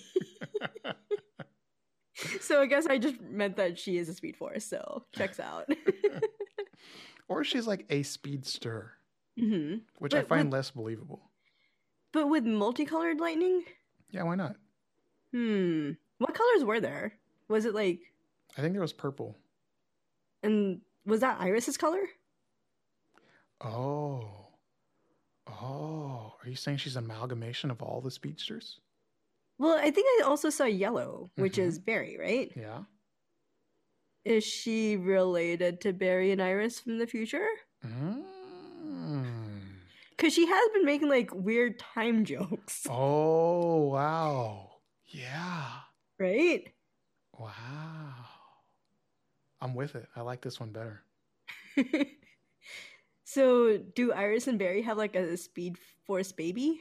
so 2.41 2.63
I 2.63 2.67
guess 2.67 2.87
I 2.87 2.97
just 2.97 3.21
meant 3.21 3.57
that 3.57 3.79
she 3.79 3.99
is 3.99 4.09
a 4.09 4.15
Speed 4.15 4.37
Force, 4.37 4.65
so 4.65 5.05
checks 5.15 5.39
out. 5.39 5.69
or 7.29 7.45
she's 7.45 7.67
like 7.67 7.85
a 7.91 8.03
speedster, 8.03 8.93
hmm 9.39 9.77
which 9.99 10.15
I 10.15 10.23
find 10.23 10.47
with- 10.49 10.55
less 10.55 10.71
believable. 10.71 11.21
But 12.13 12.29
with 12.29 12.45
multicolored 12.45 13.21
lightning? 13.21 13.65
Yeah, 14.11 14.23
why 14.23 14.35
not? 14.37 14.57
Hmm. 15.35 15.91
What 16.19 16.35
colors 16.35 16.65
were 16.65 16.81
there? 16.81 17.13
Was 17.49 17.67
it 17.67 17.75
like 17.75 18.01
I 18.57 18.61
think 18.61 18.73
there 18.75 18.83
was 18.83 18.93
purple. 18.93 19.37
and 20.43 20.81
was 21.07 21.21
that 21.21 21.41
Iris's 21.41 21.77
color? 21.77 22.03
Oh. 23.61 24.29
Oh. 25.47 26.35
Are 26.43 26.49
you 26.49 26.57
saying 26.57 26.79
she's 26.79 26.97
an 26.97 27.05
amalgamation 27.05 27.71
of 27.71 27.83
all 27.83 28.01
the 28.01 28.11
speedsters? 28.11 28.81
Well, 29.59 29.77
I 29.79 29.91
think 29.91 30.07
I 30.07 30.25
also 30.27 30.49
saw 30.51 30.65
yellow, 30.65 31.31
which 31.37 31.57
Mhm. 31.57 31.63
is 31.65 31.79
Barry, 31.79 32.17
right? 32.19 32.51
Yeah. 32.57 32.85
Is 34.25 34.45
she 34.45 34.97
related 34.97 35.81
to 35.83 35.93
Barry 35.93 36.31
and 36.31 36.41
Iris 36.43 36.81
from 36.81 36.99
the 36.99 37.07
future? 37.07 37.47
Mm. 37.85 38.25
Because 40.11 40.33
she 40.35 40.47
has 40.47 40.71
been 40.75 40.85
making 40.85 41.09
like 41.09 41.31
weird 41.35 41.79
time 41.79 42.25
jokes, 42.33 42.87
Oh, 42.89 43.89
wow. 43.89 44.81
Yeah. 45.07 45.81
right? 46.19 46.73
Wow. 47.39 48.15
I'm 49.61 49.75
with 49.75 49.95
it. 49.95 50.07
I 50.17 50.23
like 50.23 50.41
this 50.41 50.59
one 50.59 50.71
better. 50.71 51.03
so, 53.25 53.79
do 53.79 54.13
Iris 54.13 54.47
and 54.47 54.59
Barry 54.59 54.83
have 54.83 54.97
like 54.97 55.15
a 55.15 55.37
Speed 55.37 55.77
Force 56.07 56.33
baby? 56.33 56.81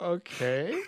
Okay. 0.00 0.72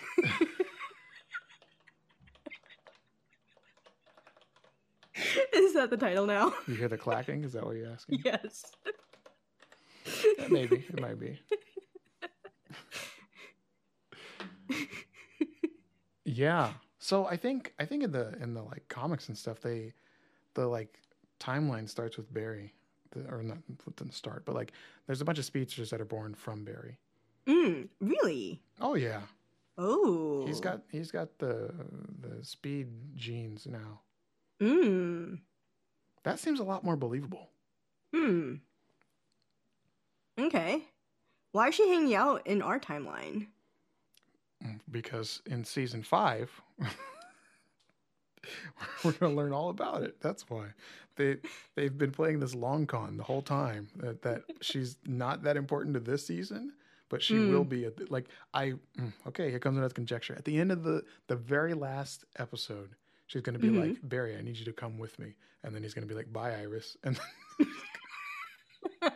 Is 5.53 5.73
that 5.75 5.91
the 5.91 5.97
title 5.97 6.25
now? 6.25 6.51
You 6.67 6.73
hear 6.75 6.87
the 6.87 6.97
clacking? 6.97 7.43
Is 7.43 7.53
that 7.53 7.63
what 7.63 7.75
you're 7.75 7.91
asking? 7.91 8.23
yes. 8.25 8.65
Maybe. 10.49 10.85
It 10.89 10.99
might 10.99 11.19
be. 11.19 11.39
Yeah. 16.25 16.71
So 16.99 17.25
I 17.25 17.35
think 17.35 17.73
I 17.79 17.85
think 17.85 18.03
in 18.03 18.11
the 18.11 18.33
in 18.41 18.53
the 18.53 18.61
like 18.63 18.87
comics 18.87 19.27
and 19.27 19.37
stuff, 19.37 19.59
they 19.61 19.93
the 20.53 20.65
like 20.67 20.99
timeline 21.39 21.89
starts 21.89 22.15
with 22.15 22.33
Barry, 22.33 22.73
the, 23.11 23.27
or 23.29 23.43
not 23.43 23.57
didn't 23.97 24.13
start, 24.13 24.45
but 24.45 24.55
like 24.55 24.71
there's 25.05 25.19
a 25.21 25.25
bunch 25.25 25.37
of 25.39 25.45
speedsters 25.45 25.89
that 25.89 25.99
are 25.99 26.05
born 26.05 26.33
from 26.33 26.63
Barry. 26.63 26.97
Mm, 27.45 27.89
really? 27.99 28.61
Oh 28.79 28.95
yeah, 28.95 29.21
Oh. 29.77 30.45
he's 30.47 30.61
got 30.61 30.81
he's 30.91 31.11
got 31.11 31.37
the 31.39 31.73
the 32.21 32.43
speed 32.45 32.87
genes 33.15 33.67
now. 33.69 33.99
Mm. 34.61 35.39
That 36.23 36.39
seems 36.39 36.61
a 36.61 36.63
lot 36.63 36.85
more 36.85 36.95
believable. 36.95 37.49
Hmm. 38.15 38.55
Okay. 40.39 40.83
Why 41.51 41.67
is 41.67 41.75
she 41.75 41.89
hanging 41.89 42.15
out 42.15 42.47
in 42.47 42.61
our 42.61 42.79
timeline? 42.79 43.47
Because 44.91 45.41
in 45.45 45.63
season 45.65 46.03
five 46.03 46.49
we're 49.03 49.11
going 49.13 49.31
to 49.33 49.37
learn 49.37 49.53
all 49.53 49.69
about 49.69 50.03
it. 50.03 50.19
That's 50.21 50.49
why. 50.49 50.67
They 51.15 51.37
they've 51.75 51.95
been 51.97 52.11
playing 52.11 52.39
this 52.39 52.55
long 52.55 52.85
con 52.87 53.17
the 53.17 53.23
whole 53.23 53.41
time 53.41 53.87
that, 53.97 54.21
that 54.23 54.43
she's 54.61 54.97
not 55.05 55.43
that 55.43 55.57
important 55.57 55.93
to 55.95 55.99
this 55.99 56.25
season 56.25 56.73
but 57.09 57.21
she 57.21 57.35
Mm. 57.35 57.49
will 57.49 57.63
be 57.63 57.83
the, 57.83 58.07
like 58.09 58.27
i 58.55 58.73
mm, 58.97 59.13
okay 59.27 59.49
here 59.51 59.59
comes 59.59 59.77
another 59.77 59.93
conjecture. 59.93 60.33
At 60.35 60.45
the 60.45 60.57
end 60.59 60.71
of 60.71 60.83
the 60.83 61.03
the 61.27 61.35
very 61.35 61.73
last 61.75 62.25
episode 62.39 62.95
she's 63.27 63.43
going 63.43 63.53
to 63.53 63.59
be 63.59 63.69
Mhm. 63.69 63.79
like 63.79 63.97
barry 64.09 64.35
i 64.35 64.41
need 64.41 64.57
you 64.57 64.65
to 64.65 64.73
come 64.73 64.97
with 64.97 65.19
me. 65.19 65.35
And 65.63 65.73
then 65.75 65.83
he's 65.83 65.93
going 65.93 66.07
to 66.07 66.11
be 66.11 66.15
like 66.17 66.33
bye 66.33 66.53
iris. 66.55 66.97
And, 67.03 67.19
and 69.01 69.11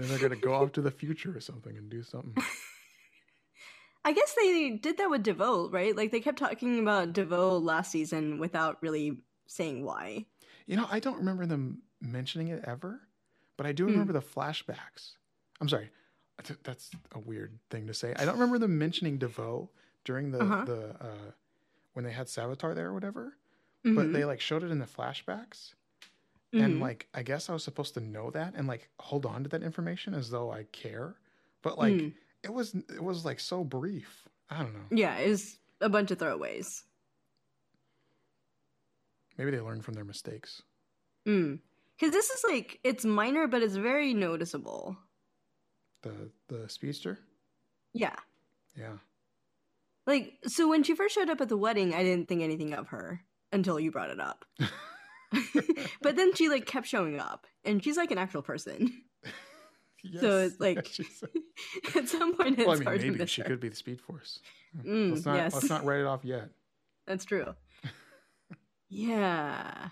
then 0.00 0.06
they're 0.08 0.18
going 0.18 0.30
to 0.30 0.36
go 0.36 0.54
off 0.54 0.72
to 0.72 0.80
the 0.80 0.90
future 0.90 1.36
or 1.36 1.40
something 1.40 1.76
and 1.76 1.90
do 1.90 2.02
something 2.02 2.34
I 4.04 4.12
guess 4.12 4.34
they 4.34 4.70
did 4.70 4.98
that 4.98 5.10
with 5.10 5.22
DeVoe, 5.22 5.70
right? 5.70 5.96
Like 5.96 6.10
they 6.10 6.20
kept 6.20 6.38
talking 6.38 6.78
about 6.78 7.12
DeVoe 7.12 7.58
last 7.58 7.90
season 7.90 8.38
without 8.38 8.82
really 8.82 9.18
saying 9.46 9.84
why. 9.84 10.26
You 10.66 10.76
know, 10.76 10.86
I 10.90 11.00
don't 11.00 11.18
remember 11.18 11.46
them 11.46 11.82
mentioning 12.00 12.48
it 12.48 12.64
ever, 12.66 13.00
but 13.56 13.66
I 13.66 13.72
do 13.72 13.84
Hmm. 13.84 13.90
remember 13.90 14.12
the 14.12 14.20
flashbacks. 14.20 15.12
I'm 15.60 15.68
sorry, 15.68 15.90
that's 16.62 16.90
a 17.12 17.18
weird 17.18 17.58
thing 17.70 17.86
to 17.86 17.94
say. 17.94 18.14
I 18.18 18.24
don't 18.24 18.34
remember 18.34 18.58
them 18.58 18.78
mentioning 18.78 19.18
DeVoe 19.18 19.70
during 20.04 20.30
the 20.30 20.38
Uh-huh. 20.44 20.64
the 20.66 20.96
uh, 21.00 21.30
when 21.94 22.04
they 22.04 22.12
had 22.12 22.26
Savitar 22.26 22.74
there 22.74 22.88
or 22.88 22.94
whatever, 22.94 23.36
but 23.84 24.08
Mhm, 24.08 24.12
they 24.12 24.24
like 24.24 24.40
showed 24.40 24.62
it 24.62 24.70
in 24.70 24.78
the 24.78 24.86
flashbacks, 24.86 25.74
and 26.58 26.74
mhm. 26.74 26.80
like 26.80 27.08
I 27.14 27.22
guess 27.22 27.48
I 27.48 27.52
was 27.52 27.64
supposed 27.64 27.94
to 27.94 28.00
know 28.00 28.30
that 28.30 28.54
and 28.56 28.66
like 28.66 28.88
hold 29.00 29.26
on 29.26 29.42
to 29.44 29.48
that 29.50 29.62
information 29.62 30.14
as 30.14 30.30
though 30.30 30.50
I 30.50 30.64
care, 30.64 31.16
but 31.62 31.78
like 31.78 31.92
Mm. 32.00 32.12
It 32.44 32.52
was 32.52 32.74
it 32.74 33.02
was 33.02 33.24
like 33.24 33.40
so 33.40 33.64
brief. 33.64 34.28
I 34.50 34.58
don't 34.62 34.74
know. 34.74 34.80
yeah, 34.96 35.16
it 35.16 35.28
was 35.30 35.56
a 35.80 35.88
bunch 35.88 36.10
of 36.10 36.18
throwaways. 36.18 36.82
Maybe 39.38 39.50
they 39.50 39.60
learned 39.60 39.84
from 39.84 39.94
their 39.94 40.04
mistakes. 40.04 40.62
Mm. 41.26 41.58
Because 41.98 42.12
this 42.12 42.30
is 42.30 42.44
like 42.48 42.78
it's 42.84 43.04
minor, 43.04 43.46
but 43.46 43.62
it's 43.62 43.76
very 43.76 44.14
noticeable. 44.14 44.96
The 46.02 46.30
the 46.48 46.68
speedster, 46.68 47.18
Yeah. 47.92 48.14
yeah. 48.76 48.98
Like, 50.06 50.34
so 50.46 50.68
when 50.68 50.82
she 50.82 50.94
first 50.94 51.14
showed 51.14 51.30
up 51.30 51.40
at 51.40 51.48
the 51.48 51.56
wedding, 51.56 51.94
I 51.94 52.02
didn't 52.02 52.28
think 52.28 52.42
anything 52.42 52.74
of 52.74 52.88
her 52.88 53.22
until 53.52 53.80
you 53.80 53.90
brought 53.90 54.10
it 54.10 54.20
up. 54.20 54.44
but 56.02 56.14
then 56.16 56.34
she 56.34 56.48
like 56.50 56.66
kept 56.66 56.86
showing 56.86 57.18
up, 57.18 57.46
and 57.64 57.82
she's 57.82 57.96
like 57.96 58.10
an 58.10 58.18
actual 58.18 58.42
person. 58.42 59.02
So 60.20 60.38
it's 60.38 60.60
like- 60.60 60.88
At 61.96 62.08
some 62.08 62.34
point, 62.36 62.58
it's 62.58 62.66
well, 62.66 62.76
I 62.76 62.78
mean, 62.78 62.84
hard 62.86 63.00
to 63.00 63.06
maybe 63.06 63.18
miss 63.18 63.30
she 63.30 63.42
her. 63.42 63.48
could 63.48 63.60
be 63.60 63.68
the 63.68 63.76
Speed 63.76 64.00
Force. 64.00 64.40
Mm, 64.84 65.12
let's 65.12 65.24
not 65.24 65.36
yes. 65.36 65.54
let's 65.54 65.68
not 65.70 65.84
write 65.84 66.00
it 66.00 66.06
off 66.06 66.24
yet. 66.24 66.50
That's 67.06 67.24
true. 67.24 67.54
yeah. 68.88 69.88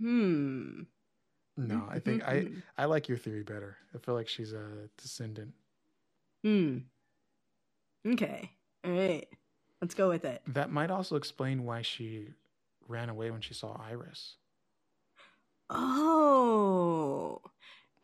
Hmm. 0.00 0.82
No, 1.56 1.86
I 1.90 1.98
think 1.98 2.22
I. 2.26 2.48
I 2.76 2.84
like 2.86 3.08
your 3.08 3.18
theory 3.18 3.42
better. 3.42 3.76
I 3.94 3.98
feel 3.98 4.14
like 4.14 4.28
she's 4.28 4.52
a 4.52 4.88
descendant. 4.96 5.54
Hmm. 6.44 6.78
Okay. 8.06 8.50
All 8.84 8.92
right. 8.92 9.26
Let's 9.80 9.94
go 9.94 10.08
with 10.08 10.24
it. 10.24 10.42
That 10.46 10.70
might 10.70 10.90
also 10.90 11.16
explain 11.16 11.64
why 11.64 11.82
she 11.82 12.28
ran 12.86 13.08
away 13.08 13.30
when 13.30 13.40
she 13.40 13.54
saw 13.54 13.76
Iris. 13.88 14.36
Oh. 15.70 17.42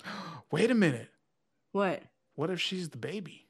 Wait 0.51 0.71
a 0.71 0.75
minute. 0.75 1.09
What? 1.75 2.03
What 2.37 2.51
if 2.51 2.61
she's 2.61 2.91
the 2.91 2.99
baby? 2.99 3.49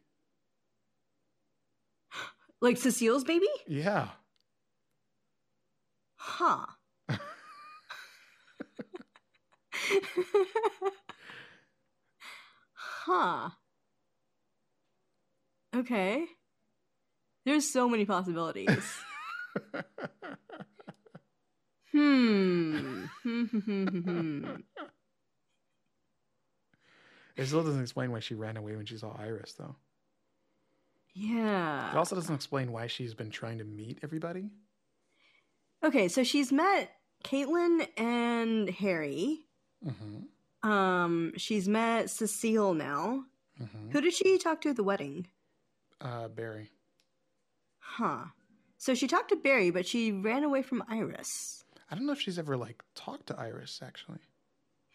Like 2.63 2.79
Cecile's 2.79 3.25
baby? 3.25 3.49
Yeah. 3.67 4.09
Huh. 6.17 6.65
huh. 12.75 13.51
Okay. 15.77 16.25
There's 17.45 17.71
so 17.71 17.87
many 17.91 18.07
possibilities. 18.07 18.85
Hmm. 21.93 23.05
hmm, 23.23 23.45
hmm, 23.45 23.87
hmm 23.87 24.55
It 27.37 27.47
still 27.47 27.65
doesn't 27.65 27.81
explain 27.83 28.13
why 28.13 28.21
she 28.21 28.35
ran 28.35 28.57
away 28.57 28.77
when 28.77 28.87
she 28.87 28.97
saw 28.97 29.17
Iris, 29.19 29.55
though. 29.55 29.77
yeah. 31.15 31.91
It 31.93 31.97
also 31.97 32.15
doesn't 32.15 32.35
explain 32.35 32.73
why 32.73 32.87
she's 32.87 33.15
been 33.15 33.31
trying 33.31 33.59
to 33.59 33.65
meet 33.65 33.99
everybody. 34.03 34.51
Okay, 35.83 36.09
so 36.09 36.23
she's 36.25 36.51
met 36.53 36.91
Caitlin 37.25 37.87
and 37.97 38.71
Harry. 38.71 39.41
Mm-hmm. 39.85 40.69
Um, 40.69 41.33
she's 41.37 41.69
met 41.69 42.09
Cecile 42.11 42.75
now. 42.75 43.25
Mm-hmm. 43.61 43.91
Who 43.91 44.01
did 44.01 44.15
she 44.15 44.39
talk 44.39 44.61
to 44.63 44.71
at 44.71 44.77
the 44.77 44.83
wedding? 44.85 45.27
Uh, 46.01 46.29
Barry. 46.29 46.71
Huh. 47.79 48.25
So 48.79 48.95
she 48.95 49.07
talked 49.07 49.29
to 49.31 49.37
Barry, 49.37 49.71
but 49.71 49.87
she 49.87 50.11
ran 50.13 50.43
away 50.43 50.63
from 50.63 50.83
Iris. 50.89 51.65
I 51.91 51.95
don't 51.95 52.07
know 52.07 52.13
if 52.13 52.21
she's 52.21 52.39
ever 52.39 52.57
like 52.57 52.83
talked 52.95 53.27
to 53.29 53.39
Iris 53.39 53.81
actually. 53.85 54.19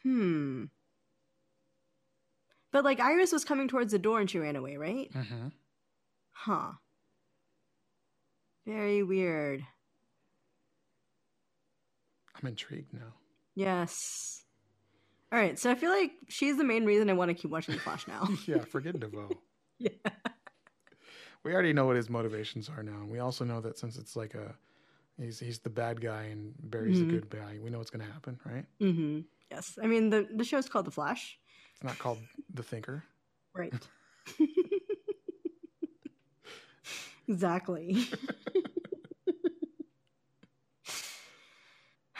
Hmm. 0.04 0.66
But 2.72 2.84
like 2.84 3.00
Iris 3.00 3.32
was 3.32 3.44
coming 3.44 3.68
towards 3.68 3.92
the 3.92 4.00
door 4.00 4.20
and 4.20 4.30
she 4.30 4.38
ran 4.40 4.56
away, 4.56 4.78
right? 4.78 5.12
Mm-hmm. 5.14 5.48
Huh. 6.32 6.72
Very 8.66 9.02
weird. 9.04 9.64
I'm 12.42 12.48
intrigued 12.48 12.94
now. 12.94 13.14
Yes. 13.56 14.44
All 15.32 15.40
right, 15.40 15.60
so 15.60 15.70
I 15.70 15.76
feel 15.76 15.92
like 15.92 16.12
she's 16.28 16.58
the 16.58 16.64
main 16.64 16.86
reason 16.86 17.10
I 17.10 17.14
want 17.14 17.30
to 17.30 17.36
keep 17.36 17.52
watching 17.52 17.76
The 17.76 17.82
Flash 17.82 18.08
now. 18.08 18.28
yeah, 18.48 18.60
forget 18.66 19.00
DeVoe. 19.00 19.30
yeah. 19.80 19.90
We 21.44 21.54
already 21.54 21.74
know 21.74 21.86
what 21.86 21.96
his 21.96 22.10
motivations 22.10 22.70
are 22.70 22.84
now. 22.84 23.06
We 23.08 23.20
also 23.20 23.46
know 23.46 23.62
that 23.62 23.78
since 23.78 23.98
it's 23.98 24.16
like 24.16 24.34
a 24.36 24.54
he's 25.20 25.40
he's 25.40 25.60
the 25.60 25.70
bad 25.70 26.02
guy 26.02 26.24
and 26.24 26.54
Barry's 26.60 27.00
Mhm. 27.00 27.08
the 27.08 27.14
good 27.14 27.30
guy, 27.30 27.60
we 27.64 27.70
know 27.70 27.78
what's 27.78 27.90
gonna 27.92 28.04
happen, 28.06 28.40
right? 28.46 28.66
Mm-hmm. 28.82 29.20
Yes. 29.52 29.78
I 29.82 29.88
mean, 29.88 30.10
the, 30.10 30.28
the 30.36 30.44
show's 30.44 30.68
called 30.70 30.86
The 30.86 30.92
Flash. 30.92 31.39
It's 31.80 31.86
not 31.86 31.98
called 31.98 32.18
The 32.54 32.62
Thinker. 32.62 33.06
Right. 33.56 33.74
exactly. 37.30 38.04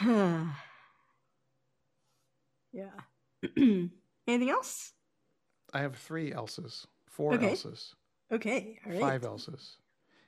yeah. 0.00 0.46
Anything 4.26 4.48
else? 4.48 4.94
I 5.74 5.80
have 5.82 5.94
three 5.94 6.30
Elses, 6.32 6.86
four 7.04 7.34
Okay. 7.34 7.52
Elses, 7.52 7.92
Okay. 8.32 8.78
All 8.86 8.92
right. 8.92 9.00
five 9.02 9.20
Elses. 9.20 9.76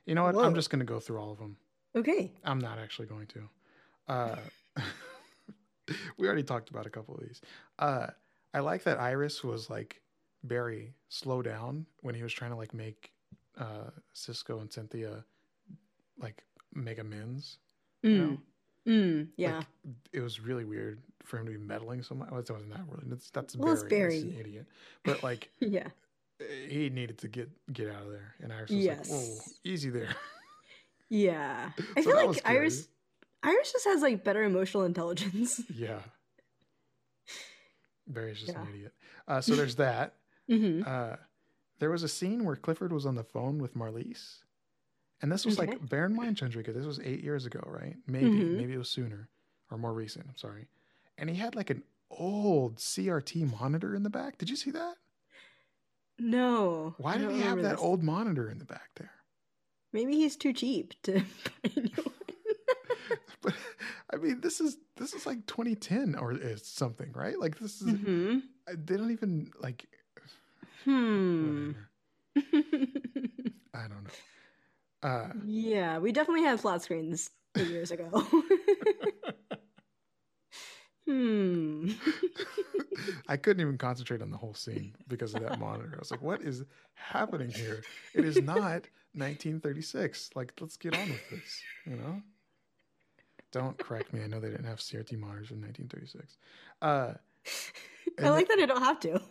You 0.05 0.13
know 0.13 0.25
what? 0.25 0.35
Whoa. 0.35 0.43
I'm 0.43 0.53
just 0.53 0.69
gonna 0.69 0.83
go 0.83 0.99
through 0.99 1.17
all 1.19 1.31
of 1.31 1.39
them. 1.39 1.57
Okay. 1.95 2.31
I'm 2.43 2.59
not 2.59 2.77
actually 2.77 3.07
going 3.07 3.25
to. 3.27 3.49
Uh, 4.07 4.35
we 6.19 6.27
already 6.27 6.43
talked 6.43 6.69
about 6.69 6.85
a 6.85 6.91
couple 6.91 7.15
of 7.15 7.21
these. 7.21 7.41
Uh, 7.79 8.07
I 8.53 8.59
like 8.59 8.83
that 8.83 8.99
Iris 8.99 9.43
was 9.43 9.69
like 9.69 10.01
Barry, 10.43 10.93
slow 11.09 11.41
down 11.41 11.85
when 12.01 12.15
he 12.15 12.23
was 12.23 12.33
trying 12.33 12.51
to 12.51 12.57
like 12.57 12.73
make 12.73 13.11
uh, 13.57 13.89
Cisco 14.13 14.59
and 14.59 14.71
Cynthia 14.71 15.23
like 16.19 16.43
make 16.73 16.99
amends. 16.99 17.57
Mm. 18.03 18.17
know? 18.17 18.37
Mm. 18.87 19.27
Yeah. 19.37 19.57
Like, 19.57 19.65
it 20.11 20.19
was 20.19 20.39
really 20.41 20.65
weird 20.65 21.01
for 21.23 21.37
him 21.39 21.45
to 21.45 21.51
be 21.51 21.57
meddling 21.57 22.03
so 22.03 22.15
much. 22.15 22.29
Well, 22.29 22.39
it 22.39 22.49
wasn't 22.49 22.71
that 22.71 22.81
really. 22.89 23.03
That's 23.07 23.29
that's 23.29 23.55
Well, 23.55 23.73
it's 23.73 23.83
Barry. 23.83 24.15
He's 24.15 24.23
an 24.23 24.35
idiot. 24.39 24.67
But 25.03 25.23
like 25.23 25.49
yeah. 25.59 25.87
he 26.67 26.89
needed 26.89 27.17
to 27.19 27.27
get 27.27 27.49
get 27.71 27.89
out 27.89 28.03
of 28.03 28.11
there, 28.11 28.35
and 28.41 28.51
Iris 28.51 28.71
was 28.71 28.85
like, 28.85 29.07
"Whoa, 29.07 29.37
easy 29.63 29.89
there." 29.89 30.09
Yeah. 31.09 31.69
I 31.97 32.01
So 32.01 32.11
feel 32.11 32.27
like. 32.27 32.41
Iris 32.45 32.87
Iris 33.43 33.71
just 33.71 33.85
has 33.85 34.01
like 34.01 34.23
better 34.23 34.43
emotional 34.43 34.83
intelligence. 34.83 35.61
yeah. 35.73 35.99
Barry's 38.07 38.39
just 38.39 38.53
an 38.55 38.67
idiot. 38.69 38.93
Uh, 39.27 39.41
so 39.41 39.55
there's 39.55 39.75
that. 39.75 40.15
hmm 40.47 40.81
Uh, 40.85 41.15
there 41.79 41.89
was 41.89 42.03
a 42.03 42.07
scene 42.09 42.45
where 42.45 42.55
Clifford 42.55 42.91
was 42.93 43.05
on 43.05 43.15
the 43.15 43.23
phone 43.23 43.57
with 43.59 43.75
Marlize. 43.75 44.39
And 45.21 45.31
this 45.31 45.45
was 45.45 45.57
Okay. 45.57 45.71
like, 45.71 45.89
bear 45.89 46.05
in 46.05 46.15
mind, 46.15 46.37
Chandrika, 46.37 46.73
this 46.73 46.85
was 46.85 46.99
eight 46.99 47.23
years 47.23 47.45
ago, 47.45 47.61
right? 47.65 47.95
Maybe, 48.07 48.29
Mhm. 48.39 48.55
maybe 48.57 48.73
it 48.73 48.77
was 48.77 48.89
sooner 48.89 49.29
or 49.71 49.77
more 49.77 49.93
recent. 49.93 50.25
I'm 50.27 50.35
sorry. 50.37 50.67
And 51.17 51.29
he 51.29 51.35
had 51.37 51.55
like 51.55 51.69
an 51.69 51.83
old 52.11 52.77
CRT 52.77 53.45
monitor 53.59 53.95
in 53.95 54.03
the 54.03 54.09
back. 54.09 54.37
Did 54.37 54.49
you 54.49 54.55
see 54.55 54.71
that? 54.71 54.95
No. 56.19 56.95
Why 56.97 57.17
did 57.17 57.31
he 57.31 57.39
have 57.39 57.61
that 57.61 57.71
this. 57.73 57.81
old 57.81 58.03
monitor 58.03 58.49
in 58.49 58.59
the 58.59 58.65
back 58.65 58.89
there? 58.95 59.11
Maybe 59.91 60.13
he's 60.15 60.35
too 60.35 60.53
cheap 60.53 60.93
to 61.03 61.13
buy 61.63 61.71
a 61.75 61.79
new. 61.79 62.13
But 63.41 63.53
I 64.13 64.17
mean, 64.17 64.41
this 64.41 64.59
is 64.61 64.77
this 64.95 65.13
is 65.13 65.25
like 65.25 65.45
2010 65.47 66.15
or 66.15 66.37
something, 66.57 67.11
right? 67.13 67.39
Like 67.39 67.59
this 67.59 67.81
is 67.81 67.93
hmm 67.93 68.39
they 68.67 68.97
don't 68.97 69.11
even 69.11 69.51
like. 69.59 69.85
Hmm. 70.85 71.71
I 72.37 73.87
don't 73.87 74.03
know. 74.03 74.09
Uh, 75.01 75.29
yeah, 75.45 75.97
we 75.99 76.11
definitely 76.11 76.43
had 76.43 76.59
flat 76.59 76.81
screens 76.81 77.29
years 77.57 77.91
ago. 77.91 78.09
hmm. 81.07 81.91
I 83.27 83.37
couldn't 83.37 83.61
even 83.61 83.77
concentrate 83.77 84.21
on 84.21 84.31
the 84.31 84.37
whole 84.37 84.53
scene 84.53 84.95
because 85.07 85.33
of 85.33 85.41
that 85.41 85.59
monitor. 85.59 85.93
I 85.95 85.99
was 85.99 86.11
like, 86.11 86.21
what 86.21 86.41
is 86.41 86.63
happening 86.93 87.49
here? 87.51 87.83
It 88.13 88.23
is 88.23 88.39
not 88.39 88.87
1936. 89.13 90.29
Like, 90.35 90.53
let's 90.59 90.77
get 90.77 90.93
on 90.93 91.09
with 91.09 91.29
this, 91.29 91.63
you 91.85 91.95
know? 91.95 92.21
Don't 93.53 93.77
correct 93.77 94.11
me. 94.13 94.23
I 94.23 94.27
know 94.27 94.39
they 94.39 94.49
didn't 94.49 94.65
have 94.65 94.79
CRT 94.79 95.15
monitors 95.17 95.51
in 95.51 95.61
1936. 95.61 96.37
Uh, 96.81 97.13
I 98.25 98.29
like 98.29 98.47
that 98.49 98.57
I 98.59 98.65
don't 98.65 98.81
have 98.81 98.99
to. 99.01 99.21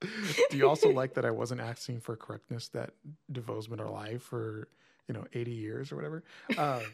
do 0.50 0.56
you 0.56 0.66
also 0.66 0.90
like 0.90 1.12
that 1.14 1.26
I 1.26 1.30
wasn't 1.30 1.60
asking 1.60 2.00
for 2.00 2.16
correctness 2.16 2.68
that 2.68 2.94
DeVoe's 3.30 3.68
been 3.68 3.78
alive 3.78 4.22
for, 4.22 4.68
you 5.06 5.12
know, 5.14 5.24
80 5.34 5.50
years 5.52 5.92
or 5.92 5.96
whatever? 5.96 6.24
Uh, 6.56 6.84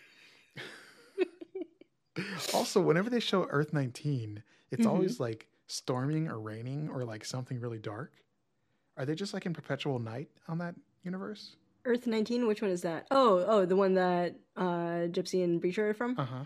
also, 2.55 2.81
whenever 2.81 3.09
they 3.09 3.21
show 3.21 3.47
Earth 3.51 3.73
19, 3.73 4.43
it's 4.73 4.85
Mhm. 4.85 4.91
always 4.91 5.21
like 5.21 5.47
storming 5.69 6.27
or 6.27 6.41
raining 6.41 6.89
or 6.89 7.05
like 7.05 7.25
something 7.25 7.61
really 7.61 7.79
dark. 7.79 8.13
Are 8.97 9.07
they 9.07 9.15
just 9.15 9.33
like 9.33 9.47
in 9.47 9.55
perpetual 9.55 10.01
night 10.01 10.29
on 10.49 10.59
that 10.59 10.75
universe? 11.05 11.55
Earth 11.85 12.07
19, 12.07 12.47
which 12.47 12.63
one 12.63 12.71
is 12.71 12.83
that? 12.83 13.07
Oh, 13.11 13.45
oh, 13.47 13.65
the 13.67 13.77
one 13.77 13.95
that 13.95 14.37
uh 14.57 15.09
Gypsy 15.09 15.43
and 15.43 15.63
Breacher 15.63 15.91
are 15.91 15.95
from? 15.95 16.19
Uh 16.19 16.25
huh. 16.25 16.45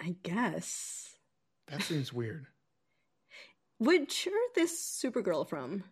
I 0.00 0.14
guess. 0.22 1.14
That 1.68 1.82
seems 1.82 2.12
weird. 2.12 2.46
Which 3.78 4.26
Earth 4.26 4.58
is 4.58 4.70
Supergirl 4.70 5.48
from? 5.48 5.84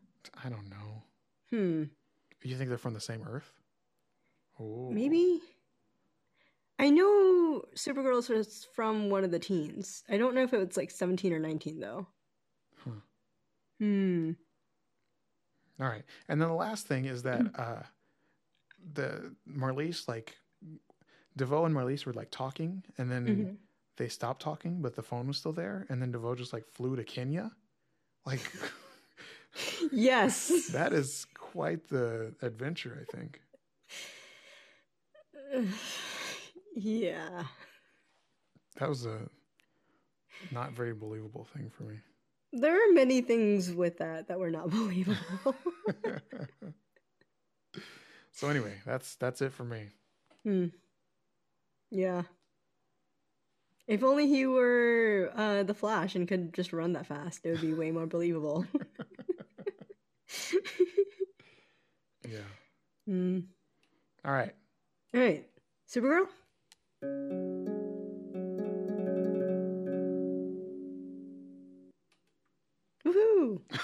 I 0.44 0.48
don't 0.48 0.68
know. 0.70 1.02
Hmm. 1.50 1.84
Do 2.40 2.48
you 2.48 2.56
think 2.56 2.68
they're 2.68 2.78
from 2.78 2.94
the 2.94 3.00
same 3.00 3.22
Earth? 3.28 3.50
Oh, 4.60 4.90
Maybe. 4.90 5.40
I 6.78 6.90
know 6.90 7.62
Supergirl 7.74 8.28
was 8.28 8.66
from 8.74 9.08
one 9.10 9.24
of 9.24 9.30
the 9.30 9.38
teens. 9.38 10.02
I 10.08 10.16
don't 10.16 10.34
know 10.34 10.42
if 10.42 10.52
it 10.52 10.58
was 10.58 10.76
like 10.76 10.90
17 10.90 11.32
or 11.32 11.38
19 11.38 11.80
though. 11.80 12.06
Huh. 12.84 12.90
Hmm. 13.78 14.32
All 15.80 15.88
right. 15.88 16.04
And 16.28 16.40
then 16.40 16.48
the 16.48 16.54
last 16.54 16.86
thing 16.86 17.04
is 17.06 17.22
that 17.22 17.46
uh 17.58 17.82
the 18.92 19.34
Marlize 19.48 20.06
like 20.08 20.36
DeVoe 21.36 21.64
and 21.64 21.74
Marlize 21.74 22.06
were 22.06 22.12
like 22.12 22.30
talking 22.30 22.84
and 22.98 23.10
then 23.10 23.26
Mhm. 23.26 23.56
they 23.96 24.08
stopped 24.08 24.42
talking, 24.42 24.80
but 24.82 24.94
the 24.94 25.02
phone 25.02 25.26
was 25.26 25.36
still 25.38 25.52
there, 25.52 25.86
and 25.88 26.00
then 26.02 26.12
DeVoe 26.12 26.34
just 26.34 26.52
like 26.52 26.66
flew 26.66 26.96
to 26.96 27.04
Kenya. 27.04 27.50
Like 28.26 28.40
Yes. 29.92 30.68
that 30.72 30.92
is 30.92 31.26
quite 31.34 31.88
the 31.88 32.34
adventure, 32.42 32.98
I 33.00 33.16
think. 33.16 33.40
yeah. 36.74 37.44
That 38.78 38.88
was 38.88 39.06
a 39.06 39.28
not 40.50 40.72
very 40.72 40.92
believable 40.94 41.44
thing 41.44 41.70
for 41.70 41.84
me. 41.84 41.96
There 42.56 42.76
are 42.76 42.92
many 42.92 43.20
things 43.20 43.72
with 43.72 43.98
that 43.98 44.28
that 44.28 44.38
were 44.38 44.50
not 44.50 44.70
believable. 44.70 45.54
so 48.32 48.48
anyway, 48.48 48.74
that's 48.86 49.16
that's 49.16 49.42
it 49.42 49.52
for 49.52 49.64
me. 49.64 49.88
hmm. 50.44 50.66
Yeah. 51.90 52.22
If 53.86 54.02
only 54.02 54.26
he 54.28 54.46
were 54.46 55.30
uh, 55.36 55.62
the 55.62 55.74
Flash 55.74 56.14
and 56.14 56.26
could 56.26 56.54
just 56.54 56.72
run 56.72 56.94
that 56.94 57.06
fast, 57.06 57.40
it 57.44 57.50
would 57.50 57.60
be 57.60 57.74
way 57.74 57.90
more 57.90 58.06
believable. 58.06 58.64
Yeah. 62.28 62.38
Hmm. 63.06 63.40
All 64.24 64.32
right. 64.32 64.54
All 65.14 65.20
right, 65.20 65.46
Supergirl. 65.88 66.26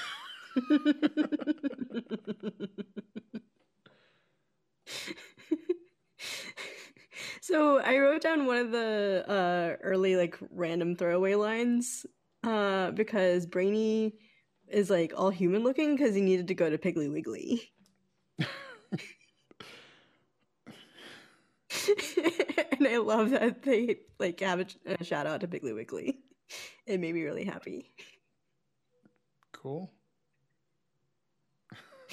So 7.41 7.79
I 7.79 7.99
wrote 7.99 8.23
down 8.23 8.47
one 8.47 8.57
of 8.59 8.71
the 8.73 9.25
uh, 9.29 9.77
early 9.83 10.17
like 10.17 10.37
random 10.51 10.97
throwaway 10.97 11.35
lines 11.35 12.07
uh, 12.45 12.91
because 12.93 13.47
Brainy 13.47 14.15
is 14.69 14.91
like 14.91 15.13
all 15.17 15.31
human 15.31 15.63
looking 15.65 15.97
because 15.97 16.15
he 16.15 16.21
needed 16.21 16.49
to 16.49 16.55
go 16.55 16.71
to 16.71 16.79
Piggly 16.79 17.13
Wiggly. 17.13 17.73
and 22.73 22.87
I 22.87 22.99
love 22.99 23.31
that 23.31 23.63
they 23.63 23.99
like 24.19 24.41
have 24.41 24.61
a, 24.61 24.67
a 25.01 25.05
shout 25.05 25.27
out 25.27 25.41
to 25.41 25.49
Piggly 25.49 25.75
Wiggly. 25.75 26.19
It 26.87 27.01
made 27.01 27.15
me 27.15 27.23
really 27.23 27.45
happy. 27.45 27.93
Cool. 29.61 29.91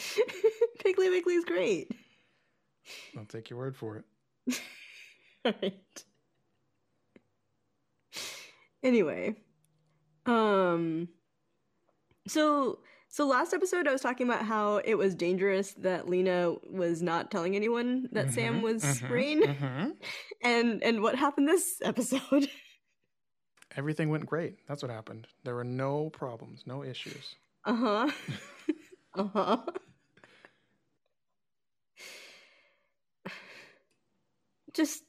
Piggly 0.80 1.10
Wiggly's 1.10 1.46
great. 1.46 1.90
I'll 3.18 3.26
take 3.26 3.50
your 3.50 3.58
word 3.60 3.76
for 3.76 4.04
it. 4.48 4.62
right. 5.46 6.04
Anyway, 8.84 9.36
um, 10.26 11.08
so 12.28 12.80
so 13.10 13.26
last 13.26 13.54
episode 13.54 13.88
I 13.88 13.92
was 13.94 14.02
talking 14.02 14.28
about 14.30 14.46
how 14.46 14.78
it 14.78 14.96
was 14.96 15.16
dangerous 15.16 15.74
that 15.76 16.10
Lena 16.10 16.54
was 16.70 17.02
not 17.02 17.32
telling 17.32 17.56
anyone 17.56 18.10
that 18.12 18.34
Sam 18.34 18.60
Mhm, 18.60 18.62
was 18.62 18.84
mhm, 18.84 19.10
Reign, 19.10 19.42
mhm. 19.44 19.92
and 20.44 20.84
and 20.84 21.02
what 21.02 21.16
happened 21.16 21.48
this 21.48 21.82
episode? 21.84 22.50
Everything 23.78 24.10
went 24.10 24.26
great. 24.26 24.58
That's 24.68 24.82
what 24.82 24.92
happened. 24.92 25.28
There 25.44 25.54
were 25.54 25.64
no 25.64 26.10
problems, 26.10 26.64
no 26.66 26.84
issues. 26.84 27.36
Uh 27.64 27.76
huh. 27.76 28.12
uh 29.16 29.28
huh. 29.34 29.58
Just, 34.74 35.04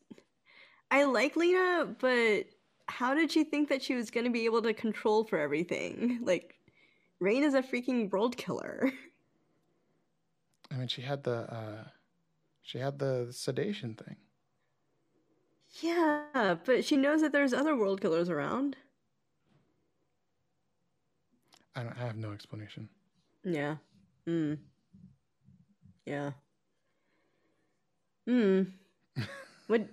I 0.90 1.04
like 1.04 1.34
Lena, 1.34 1.94
but 1.98 2.44
how 2.86 3.14
did 3.14 3.32
she 3.32 3.42
think 3.44 3.70
that 3.70 3.82
she 3.82 3.94
was 3.94 4.10
going 4.10 4.24
to 4.24 4.30
be 4.30 4.44
able 4.44 4.62
to 4.62 4.74
control 4.74 5.24
for 5.24 5.38
everything? 5.38 6.20
Like, 6.22 6.54
Reign 7.20 7.42
is 7.42 7.54
a 7.54 7.62
freaking 7.62 8.10
world 8.10 8.36
killer. 8.36 8.92
I 10.70 10.74
mean, 10.76 10.88
she 10.88 11.02
had 11.02 11.24
the 11.24 11.52
uh, 11.52 11.84
she 12.62 12.78
had 12.78 12.98
the 12.98 13.28
sedation 13.30 13.94
thing. 13.94 14.16
Yeah, 15.80 16.56
but 16.64 16.84
she 16.84 16.96
knows 16.96 17.20
that 17.20 17.32
there's 17.32 17.52
other 17.52 17.76
world 17.76 18.00
killers 18.00 18.28
around. 18.28 18.76
I 21.76 21.82
don't. 21.84 21.96
I 21.96 22.06
have 22.06 22.16
no 22.16 22.32
explanation. 22.32 22.88
Yeah. 23.44 23.76
Hmm. 24.26 24.54
Yeah. 26.06 26.32
Hmm. 28.26 28.62
what? 29.68 29.88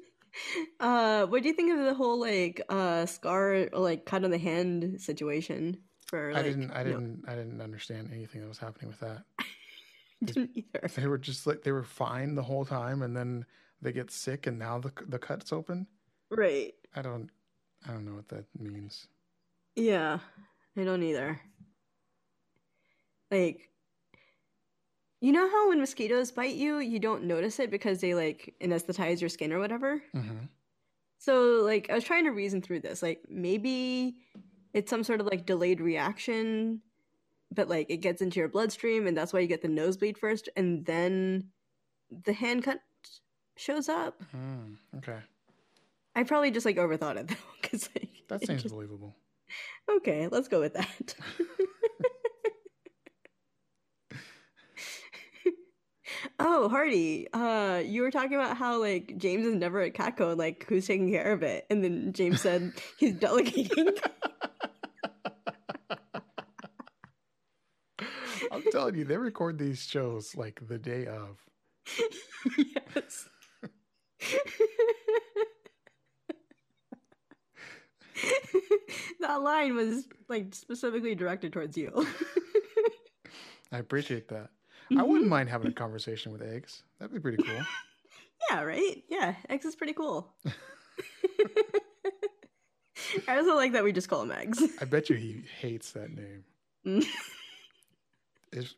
uh, 0.80 1.26
what 1.26 1.42
do 1.42 1.48
you 1.48 1.54
think 1.54 1.72
of 1.72 1.84
the 1.84 1.94
whole 1.94 2.18
like 2.18 2.62
uh 2.68 3.06
scar 3.06 3.68
like 3.72 4.06
cut 4.06 4.24
on 4.24 4.30
the 4.30 4.38
hand 4.38 5.00
situation? 5.00 5.78
For 6.06 6.32
like, 6.32 6.40
I 6.40 6.48
didn't. 6.48 6.70
I 6.70 6.84
didn't. 6.84 7.24
I 7.28 7.34
didn't 7.34 7.60
understand 7.60 8.10
anything 8.12 8.40
that 8.40 8.48
was 8.48 8.58
happening 8.58 8.88
with 8.88 9.00
that. 9.00 9.24
didn't 10.24 10.50
either. 10.54 10.88
They 10.94 11.06
were 11.06 11.18
just 11.18 11.46
like 11.46 11.62
they 11.62 11.72
were 11.72 11.84
fine 11.84 12.34
the 12.34 12.42
whole 12.42 12.64
time, 12.64 13.02
and 13.02 13.16
then 13.16 13.44
they 13.82 13.92
get 13.92 14.10
sick, 14.10 14.46
and 14.46 14.58
now 14.58 14.78
the 14.78 14.92
the 15.08 15.18
cut's 15.18 15.52
open. 15.52 15.86
Right. 16.30 16.72
I 16.96 17.02
don't. 17.02 17.28
I 17.86 17.92
don't 17.92 18.06
know 18.06 18.14
what 18.14 18.28
that 18.28 18.46
means. 18.58 19.08
Yeah. 19.74 20.18
I 20.76 20.84
don't 20.84 21.02
either. 21.02 21.40
Like, 23.30 23.68
you 25.20 25.32
know 25.32 25.48
how 25.50 25.68
when 25.68 25.80
mosquitoes 25.80 26.30
bite 26.30 26.54
you, 26.54 26.78
you 26.78 26.98
don't 26.98 27.24
notice 27.24 27.58
it 27.58 27.70
because 27.70 28.00
they 28.00 28.14
like 28.14 28.54
anesthetize 28.60 29.20
your 29.20 29.30
skin 29.30 29.52
or 29.52 29.58
whatever. 29.58 30.02
hmm 30.12 30.46
So, 31.18 31.62
like, 31.64 31.90
I 31.90 31.94
was 31.94 32.04
trying 32.04 32.24
to 32.24 32.30
reason 32.30 32.62
through 32.62 32.80
this. 32.80 33.02
Like, 33.02 33.22
maybe 33.28 34.16
it's 34.74 34.90
some 34.90 35.04
sort 35.04 35.20
of 35.20 35.26
like 35.26 35.46
delayed 35.46 35.80
reaction, 35.80 36.80
but 37.50 37.68
like 37.68 37.90
it 37.90 37.98
gets 37.98 38.22
into 38.22 38.40
your 38.40 38.48
bloodstream, 38.48 39.06
and 39.06 39.16
that's 39.16 39.32
why 39.32 39.40
you 39.40 39.46
get 39.46 39.62
the 39.62 39.68
nosebleed 39.68 40.18
first, 40.18 40.48
and 40.56 40.84
then 40.86 41.50
the 42.24 42.32
hand 42.32 42.64
cut 42.64 42.80
shows 43.56 43.88
up. 43.88 44.22
Mm, 44.34 44.76
okay, 44.98 45.18
I 46.14 46.22
probably 46.24 46.50
just 46.50 46.66
like 46.66 46.76
overthought 46.76 47.16
it 47.16 47.28
though, 47.28 47.34
because 47.60 47.88
like 47.94 48.10
that 48.28 48.46
seems 48.46 48.62
just- 48.62 48.74
believable. 48.74 49.14
okay. 49.90 50.28
Let's 50.28 50.48
go 50.48 50.60
with 50.60 50.74
that. 50.74 51.14
oh, 56.38 56.68
Hardy, 56.68 57.28
uh, 57.32 57.82
you 57.84 58.02
were 58.02 58.10
talking 58.10 58.34
about 58.34 58.56
how 58.56 58.80
like 58.80 59.16
James 59.18 59.46
is 59.46 59.54
never 59.54 59.80
at 59.80 59.94
Catco, 59.94 60.30
and 60.30 60.38
like 60.38 60.66
who's 60.68 60.86
taking 60.86 61.10
care 61.10 61.32
of 61.32 61.42
it, 61.42 61.66
and 61.70 61.82
then 61.82 62.12
James 62.12 62.40
said 62.40 62.72
he's 62.98 63.14
delegating. 63.14 63.88
I'm 68.50 68.62
telling 68.70 68.96
you, 68.96 69.04
they 69.04 69.16
record 69.16 69.58
these 69.58 69.80
shows 69.82 70.36
like 70.36 70.60
the 70.66 70.78
day 70.78 71.06
of. 71.06 71.38
yes. 72.94 73.28
That 79.20 79.42
line 79.42 79.74
was 79.74 80.06
like 80.28 80.54
specifically 80.54 81.14
directed 81.14 81.52
towards 81.52 81.76
you. 81.76 82.06
I 83.72 83.78
appreciate 83.78 84.28
that. 84.28 84.50
I 84.96 85.02
wouldn't 85.02 85.30
mind 85.30 85.48
having 85.48 85.68
a 85.68 85.74
conversation 85.74 86.32
with 86.32 86.42
eggs. 86.42 86.82
That'd 86.98 87.14
be 87.14 87.20
pretty 87.20 87.42
cool. 87.42 87.64
Yeah, 88.50 88.62
right? 88.62 89.02
Yeah, 89.08 89.34
Eggs 89.48 89.64
is 89.64 89.76
pretty 89.76 89.94
cool. 89.94 90.34
I 93.28 93.38
also 93.38 93.54
like 93.54 93.72
that 93.72 93.84
we 93.84 93.92
just 93.92 94.08
call 94.08 94.22
him 94.22 94.32
Eggs. 94.32 94.62
I 94.80 94.84
bet 94.84 95.08
you 95.08 95.16
he 95.16 95.44
hates 95.60 95.92
that 95.92 96.10
name. 96.10 96.44
Mm. 96.86 97.06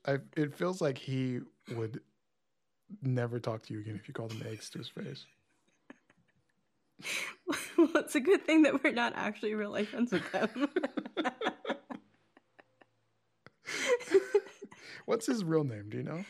I, 0.07 0.19
it 0.37 0.55
feels 0.55 0.81
like 0.81 0.99
he 0.99 1.41
would 1.75 2.01
never 3.03 3.41
talk 3.41 3.63
to 3.65 3.75
you 3.75 3.81
again 3.81 3.99
if 4.01 4.07
you 4.07 4.15
called 4.15 4.33
him 4.33 4.47
eggs 4.49 4.71
to 4.71 4.79
his 4.79 4.89
face. 4.89 5.27
well, 7.79 7.91
it's 7.97 8.15
a 8.15 8.21
good 8.21 8.45
thing 8.45 8.63
that 8.63 8.83
we're 8.83 8.93
not 8.93 9.13
actually 9.17 9.55
real 9.55 9.71
life 9.71 9.89
friends 9.91 10.13
with 10.13 10.31
them. 10.33 10.69
What's 15.07 15.27
his 15.27 15.45
real 15.45 15.65
name? 15.65 15.91
Do 15.91 15.99
you 15.99 16.03
know? 16.03 16.25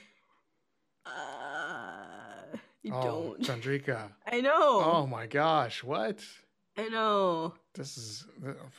uh, 1.07 2.57
you 2.83 2.93
oh, 2.93 3.03
don't. 3.03 3.41
Chandrika. 3.43 4.11
I 4.27 4.41
know. 4.41 4.83
Oh 4.85 5.07
my 5.07 5.27
gosh, 5.27 5.85
what? 5.85 6.21
I 6.77 6.89
know. 6.89 7.55
This 7.75 7.97
is. 7.97 8.27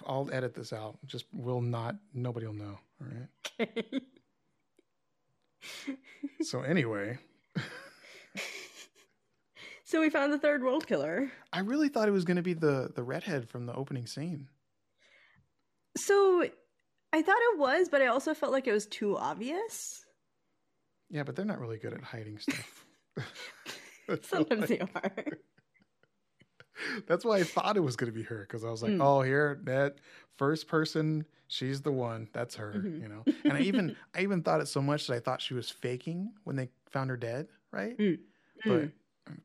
I'll 0.05 0.29
edit 0.31 0.53
this 0.53 0.73
out. 0.73 0.97
Just 1.05 1.25
will 1.31 1.61
not. 1.61 1.95
Nobody 2.13 2.45
will 2.45 2.53
know. 2.53 2.79
All 3.01 3.07
right. 3.07 3.27
Okay. 5.87 5.97
So 6.41 6.61
anyway, 6.61 7.17
so 9.85 10.01
we 10.01 10.09
found 10.09 10.33
the 10.33 10.37
third 10.39 10.61
world 10.63 10.85
killer. 10.85 11.31
I 11.53 11.59
really 11.59 11.87
thought 11.89 12.07
it 12.09 12.11
was 12.11 12.25
going 12.25 12.37
to 12.37 12.43
be 12.43 12.53
the 12.53 12.91
the 12.93 13.03
redhead 13.03 13.47
from 13.49 13.65
the 13.65 13.73
opening 13.73 14.05
scene. 14.07 14.49
So 15.97 16.43
I 17.13 17.21
thought 17.21 17.37
it 17.53 17.57
was, 17.59 17.87
but 17.87 18.01
I 18.01 18.07
also 18.07 18.33
felt 18.33 18.51
like 18.51 18.67
it 18.67 18.73
was 18.73 18.85
too 18.87 19.17
obvious. 19.17 20.03
Yeah, 21.09 21.23
but 21.23 21.35
they're 21.35 21.45
not 21.45 21.59
really 21.61 21.77
good 21.77 21.93
at 21.93 22.01
hiding 22.03 22.39
stuff. 22.39 22.85
Sometimes 24.23 24.61
why- 24.61 24.65
they 24.67 24.79
are. 24.79 25.25
That's 27.07 27.23
why 27.23 27.37
I 27.37 27.43
thought 27.43 27.77
it 27.77 27.81
was 27.81 27.95
going 27.95 28.11
to 28.11 28.15
be 28.17 28.23
her 28.23 28.41
because 28.41 28.65
I 28.65 28.69
was 28.69 28.83
like, 28.83 28.91
Mm. 28.91 29.01
oh, 29.01 29.21
here 29.21 29.61
that 29.63 29.95
first 30.37 30.67
person, 30.67 31.25
she's 31.47 31.81
the 31.81 31.91
one. 31.91 32.27
That's 32.33 32.55
her, 32.55 32.73
Mhm. 32.77 33.01
you 33.01 33.07
know. 33.07 33.23
And 33.45 33.53
I 33.53 33.61
even 33.61 33.95
I 34.13 34.21
even 34.23 34.41
thought 34.43 34.59
it 34.59 34.67
so 34.67 34.81
much 34.81 35.07
that 35.07 35.13
I 35.15 35.19
thought 35.21 35.41
she 35.41 35.53
was 35.53 35.69
faking 35.69 36.33
when 36.43 36.57
they 36.57 36.69
found 36.91 37.09
her 37.11 37.17
dead, 37.17 37.47
right? 37.71 37.97
Mm. 37.99 38.19
But 38.65 38.89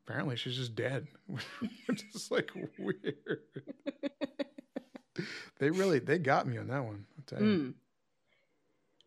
apparently 0.05 0.37
she's 0.37 0.57
just 0.57 0.75
dead, 0.75 1.07
which 1.27 2.05
is 2.15 2.31
like 2.31 2.51
weird. 2.79 3.41
they 5.59 5.71
really 5.71 5.99
they 5.99 6.19
got 6.19 6.47
me 6.47 6.59
on 6.59 6.69
that 6.69 6.85
one. 6.85 7.07
I'll 7.19 7.25
tell 7.27 7.43
you. 7.47 7.57
Mm. 7.59 7.75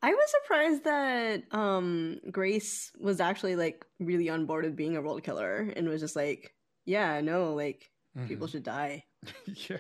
I 0.02 0.10
was 0.14 0.32
surprised 0.42 0.84
that 0.84 1.44
um 1.52 2.20
Grace 2.32 2.92
was 3.00 3.20
actually 3.22 3.56
like 3.56 3.86
really 4.00 4.30
on 4.30 4.46
board 4.46 4.66
with 4.66 4.76
being 4.76 4.98
a 4.98 5.02
world 5.02 5.24
killer 5.24 5.72
and 5.76 5.88
was 5.88 6.02
just 6.02 6.16
like, 6.16 6.54
yeah, 6.86 7.22
no, 7.22 7.54
like 7.54 7.90
people 8.28 8.48
Mhm. 8.48 8.52
should 8.52 8.64
die. 8.64 9.06
yeah. 9.46 9.78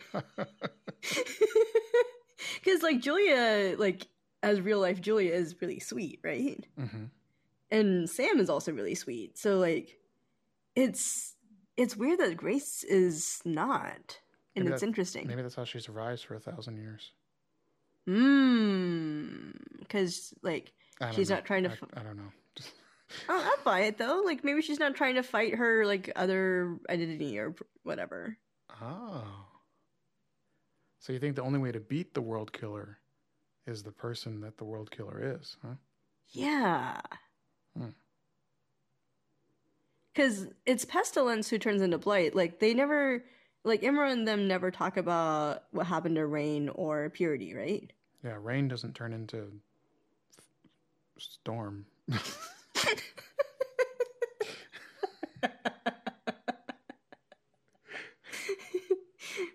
Cuz 2.64 2.82
like 2.82 3.02
Julia 3.02 3.76
like 3.78 4.08
as 4.42 4.62
real 4.62 4.80
life 4.80 5.02
Julia 5.02 5.34
is 5.34 5.56
really 5.62 5.80
sweet, 5.80 6.20
right? 6.24 6.66
hmm 6.78 7.06
And 7.72 8.10
Sam 8.10 8.40
is 8.40 8.50
also 8.50 8.72
really 8.72 8.96
sweet. 8.96 9.38
So 9.38 9.60
like 9.60 9.98
it's 10.76 11.36
it's 11.78 11.96
weird 11.96 12.20
that 12.20 12.38
Grace 12.38 12.84
is 12.84 13.42
not. 13.46 14.20
And 14.56 14.66
Maybe 14.66 14.74
it's 14.74 14.82
that- 14.82 14.88
interesting. 14.88 15.28
Maybe 15.28 15.42
that's 15.42 15.56
how 15.56 15.64
she 15.66 15.80
survives 15.80 16.22
for 16.22 16.36
a 16.36 16.40
thousand 16.40 16.78
years. 16.78 17.12
Mmm. 18.08 19.54
Because 19.80 20.34
like 20.44 20.72
She's 21.14 21.30
know. 21.30 21.36
not 21.38 21.46
trying 21.46 21.64
to 21.64 21.70
I, 21.70 21.74
f- 21.74 21.84
I 21.96 22.04
don't 22.04 22.18
know. 22.18 22.32
Oh, 23.30 23.44
I'll 23.46 23.64
buy 23.64 23.82
it 23.82 24.00
though. 24.00 24.24
Like 24.26 24.44
maybe 24.44 24.62
she's 24.64 24.80
not 24.80 24.96
trying 24.96 25.16
to 25.16 25.24
fight 25.24 25.54
her 25.56 25.86
like 25.86 26.12
other 26.16 26.80
identity 26.90 27.38
or 27.38 27.54
whatever. 27.84 28.38
Oh. 28.82 29.24
So 31.00 31.14
you 31.14 31.20
think 31.20 31.36
the 31.36 31.44
only 31.44 31.60
way 31.60 31.72
to 31.72 31.80
beat 31.80 32.16
the 32.16 32.22
world 32.22 32.52
killer 32.54 32.98
is 33.68 33.84
the 33.84 33.92
person 33.92 34.42
that 34.42 34.58
the 34.58 34.64
world 34.64 34.90
killer 34.90 35.36
is, 35.38 35.58
huh? 35.62 35.76
Yeah. 36.32 37.02
Hmm. 37.78 37.90
Because 40.14 40.48
it's 40.66 40.86
Pestilence 40.86 41.50
who 41.50 41.58
turns 41.58 41.82
into 41.82 41.98
Blight. 41.98 42.36
Like, 42.36 42.60
they 42.60 42.74
never, 42.74 43.24
like, 43.64 43.82
Imra 43.82 44.12
and 44.12 44.28
them 44.28 44.48
never 44.48 44.70
talk 44.70 44.98
about 44.98 45.64
what 45.72 45.88
happened 45.88 46.16
to 46.18 46.26
Reign 46.26 46.70
or 46.70 47.10
Purity, 47.10 47.56
right? 47.56 47.92
Yeah, 48.24 48.38
rain 48.42 48.68
doesn't 48.68 48.94
turn 48.94 49.12
into 49.12 49.52
storm. 51.18 51.86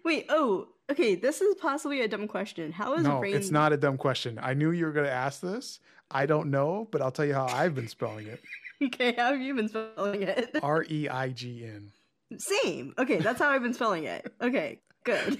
Wait, 0.04 0.26
oh, 0.28 0.68
okay, 0.90 1.14
this 1.14 1.40
is 1.40 1.54
possibly 1.56 2.00
a 2.00 2.08
dumb 2.08 2.28
question. 2.28 2.72
How 2.72 2.94
is 2.94 3.04
no, 3.04 3.20
Rain. 3.20 3.34
it's 3.34 3.50
not 3.50 3.72
a 3.72 3.76
dumb 3.76 3.96
question. 3.98 4.38
I 4.42 4.54
knew 4.54 4.70
you 4.70 4.86
were 4.86 4.92
going 4.92 5.06
to 5.06 5.12
ask 5.12 5.40
this. 5.40 5.80
I 6.10 6.26
don't 6.26 6.50
know, 6.50 6.88
but 6.90 7.02
I'll 7.02 7.10
tell 7.10 7.26
you 7.26 7.34
how 7.34 7.46
I've 7.46 7.74
been 7.74 7.88
spelling 7.88 8.26
it. 8.26 8.42
Okay, 8.84 9.12
how 9.16 9.32
have 9.32 9.40
you 9.40 9.54
been 9.56 9.68
spelling 9.68 10.22
it? 10.22 10.56
R 10.62 10.84
E 10.88 11.08
I 11.08 11.30
G 11.30 11.64
N. 11.64 11.90
Same. 12.38 12.94
Okay, 12.96 13.18
that's 13.18 13.40
how 13.40 13.50
I've 13.50 13.62
been 13.62 13.74
spelling 13.74 14.04
it. 14.04 14.32
Okay, 14.40 14.78
good. 15.04 15.38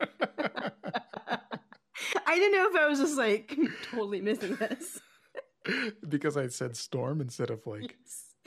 I 0.00 0.70
didn't 2.28 2.52
know 2.52 2.68
if 2.70 2.76
I 2.76 2.86
was 2.88 3.00
just 3.00 3.18
like 3.18 3.56
totally 3.90 4.20
missing 4.20 4.54
this. 4.56 5.00
because 6.08 6.36
I 6.36 6.46
said 6.48 6.76
storm 6.76 7.20
instead 7.20 7.50
of 7.50 7.66
like 7.66 7.96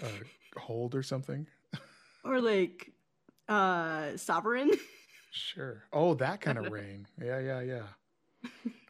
uh, 0.01 0.07
hold 0.57 0.95
or 0.95 1.03
something. 1.03 1.45
Or 2.23 2.39
like 2.41 2.91
uh 3.49 4.15
sovereign. 4.15 4.71
Sure. 5.31 5.83
Oh, 5.91 6.13
that 6.15 6.39
kind 6.39 6.57
of 6.57 6.71
rain. 6.71 7.07
Yeah, 7.21 7.39
yeah, 7.39 7.59
yeah. 7.61 7.83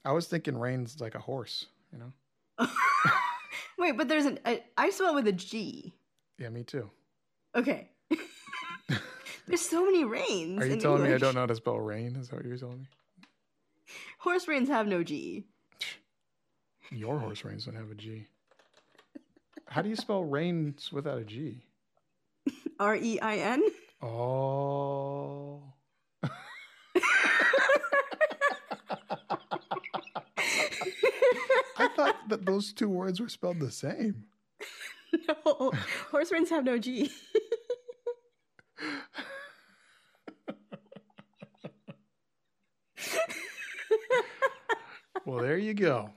I 0.03 0.11
was 0.11 0.27
thinking 0.27 0.55
rain's 0.55 1.01
like 1.01 1.15
a 1.15 1.19
horse, 1.19 1.65
you 1.91 1.97
know? 1.97 2.67
Wait, 3.77 3.97
but 3.97 4.07
there's 4.07 4.25
an 4.25 4.39
I, 4.45 4.63
I 4.77 4.89
spell 4.89 5.11
it 5.11 5.15
with 5.15 5.27
a 5.27 5.33
G. 5.33 5.93
Yeah, 6.39 6.49
me 6.49 6.63
too. 6.63 6.89
Okay. 7.55 7.89
there's 9.47 9.61
so 9.61 9.85
many 9.85 10.03
rains. 10.03 10.61
Are 10.61 10.65
you 10.65 10.73
in 10.73 10.79
telling 10.79 11.03
me 11.03 11.13
I 11.13 11.17
don't 11.17 11.33
know 11.33 11.41
how 11.41 11.45
to 11.45 11.55
spell 11.55 11.79
rain? 11.79 12.15
Is 12.15 12.29
that 12.29 12.37
what 12.37 12.45
you're 12.45 12.57
telling 12.57 12.79
me? 12.79 12.87
Horse 14.19 14.47
reins 14.47 14.69
have 14.69 14.87
no 14.87 15.03
G. 15.03 15.45
Your 16.91 17.19
horse 17.19 17.43
reins 17.43 17.65
don't 17.65 17.75
have 17.75 17.91
a 17.91 17.95
G. 17.95 18.27
How 19.67 19.81
do 19.81 19.89
you 19.89 19.95
spell 19.95 20.23
reins 20.23 20.91
without 20.91 21.17
a 21.17 21.23
G? 21.23 21.65
R 22.79 22.95
E 22.95 23.19
I 23.19 23.37
N. 23.37 23.63
Oh. 24.01 25.63
I 31.77 31.84
thought 31.95 32.29
that 32.29 32.45
those 32.45 32.73
two 32.73 32.89
words 32.89 33.19
were 33.19 33.29
spelled 33.29 33.59
the 33.59 33.71
same. 33.71 34.25
no, 35.27 35.71
horse 36.11 36.31
reins 36.31 36.49
have 36.49 36.63
no 36.63 36.77
G. 36.77 37.11
Well, 45.25 45.43
there 45.43 45.57
you 45.57 45.73
go. 45.73 46.11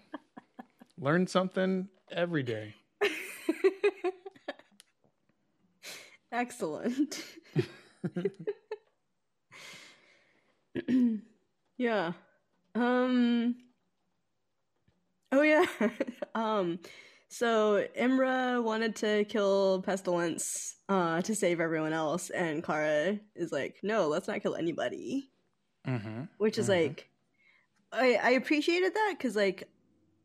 Learn 0.98 1.26
something 1.26 1.88
every 2.12 2.42
day. 2.42 2.74
Excellent. 6.30 7.24
yeah. 11.78 12.12
Um 12.74 13.56
Oh 15.32 15.42
yeah. 15.42 15.66
um 16.34 16.78
so 17.28 17.86
Imra 17.98 18.62
wanted 18.62 18.96
to 18.96 19.24
kill 19.24 19.82
Pestilence 19.82 20.76
uh 20.88 21.20
to 21.22 21.34
save 21.34 21.60
everyone 21.60 21.92
else 21.92 22.30
and 22.30 22.64
Kara 22.64 23.18
is 23.34 23.52
like, 23.52 23.76
"No, 23.82 24.08
let's 24.08 24.28
not 24.28 24.42
kill 24.42 24.54
anybody." 24.54 25.30
Mm-hmm. 25.86 26.22
Which 26.38 26.58
is 26.58 26.66
Mhm. 26.68 26.86
like 26.86 27.08
I 27.92 28.14
I 28.22 28.30
appreciated 28.30 28.94
that 28.94 29.16
cuz 29.20 29.36
like 29.36 29.64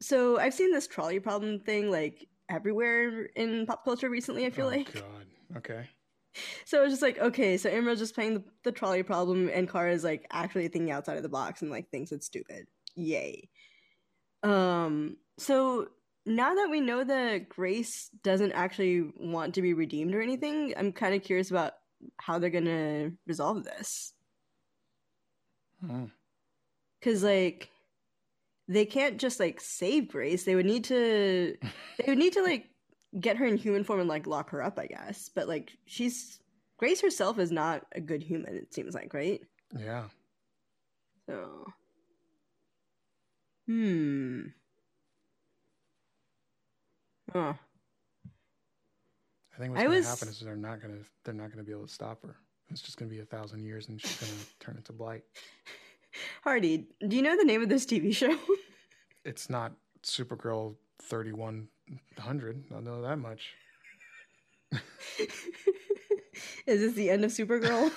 so 0.02 0.38
I've 0.38 0.54
seen 0.54 0.72
this 0.72 0.88
trolley 0.88 1.20
problem 1.20 1.60
thing 1.60 1.90
like 1.92 2.28
everywhere 2.50 3.26
in 3.36 3.66
pop 3.66 3.84
culture 3.86 4.10
recently, 4.10 4.46
I 4.46 4.50
feel 4.50 4.66
oh, 4.68 4.70
like. 4.70 4.94
God. 4.94 5.58
Okay. 5.58 5.88
So 6.66 6.80
it 6.80 6.86
was 6.86 6.94
just 6.94 7.04
like, 7.04 7.20
okay, 7.20 7.58
so 7.58 7.70
Imra's 7.70 8.00
just 8.00 8.16
playing 8.16 8.34
the, 8.34 8.44
the 8.64 8.72
trolley 8.72 9.04
problem, 9.04 9.52
and 9.54 9.70
Kara 9.70 9.94
is 9.94 10.04
like 10.04 10.26
actually 10.32 10.68
thinking 10.68 10.90
outside 10.90 11.16
of 11.18 11.22
the 11.22 11.30
box 11.30 11.62
and 11.62 11.70
like 11.70 11.92
thinks 11.92 12.12
it's 12.12 12.26
stupid. 12.26 12.66
Yay. 12.96 13.50
Um. 14.44 15.18
So 15.38 15.88
now 16.26 16.54
that 16.54 16.70
we 16.70 16.80
know 16.80 17.04
that 17.04 17.50
Grace 17.50 18.10
doesn't 18.24 18.52
actually 18.52 19.12
want 19.18 19.56
to 19.56 19.62
be 19.62 19.74
redeemed 19.74 20.14
or 20.14 20.22
anything, 20.22 20.74
I'm 20.78 20.92
kind 20.92 21.16
of 21.16 21.24
curious 21.24 21.50
about 21.50 21.74
how 22.18 22.40
they're 22.40 22.50
gonna 22.50 23.12
resolve 23.26 23.64
this. 23.64 24.14
Hmm. 25.86 26.06
Because 27.00 27.24
like, 27.24 27.70
they 28.68 28.86
can't 28.86 29.18
just 29.18 29.40
like 29.40 29.60
save 29.60 30.10
Grace. 30.10 30.44
They 30.44 30.56
would 30.56 30.66
need 30.66 30.86
to. 30.86 31.58
They 31.98 32.12
would 32.12 32.18
need 32.18 32.34
to 32.34 32.44
like 32.44 32.70
get 33.20 33.38
her 33.38 33.46
in 33.46 33.58
human 33.58 33.84
form 33.84 34.00
and 34.00 34.10
like 34.10 34.28
lock 34.28 34.50
her 34.50 34.64
up, 34.64 34.80
I 34.80 34.88
guess. 34.88 35.30
But 35.34 35.48
like 35.48 35.72
she's 35.86 36.40
Grace 36.78 37.02
herself 37.02 37.40
is 37.40 37.52
not 37.52 37.86
a 37.94 38.02
good 38.02 38.24
human, 38.24 38.56
it 38.56 38.74
seems 38.74 38.94
like, 38.94 39.14
right? 39.14 39.42
Yeah. 39.78 40.06
So 41.28 41.66
Hmm. 43.68 44.33
Huh. 47.34 47.54
I 49.56 49.60
think 49.60 49.72
what's 49.72 49.82
I 49.82 49.86
going 49.86 49.92
to 49.92 49.98
was- 49.98 50.08
happen 50.08 50.28
is 50.30 50.40
they're 50.40 50.56
not 50.56 50.82
going 50.82 50.98
to 50.98 51.06
they're 51.24 51.34
not 51.34 51.48
going 51.48 51.58
to 51.60 51.64
be 51.64 51.72
able 51.72 51.88
to 51.88 51.94
stop 51.94 52.22
her. 52.24 52.36
It's 52.70 52.82
just 52.82 52.98
going 52.98 53.10
to 53.10 53.16
be 53.16 53.22
a 53.22 53.26
thousand 53.26 53.64
years, 53.64 53.88
and 53.90 54.00
she's 54.02 54.16
going 54.18 54.32
to 54.60 54.66
turn 54.66 54.78
into 54.78 54.94
blight. 54.94 55.24
Hardy, 56.44 56.88
do 57.08 57.16
you 57.16 57.22
know 57.22 57.36
the 57.38 57.44
name 57.44 57.62
of 57.62 57.70
this 57.70 57.86
TV 57.86 58.16
show? 58.16 58.36
It's 59.26 59.50
not 59.50 59.72
Supergirl 60.04 60.76
thirty 61.04 61.32
one 61.32 61.70
hundred. 62.20 62.62
I'll 62.76 62.82
know 62.82 63.02
that 63.04 63.16
much. 63.20 63.54
Is 66.68 66.82
this 66.82 66.94
the 66.94 67.10
end 67.10 67.24
of 67.24 67.32
Supergirl? 67.32 67.90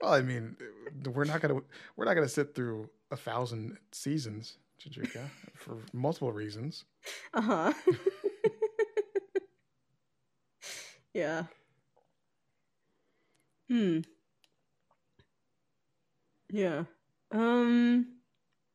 Well, 0.00 0.12
I 0.12 0.22
mean, 0.22 0.56
we're 1.06 1.22
not 1.24 1.40
gonna 1.40 1.60
we're 1.96 2.04
not 2.06 2.14
gonna 2.14 2.28
sit 2.28 2.52
through 2.54 2.90
a 3.12 3.16
thousand 3.16 3.76
seasons, 3.92 4.56
Chandrika, 4.80 5.28
for 5.54 5.76
multiple 5.92 6.32
reasons. 6.32 6.84
uh 7.34 7.40
huh. 7.42 7.72
yeah. 11.14 11.44
Hmm. 13.68 14.00
Yeah. 16.50 16.84
Um. 17.30 18.06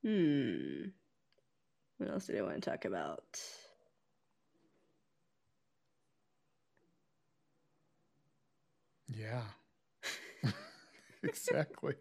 Hmm. 0.04 0.90
What 1.98 2.10
else 2.10 2.28
did 2.28 2.38
I 2.38 2.42
want 2.42 2.64
to 2.64 2.70
talk 2.70 2.86
about? 2.86 3.24
Yeah, 9.08 9.44
exactly. 11.24 11.96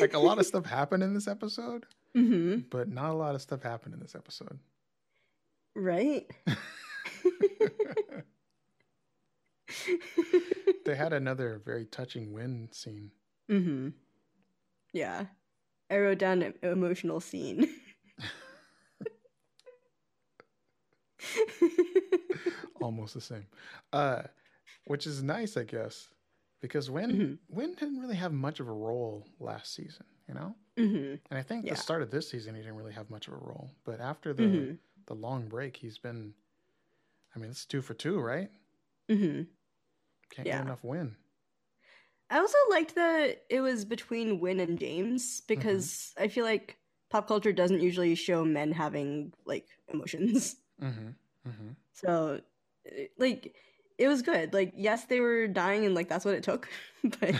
like 0.00 0.14
a 0.14 0.18
lot 0.18 0.38
of 0.38 0.46
stuff 0.46 0.66
happened 0.66 1.02
in 1.02 1.14
this 1.14 1.28
episode, 1.28 1.86
Mm-hmm. 2.16 2.68
but 2.70 2.88
not 2.88 3.10
a 3.10 3.14
lot 3.14 3.34
of 3.34 3.42
stuff 3.42 3.62
happened 3.62 3.94
in 3.94 4.00
this 4.00 4.14
episode. 4.14 4.58
Right. 5.74 6.30
they 10.84 10.94
had 10.94 11.12
another 11.12 11.60
very 11.64 11.84
touching 11.86 12.32
win 12.32 12.68
scene. 12.72 13.10
mm-hmm. 13.50 13.88
Yeah. 14.92 15.26
I 15.90 15.98
wrote 15.98 16.18
down 16.18 16.42
an 16.42 16.54
emotional 16.62 17.20
scene. 17.20 17.68
almost 22.80 23.14
the 23.14 23.20
same. 23.20 23.46
Uh, 23.92 24.22
which 24.86 25.06
is 25.06 25.22
nice, 25.22 25.56
I 25.56 25.64
guess, 25.64 26.08
because 26.60 26.90
Win 26.90 27.10
Mhm. 27.12 27.38
Win 27.48 27.74
didn't 27.74 28.00
really 28.00 28.16
have 28.16 28.32
much 28.32 28.60
of 28.60 28.68
a 28.68 28.72
role 28.72 29.26
last 29.38 29.74
season, 29.74 30.06
you 30.28 30.34
know. 30.34 30.56
Mm-hmm. 30.78 31.14
And 31.30 31.38
I 31.38 31.42
think 31.42 31.64
Yeah. 31.66 31.74
the 31.74 31.80
start 31.80 32.02
of 32.02 32.10
this 32.10 32.28
season 32.30 32.54
he 32.54 32.60
didn't 32.62 32.76
really 32.76 32.92
have 32.92 33.10
much 33.10 33.28
of 33.28 33.34
a 33.34 33.38
role, 33.38 33.70
but 33.84 34.00
after 34.00 34.32
the 34.32 34.42
Mhm. 34.44 34.78
the 35.06 35.14
long 35.14 35.48
break, 35.48 35.76
he's 35.76 35.98
been. 35.98 36.34
I 37.34 37.38
mean, 37.38 37.50
it's 37.50 37.64
two 37.64 37.80
for 37.82 37.94
two, 37.94 38.20
right? 38.20 38.50
Mm-hmm. 39.08 39.42
Can't 40.30 40.46
Yeah. 40.46 40.58
get 40.58 40.64
enough 40.66 40.84
Win. 40.84 41.16
I 42.30 42.38
also 42.38 42.56
liked 42.70 42.94
that 42.94 43.44
it 43.50 43.60
was 43.60 43.84
between 43.84 44.40
Win 44.40 44.60
and 44.60 44.78
James 44.78 45.40
because 45.42 46.14
I 46.18 46.28
feel 46.28 46.44
like 46.44 46.78
pop 47.10 47.28
culture 47.28 47.52
doesn't 47.52 47.80
usually 47.82 48.14
show 48.14 48.44
men 48.44 48.72
having 48.72 49.34
like 49.44 49.66
emotions. 49.88 50.56
Mm-hmm. 50.80 51.08
hmm 51.50 51.70
So, 51.94 52.40
like, 53.18 53.54
it 53.98 54.08
was 54.08 54.22
good. 54.22 54.54
Like, 54.54 54.72
yes, 54.76 55.04
they 55.04 55.20
were 55.20 55.46
dying, 55.46 55.84
and 55.84 55.94
like 55.94 56.08
that's 56.08 56.24
what 56.24 56.34
it 56.34 56.42
took, 56.42 56.68
but 57.20 57.34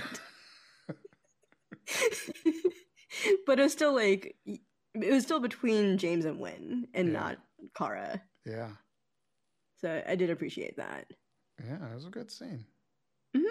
but 3.47 3.59
it 3.59 3.63
was 3.63 3.73
still 3.73 3.95
like 3.95 4.37
it 4.47 4.61
was 5.13 5.25
still 5.25 5.41
between 5.41 5.99
James 5.99 6.25
and 6.25 6.39
Win, 6.41 6.89
and 6.95 7.09
Yeah. 7.09 7.19
not 7.21 7.39
Kara. 7.77 8.21
Yeah. 8.45 8.71
So 9.81 10.03
I 10.07 10.15
did 10.17 10.31
appreciate 10.31 10.77
that. 10.77 11.07
Yeah, 11.65 11.91
it 11.91 11.95
was 11.95 12.07
a 12.07 12.11
good 12.11 12.31
scene. 12.31 12.65
Mhm. 13.37 13.45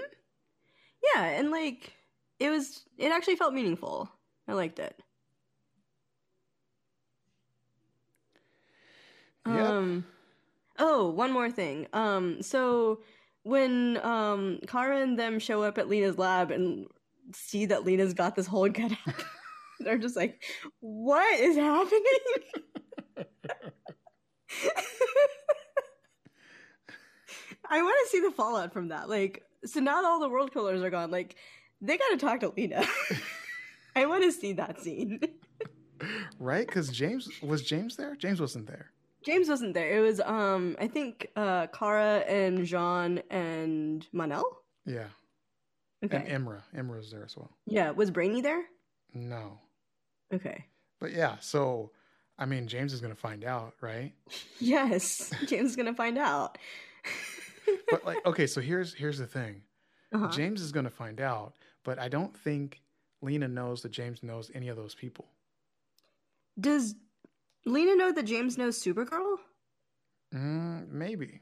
Yeah, 1.16 1.24
and 1.26 1.52
like 1.52 1.94
it 2.40 2.50
was, 2.50 2.84
it 2.98 3.12
actually 3.12 3.36
felt 3.36 3.54
meaningful. 3.54 4.10
I 4.48 4.54
liked 4.54 4.80
it. 4.80 5.00
Yep. 9.48 9.66
Um 9.66 10.06
oh, 10.78 11.10
one 11.10 11.32
more 11.32 11.50
thing. 11.50 11.88
Um 11.94 12.42
so 12.42 13.00
when 13.44 13.98
um 14.04 14.60
Kara 14.68 15.02
and 15.02 15.18
them 15.18 15.40
show 15.40 15.64
up 15.64 15.78
at 15.78 15.90
Lena's 15.90 16.18
lab 16.18 16.52
and 16.52 16.88
see 17.34 17.66
that 17.68 17.86
Lena's 17.86 18.14
got 18.14 18.36
this 18.36 18.48
whole 18.48 18.70
getup, 18.70 18.98
they're 19.84 19.98
just 19.98 20.16
like, 20.16 20.42
"What 20.80 21.40
is 21.40 21.56
happening?" 21.58 22.02
I 27.70 27.82
want 27.82 27.96
to 28.06 28.10
see 28.12 28.20
the 28.20 28.32
fallout 28.32 28.74
from 28.74 28.90
that. 28.90 29.10
Like, 29.10 29.44
so 29.66 29.80
now 29.80 30.04
all 30.06 30.20
the 30.20 30.30
world 30.30 30.52
killers 30.54 30.82
are 30.82 30.90
gone, 30.90 31.10
like, 31.12 31.36
they 31.80 31.98
got 31.98 32.10
to 32.10 32.18
talk 32.18 32.42
to 32.42 32.50
Lena. 32.56 32.84
I 33.96 34.06
want 34.06 34.24
to 34.24 34.32
see 34.32 34.54
that 34.54 34.80
scene. 34.82 35.20
right? 36.40 36.66
Because 36.66 36.90
James 36.90 37.30
was 37.42 37.62
James 37.64 37.96
there. 37.96 38.16
James 38.16 38.42
wasn't 38.42 38.68
there. 38.68 38.92
James 39.24 39.48
wasn't 39.50 39.74
there. 39.76 39.98
It 39.98 40.02
was 40.02 40.20
um 40.22 40.76
I 40.80 40.88
think 40.88 41.28
uh 41.36 41.68
Kara 41.68 42.20
and 42.28 42.60
J'onn 42.60 43.22
and 43.30 44.08
Mon-El. 44.12 44.44
Yeah, 44.86 45.08
Okay. 46.04 46.18
and 46.18 46.46
Imra. 46.48 46.64
Imra 46.76 46.98
was 46.98 47.12
there 47.12 47.24
as 47.24 47.38
well. 47.38 47.52
yeah, 47.68 47.92
was 47.92 48.10
Brainy 48.10 48.42
there? 48.42 48.64
No, 49.14 49.60
Okay. 50.34 50.66
but 51.00 51.12
yeah. 51.12 51.38
So, 51.40 51.92
I 52.40 52.46
mean, 52.46 52.68
James 52.68 52.94
is 52.94 53.02
gonna 53.02 53.16
find 53.16 53.44
out, 53.44 53.74
right? 53.82 54.14
Yes, 54.60 55.32
James 55.48 55.72
is 55.72 55.76
gonna 55.76 55.94
find 55.96 56.18
out. 56.18 56.58
But 57.90 58.06
like, 58.06 58.26
okay, 58.26 58.48
so 58.48 58.60
here's 58.62 58.94
here's 58.94 59.18
the 59.18 59.28
thing. 59.28 59.62
uh-huh. 60.14 60.30
James 60.30 60.62
is 60.62 60.72
gonna 60.72 60.90
find 60.90 61.22
out, 61.22 61.54
but 61.84 62.00
I 62.00 62.10
don't 62.10 62.36
think 62.36 62.82
Lena 63.22 63.48
knows 63.48 63.82
that 63.84 63.92
James 63.92 64.24
knows 64.24 64.50
any 64.54 64.68
of 64.70 64.76
those 64.78 64.96
people. 64.96 65.26
Does 66.60 66.96
Lena 67.66 67.96
know 67.96 68.12
that 68.12 68.24
James 68.26 68.58
knows 68.58 68.82
Supergirl? 68.82 69.38
Mm, 70.34 70.90
maybe. 70.90 71.42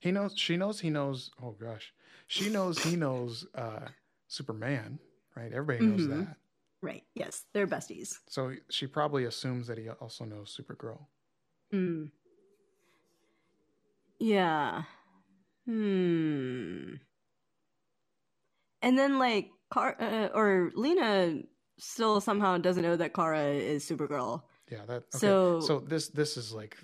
He 0.00 0.12
knows. 0.12 0.34
She 0.36 0.56
knows. 0.56 0.80
He 0.80 0.90
knows. 0.90 1.30
Oh 1.42 1.52
gosh, 1.52 1.92
she 2.26 2.48
knows. 2.50 2.78
He 2.82 2.96
knows. 2.96 3.46
uh 3.54 3.88
Superman, 4.28 4.98
right? 5.36 5.52
Everybody 5.52 5.86
knows 5.86 6.06
Mhm. 6.08 6.26
that. 6.26 6.36
Right. 6.82 7.04
Yes, 7.14 7.44
they're 7.52 7.66
besties. 7.66 8.18
So 8.28 8.52
she 8.70 8.86
probably 8.86 9.24
assumes 9.24 9.66
that 9.66 9.78
he 9.78 9.88
also 9.88 10.24
knows 10.24 10.56
Supergirl. 10.56 11.06
Hmm. 11.70 12.04
Yeah. 14.18 14.82
Hmm. 15.64 16.94
And 18.82 18.98
then 18.98 19.18
like 19.18 19.50
Car 19.70 19.96
uh, 20.00 20.28
or 20.34 20.70
Lena 20.74 21.40
still 21.78 22.20
somehow 22.20 22.56
doesn't 22.58 22.82
know 22.82 22.96
that 22.96 23.14
Kara 23.14 23.46
is 23.46 23.84
Supergirl. 23.84 24.42
Yeah, 24.70 24.84
that. 24.86 25.04
Okay. 25.14 25.18
So- 25.18 25.60
So, 25.60 25.80
this 25.80 26.08
this 26.08 26.36
is 26.36 26.52
like 26.52 26.76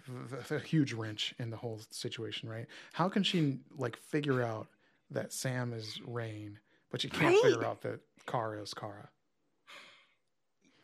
the 0.49 0.59
huge 0.61 0.93
wrench 0.93 1.35
in 1.39 1.51
the 1.51 1.57
whole 1.57 1.81
situation, 1.91 2.49
right? 2.49 2.67
How 2.93 3.09
can 3.09 3.23
she 3.23 3.61
like 3.77 3.97
figure 3.97 4.43
out 4.43 4.69
that 5.11 5.33
Sam 5.33 5.73
is 5.73 6.01
Reign, 6.07 6.59
but 6.91 7.01
she 7.01 7.09
can't 7.09 7.35
Right? 7.35 7.43
figure 7.43 7.65
out 7.65 7.83
that 7.83 8.01
Kara 8.27 8.61
is 8.63 8.75
Kara? 8.75 9.09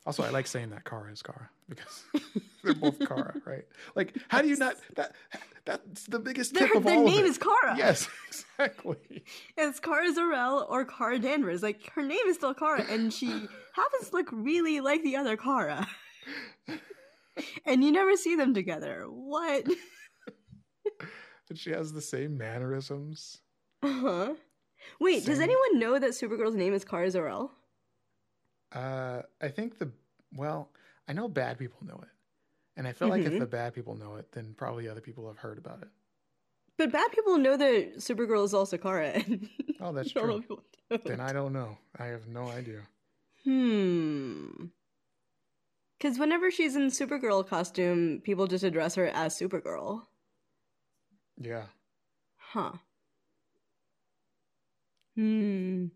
Also, 0.07 0.23
I 0.23 0.31
like 0.31 0.47
saying 0.47 0.71
that 0.71 0.85
Kara 0.85 1.13
is 1.13 1.23
Kara 1.23 1.51
because 1.69 2.05
they're 2.65 2.73
both 2.75 2.99
Kara, 2.99 3.35
right? 3.45 3.65
Like, 3.95 4.17
how 4.29 4.41
do 4.41 4.49
you 4.49 4.57
not 4.57 4.77
that? 4.97 5.13
That's 5.67 6.05
the 6.05 6.19
biggest 6.19 6.55
Their, 6.55 6.69
tip 6.69 6.77
of 6.79 6.85
their 6.85 6.97
all 6.97 7.05
name 7.05 7.19
of 7.19 7.25
it. 7.25 7.29
is 7.29 7.37
Kara. 7.39 7.77
Yes, 7.77 8.09
exactly. 8.29 9.25
It's 9.59 9.81
Kara 9.81 10.11
Zor-El 10.13 10.67
or 10.71 10.87
Kara 10.87 11.19
Danvers. 11.19 11.63
Like 11.63 11.91
her 11.95 12.03
name 12.03 12.27
is 12.27 12.37
still 12.37 12.55
Kara, 12.55 12.85
and 12.91 13.13
she 13.13 13.27
happens 13.75 14.09
to 14.11 14.17
look 14.17 14.29
really 14.33 14.81
like 14.81 15.03
the 15.03 15.17
other 15.17 15.37
Kara. 15.37 15.87
and 17.67 17.85
you 17.85 17.93
never 17.93 18.17
see 18.17 18.35
them 18.35 18.55
together. 18.55 19.05
What? 19.11 19.67
And 21.51 21.59
she 21.59 21.71
has 21.71 21.93
the 21.93 22.03
same 22.03 22.37
mannerisms. 22.39 23.39
Uh 23.83 23.93
huh. 24.01 24.35
Wait, 25.01 25.25
does 25.25 25.41
anyone 25.41 25.79
know 25.79 25.99
that 25.99 26.11
Supergirl's 26.11 26.55
name 26.55 26.73
is 26.73 26.85
Kara 26.85 27.11
Zor-El? 27.11 27.53
Uh, 28.73 29.23
I 29.41 29.49
think 29.49 29.79
the 29.79 29.91
well, 30.35 30.71
I 31.09 31.13
know 31.15 31.29
bad 31.29 31.59
people 31.59 31.79
know 31.87 31.99
it, 32.03 32.09
and 32.77 32.87
I 32.87 32.93
feel 32.93 33.09
like 33.09 33.23
if 33.25 33.33
Mhm. 33.33 33.39
the 33.41 33.47
bad 33.47 33.75
people 33.75 33.95
know 33.97 34.17
it, 34.17 34.31
then 34.33 34.55
probably 34.55 34.89
other 34.89 35.01
people 35.01 35.27
have 35.27 35.39
heard 35.39 35.59
about 35.59 35.83
it. 35.83 35.89
But 36.77 36.93
bad 36.93 37.11
people 37.13 37.39
know 37.39 37.57
that 37.57 37.97
Supergirl 37.97 38.45
is 38.45 38.55
also 38.55 38.77
Kara. 38.79 39.23
Oh, 39.81 39.93
that's 39.93 40.11
true. 40.11 40.43
Then 41.05 41.21
I 41.21 41.33
don't 41.33 41.53
know. 41.53 41.79
I 41.97 42.07
have 42.07 42.27
no 42.27 42.49
idea. 42.49 42.81
Hmm. 43.45 44.67
Because 45.99 46.19
whenever 46.19 46.51
she's 46.51 46.75
in 46.77 46.89
Supergirl 46.89 47.47
costume, 47.47 48.21
people 48.23 48.47
just 48.49 48.65
address 48.65 48.97
her 48.97 49.07
as 49.07 49.39
Supergirl. 49.39 50.07
Yeah, 51.37 51.67
Huh. 52.37 52.73
Hmm. 55.17 55.87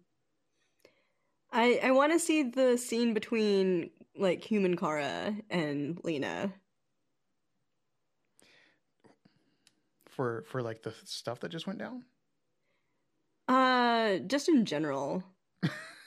I 1.53 1.81
I 1.85 1.91
want 1.91 2.13
to 2.13 2.19
see 2.19 2.43
the 2.43 2.77
scene 2.77 3.15
between 3.15 3.91
like 4.17 4.43
human 4.43 4.77
Kara 4.77 5.37
and 5.51 5.99
Lena. 6.03 6.53
for 10.13 10.45
for 10.49 10.63
like 10.63 10.83
the 10.83 10.95
stuff 11.05 11.41
that 11.41 11.51
just 11.51 11.67
went 11.67 11.79
down. 11.79 12.05
Uh, 13.49 14.19
just 14.19 14.49
in 14.49 14.65
general. 14.65 15.25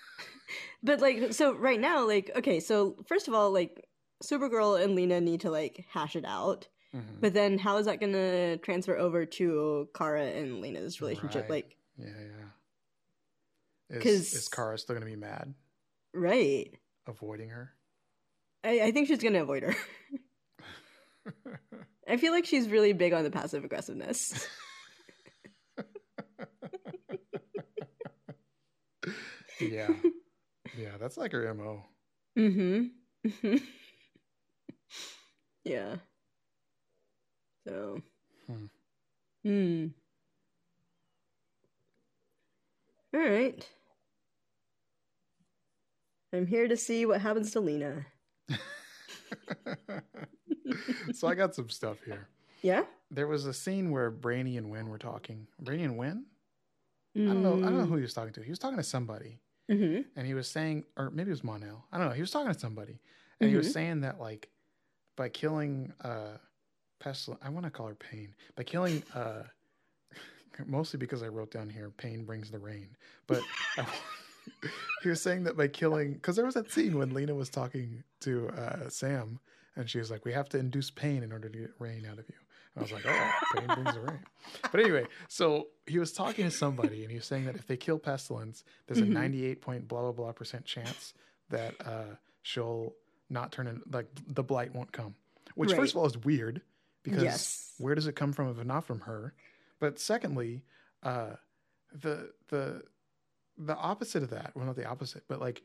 but 0.84 1.02
like, 1.02 1.34
so 1.34 1.54
right 1.54 1.80
now, 1.80 2.08
like, 2.08 2.32
okay, 2.36 2.60
so 2.60 2.96
first 3.08 3.28
of 3.28 3.34
all, 3.34 3.52
like, 3.52 3.88
Supergirl 4.24 4.82
and 4.82 4.96
Lena 4.96 5.20
need 5.20 5.41
to 5.41 5.52
like 5.52 5.86
hash 5.89 6.16
it 6.16 6.26
out. 6.26 6.68
Mhm. 6.96 7.20
But 7.20 7.34
then, 7.34 7.58
how 7.58 7.78
is 7.78 7.88
that 7.88 8.00
going 8.00 8.14
to 8.14 8.58
transfer 8.58 8.98
over 8.98 9.26
to 9.26 9.89
Kara 9.93 10.24
and 10.26 10.62
Lena's 10.62 11.02
relationship? 11.02 11.41
Right. 11.43 11.50
Like, 11.50 11.78
Yeah, 11.98 12.08
yeah. 12.08 12.46
Is, 13.89 14.33
is 14.33 14.47
Kara 14.47 14.77
still 14.77 14.95
gonna 14.95 15.05
be 15.05 15.15
mad, 15.15 15.53
right? 16.13 16.71
avoiding 17.07 17.49
her? 17.49 17.71
I, 18.63 18.81
I 18.81 18.91
think 18.91 19.07
she's 19.07 19.21
going 19.21 19.33
to 19.33 19.41
avoid 19.41 19.63
her. 19.63 19.75
I 22.07 22.17
feel 22.17 22.31
like 22.33 22.45
she's 22.45 22.67
really 22.67 22.93
big 22.93 23.13
on 23.13 23.23
the 23.23 23.31
passive 23.31 23.63
aggressiveness. 23.63 24.47
yeah, 29.59 29.89
yeah. 30.77 30.97
That's 30.99 31.17
like 31.17 31.31
her 31.31 31.53
mo. 31.53 31.83
mm-hmm. 32.38 33.55
yeah. 35.63 35.95
So. 37.67 38.01
Hmm. 38.47 38.65
Hmm. 39.43 39.86
All 43.16 43.22
right. 43.22 43.66
I'm 46.34 46.45
here 46.47 46.68
to 46.68 46.76
see 46.76 47.05
what 47.05 47.22
happens 47.22 47.51
to 47.51 47.61
Lena. 47.61 48.05
so 51.13 51.28
I 51.28 51.36
got 51.36 51.55
some 51.55 51.70
stuff 51.70 51.97
here. 52.05 52.28
Yeah. 52.61 52.84
There 53.11 53.28
was 53.28 53.45
a 53.45 53.53
scene 53.53 53.91
where 53.91 54.11
Brainy 54.11 54.57
and 54.57 54.70
Win 54.70 54.89
were 54.89 54.97
talking. 54.97 55.47
Brainy 55.61 55.84
and 55.84 55.97
Win? 55.97 56.26
I 57.16 57.20
don't 57.20 57.41
know. 57.43 57.55
I 57.59 57.70
don't 57.70 57.78
know 57.78 57.86
who 57.86 57.95
he 57.95 58.01
was 58.01 58.13
talking 58.13 58.34
to. 58.34 58.41
He 58.43 58.49
was 58.49 58.59
talking 58.59 58.78
to 58.78 58.84
somebody, 58.84 59.39
Mm-hmm. 59.72 60.01
and 60.18 60.28
he 60.28 60.34
was 60.34 60.47
saying, 60.49 60.84
or 60.97 61.09
maybe 61.09 61.30
it 61.30 61.34
was 61.34 61.43
Mon-El. 61.43 61.86
I 61.91 61.97
don't 61.97 62.07
know. 62.09 62.13
He 62.13 62.22
was 62.22 62.30
talking 62.32 62.51
to 62.53 62.59
somebody, 62.59 62.99
and 63.39 63.49
he 63.49 63.55
was 63.55 63.70
Mhm. 63.70 63.74
saying 63.74 64.01
that 64.01 64.20
like 64.20 64.49
by 65.16 65.30
killing 65.30 65.93
uh 66.03 66.38
pestilence, 66.99 67.41
I 67.43 67.49
want 67.49 67.63
to 67.66 67.70
call 67.72 67.88
her 67.88 67.95
Pain. 67.95 68.36
By 68.57 68.63
killing 68.63 69.01
uh, 69.13 69.43
mostly 70.66 70.97
because 70.97 71.24
I 71.24 71.28
wrote 71.28 71.51
down 71.51 71.70
here, 71.70 71.89
Pain 71.89 72.24
brings 72.26 72.51
the 72.51 72.60
rain. 72.60 72.95
But 73.28 73.43
I, 73.78 73.86
he 75.03 75.10
was 75.10 75.22
saying 75.22 75.43
that 75.43 75.58
by 75.58 75.68
killing, 75.68 76.14
because 76.14 76.36
there 76.36 76.45
was 76.45 76.56
that 76.56 76.72
scene 76.72 76.97
when 76.97 77.14
Lena 77.14 77.36
was 77.36 77.49
talking 77.49 78.03
to 78.22 78.49
uh, 78.49 78.89
Sam, 78.89 79.39
and 79.76 79.89
she 79.89 79.97
was 79.99 80.10
like, 80.12 80.24
"We 80.26 80.34
have 80.34 80.49
to 80.49 80.58
induce 80.58 80.89
pain 80.91 81.24
in 81.24 81.32
order 81.32 81.49
to 81.49 81.58
get 81.58 81.72
rain 81.80 82.06
out 82.06 82.20
of 82.20 82.26
you." 82.30 82.36
And 82.76 82.78
I 82.78 82.82
was 82.82 82.91
like, 82.91 83.06
"Oh, 83.06 83.34
pain 83.51 83.74
brings 83.74 83.93
the 83.93 84.01
rain." 84.01 84.20
But 84.72 84.80
anyway, 84.82 85.08
so 85.28 85.68
he 85.86 85.99
was 85.99 86.12
talking 86.14 86.45
to 86.45 86.51
somebody, 86.51 87.01
and 87.03 87.12
he 87.12 87.18
was 87.18 87.26
saying 87.26 87.45
that 87.45 87.56
if 87.56 87.68
they 87.68 87.78
kill 87.78 87.99
Pestilence, 87.99 88.64
there's 88.88 88.99
Mhm. 88.99 89.10
a 89.10 89.14
98 89.14 89.62
point 89.62 89.88
blah 89.88 90.01
blah 90.01 90.12
blah 90.12 90.32
percent 90.32 90.66
chance 90.66 91.14
that 91.49 91.76
uh, 91.86 92.16
she'll 92.41 92.93
not 93.30 93.51
turn 93.51 93.68
in, 93.68 93.82
like 93.91 94.08
the 94.28 94.43
blight 94.43 94.74
won't 94.74 94.91
come. 94.91 95.16
Which 95.56 95.72
Right. 95.72 95.78
first 95.78 95.93
of 95.93 95.97
all 95.97 96.06
is 96.06 96.18
weird 96.18 96.62
because 97.03 97.24
Yes. 97.24 97.74
where 97.80 97.95
does 97.95 98.08
it 98.08 98.16
come 98.16 98.32
from 98.34 98.49
if 98.49 98.66
not 98.66 98.84
from 98.86 99.01
her? 99.01 99.34
But 99.80 99.99
secondly, 99.99 100.63
uh, 101.03 101.36
the 101.91 102.34
the 102.47 102.84
the 103.57 103.76
opposite 103.76 104.23
of 104.23 104.30
that, 104.32 104.51
well, 104.55 104.65
not 104.65 104.76
the 104.76 104.86
opposite, 104.86 105.23
but 105.28 105.39
like 105.39 105.63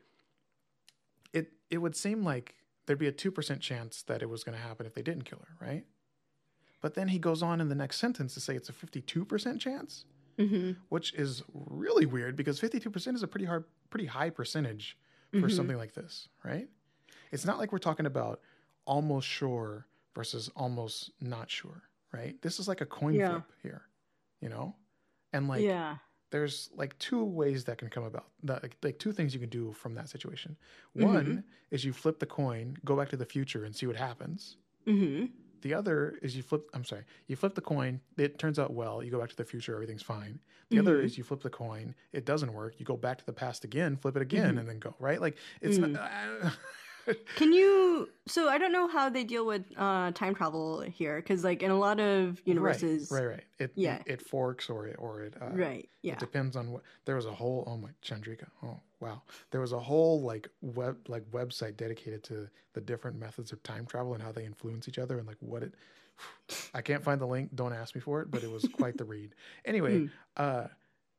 it 1.32 1.52
it 1.70 1.78
would 1.78 1.96
seem 1.96 2.24
like 2.24 2.56
there'd 2.86 2.98
be 2.98 3.06
a 3.06 3.12
two 3.12 3.30
percent 3.30 3.60
chance 3.60 4.02
that 4.02 4.22
it 4.22 4.28
was 4.28 4.44
going 4.44 4.56
to 4.56 4.62
happen 4.62 4.86
if 4.86 4.94
they 4.94 5.02
didn't 5.02 5.24
kill 5.24 5.38
her, 5.40 5.64
right? 5.64 5.84
But 6.80 6.94
then 6.94 7.08
he 7.08 7.18
goes 7.18 7.42
on 7.42 7.60
in 7.60 7.68
the 7.68 7.74
next 7.74 7.98
sentence 7.98 8.34
to 8.34 8.40
say 8.40 8.54
it's 8.56 8.68
a 8.68 8.72
fifty-two 8.72 9.24
percent 9.24 9.60
chance, 9.60 10.04
hmm 10.38 10.72
which 10.88 11.12
is 11.14 11.42
really 11.54 12.06
weird 12.06 12.36
because 12.36 12.58
fifty-two 12.58 12.90
percent 12.90 13.16
is 13.16 13.22
a 13.22 13.28
pretty 13.28 13.46
hard, 13.46 13.64
pretty 13.90 14.06
high 14.06 14.30
percentage 14.30 14.96
for 15.32 15.46
Mhm. 15.48 15.52
something 15.52 15.76
like 15.76 15.94
this, 15.94 16.28
right? 16.44 16.68
It's 17.30 17.44
not 17.44 17.58
like 17.58 17.70
we're 17.70 17.78
talking 17.78 18.06
about 18.06 18.40
almost 18.86 19.28
sure 19.28 19.86
versus 20.14 20.50
almost 20.56 21.10
not 21.20 21.48
sure, 21.50 21.82
right? 22.12 22.40
This 22.42 22.58
is 22.58 22.66
like 22.66 22.80
a 22.80 22.86
coin 22.86 23.14
Yeah. 23.14 23.28
flip 23.28 23.52
here, 23.62 23.82
you 24.40 24.48
know? 24.48 24.76
And 25.32 25.48
like 25.48 25.66
yeah. 25.66 25.98
there's 26.30 26.70
like 26.74 26.98
two 26.98 27.24
ways 27.24 27.64
that 27.64 27.78
can 27.78 27.90
come 27.90 28.04
about. 28.04 28.32
That, 28.44 28.62
like, 28.62 28.76
like 28.82 28.98
two 28.98 29.12
things 29.12 29.34
you 29.34 29.40
can 29.40 29.50
do 29.50 29.72
from 29.72 29.94
that 29.94 30.08
situation. 30.08 30.58
Mhm. 30.98 31.34
One 31.34 31.44
is 31.70 31.84
you 31.84 31.92
flip 31.92 32.18
the 32.20 32.26
coin, 32.26 32.76
go 32.84 32.96
back 32.96 33.08
to 33.10 33.16
the 33.16 33.26
future 33.26 33.64
and 33.64 33.74
see 33.76 33.86
what 33.86 33.96
happens. 33.96 34.58
hmm 34.86 35.32
The 35.62 35.74
other 35.74 36.12
is 36.22 36.34
you 36.36 36.42
flip 36.42 36.70
I'm 36.72 36.84
sorry, 36.86 37.04
you 37.26 37.36
flip 37.36 37.54
the 37.54 37.60
coin, 37.60 38.00
it 38.16 38.38
turns 38.38 38.58
out 38.58 38.72
well, 38.72 39.02
you 39.02 39.10
go 39.10 39.20
back 39.20 39.28
to 39.28 39.36
the 39.36 39.44
future, 39.44 39.74
everything's 39.74 40.02
fine. 40.02 40.40
The 40.70 40.78
other 40.78 40.98
Mhm. 40.98 41.02
is 41.02 41.18
you 41.18 41.24
flip 41.24 41.40
the 41.42 41.50
coin, 41.50 41.94
it 42.12 42.24
doesn't 42.24 42.52
work, 42.54 42.80
you 42.80 42.86
go 42.86 42.96
back 42.96 43.18
to 43.18 43.26
the 43.26 43.32
past 43.34 43.62
again, 43.64 43.96
flip 43.96 44.16
it 44.16 44.22
again, 44.22 44.56
Mhm. 44.56 44.58
and 44.58 44.66
then 44.68 44.78
go, 44.78 44.96
right? 44.98 45.20
Like 45.20 45.36
it's 45.60 45.78
Mm. 45.78 45.92
not 45.94 46.00
Can 47.36 47.52
you? 47.52 48.08
So 48.26 48.48
I 48.48 48.58
don't 48.58 48.72
know 48.72 48.88
how 48.88 49.08
they 49.08 49.24
deal 49.24 49.46
with 49.46 49.64
uh, 49.76 50.12
time 50.12 50.34
travel 50.34 50.80
here, 50.80 51.16
because 51.16 51.44
like 51.44 51.62
in 51.62 51.70
a 51.70 51.78
lot 51.78 52.00
of 52.00 52.40
universes, 52.44 53.08
Right, 53.10 53.20
right, 53.22 53.28
right. 53.28 53.44
It 53.58 53.72
Yeah. 53.74 53.96
it, 54.06 54.12
it 54.14 54.22
forks 54.22 54.68
or 54.70 54.86
it 54.86 54.96
or 54.98 55.22
it 55.22 55.34
uh, 55.40 55.50
right, 55.52 55.88
yeah, 56.02 56.12
It 56.14 56.18
depends 56.18 56.56
on 56.56 56.70
what. 56.72 56.82
There 57.04 57.16
was 57.16 57.26
a 57.26 57.32
whole. 57.32 57.64
Oh 57.66 57.76
my, 57.76 57.90
Chandrika. 58.02 58.46
Oh 58.62 58.80
wow. 59.00 59.22
There 59.50 59.60
was 59.60 59.72
a 59.72 59.78
whole 59.80 60.20
like 60.22 60.48
web 60.60 60.96
like 61.08 61.24
website 61.30 61.76
dedicated 61.76 62.22
to 62.24 62.48
the 62.74 62.80
different 62.80 63.18
methods 63.18 63.52
of 63.52 63.62
time 63.62 63.86
travel 63.86 64.14
and 64.14 64.22
how 64.22 64.32
they 64.32 64.44
influence 64.44 64.88
each 64.88 64.98
other 64.98 65.18
and 65.18 65.26
like 65.26 65.38
what 65.40 65.62
it. 65.62 65.74
I 66.74 66.82
can't 66.82 67.02
find 67.02 67.20
the 67.20 67.26
link. 67.26 67.50
Don't 67.54 67.72
ask 67.72 67.94
me 67.94 68.00
for 68.00 68.20
it, 68.20 68.30
but 68.30 68.44
it 68.44 68.50
was 68.50 68.68
quite 68.68 68.96
the 68.98 69.04
read. 69.04 69.34
Anyway, 69.64 69.98
Mm. 70.00 70.10
uh, 70.36 70.66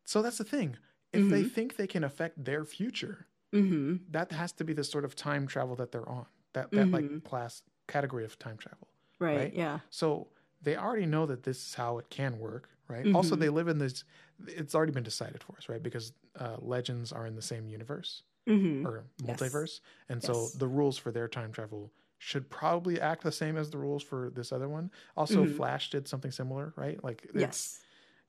so 0.05 0.21
that's 0.21 0.37
the 0.37 0.43
thing. 0.43 0.77
If 1.13 1.29
they 1.29 1.43
Mhm. 1.43 1.51
think 1.51 1.75
they 1.75 1.87
can 1.87 2.03
affect 2.03 2.43
their 2.43 2.63
future, 2.63 3.27
hmm 3.53 4.09
that 4.09 4.31
has 4.31 4.51
to 4.53 4.63
be 4.63 4.73
the 4.73 4.83
sort 4.83 5.05
of 5.05 5.15
time 5.15 5.47
travel 5.47 5.75
that 5.77 5.91
they're 5.91 6.07
on. 6.09 6.25
That 6.53 6.73
that 6.75 6.93
like 6.93 7.07
Mhm. 7.09 7.21
class 7.23 7.63
category 7.87 8.25
of 8.25 8.37
time 8.39 8.57
travel. 8.57 8.87
right, 9.19 9.51
Right? 9.51 9.53
yeah, 9.53 9.79
So 9.89 10.29
they 10.61 10.75
already 10.77 11.05
know 11.05 11.25
that 11.25 11.43
this 11.43 11.65
is 11.67 11.73
how 11.75 11.97
it 11.97 12.09
can 12.09 12.37
work, 12.39 12.69
right? 12.87 13.07
Also, 13.13 13.35
Mhm. 13.35 13.37
they 13.37 13.49
live 13.49 13.67
in 13.67 13.77
this. 13.77 14.03
It's 14.47 14.75
already 14.75 14.91
been 14.91 15.03
decided 15.03 15.43
for 15.43 15.55
us, 15.57 15.69
right? 15.69 15.81
Because 15.81 16.13
uh, 16.39 16.57
legends 16.59 17.11
are 17.11 17.25
in 17.25 17.35
the 17.35 17.41
same 17.41 17.67
universe 17.67 18.23
hmm 18.47 18.85
or 18.85 19.05
Yes. 19.25 19.59
multiverse, 19.59 19.81
and 20.09 20.23
so 20.23 20.51
Yes. 20.51 20.55
the 20.55 20.67
rules 20.67 20.97
for 20.97 21.11
their 21.11 21.27
time 21.27 21.51
travel 21.51 21.93
should 22.17 22.49
probably 22.49 22.99
act 23.01 23.23
the 23.23 23.31
same 23.31 23.57
as 23.57 23.69
the 23.71 23.77
rules 23.77 24.03
for 24.03 24.29
this 24.31 24.51
other 24.51 24.69
one. 24.69 24.91
Also, 25.17 25.45
Mhm. 25.45 25.47
Flash 25.47 25.89
did 25.91 26.07
something 26.07 26.31
similar, 26.31 26.73
right? 26.77 27.03
Like 27.03 27.27
yes, 27.33 27.85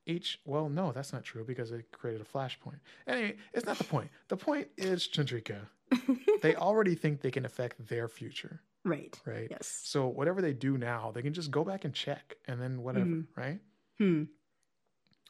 each. 0.06 0.40
Well, 0.44 0.68
no, 0.68 0.92
that's 0.92 1.12
not 1.12 1.22
true 1.24 1.44
because 1.44 1.70
it 1.72 1.90
created 1.92 2.20
a 2.20 2.24
flashpoint. 2.24 2.80
Anyway, 3.06 3.36
it's 3.52 3.66
not 3.66 3.78
the 3.78 3.84
point. 3.84 4.10
The 4.28 4.36
point 4.36 4.68
is, 4.76 5.06
Chandrika, 5.08 5.58
they 6.42 6.54
already 6.56 6.94
think 6.94 7.20
they 7.20 7.30
can 7.30 7.44
affect 7.44 7.86
their 7.88 8.08
future, 8.08 8.60
right, 8.84 9.18
right? 9.26 9.48
yes, 9.50 9.80
So 9.84 10.06
whatever 10.08 10.40
they 10.42 10.52
do 10.52 10.76
now, 10.78 11.10
they 11.14 11.22
can 11.22 11.32
just 11.32 11.50
go 11.50 11.64
back 11.64 11.84
and 11.84 11.94
check, 11.94 12.36
and 12.46 12.60
then 12.60 12.82
whatever, 12.82 13.06
Mhm. 13.06 13.26
right? 13.36 13.60
hmm. 13.98 14.24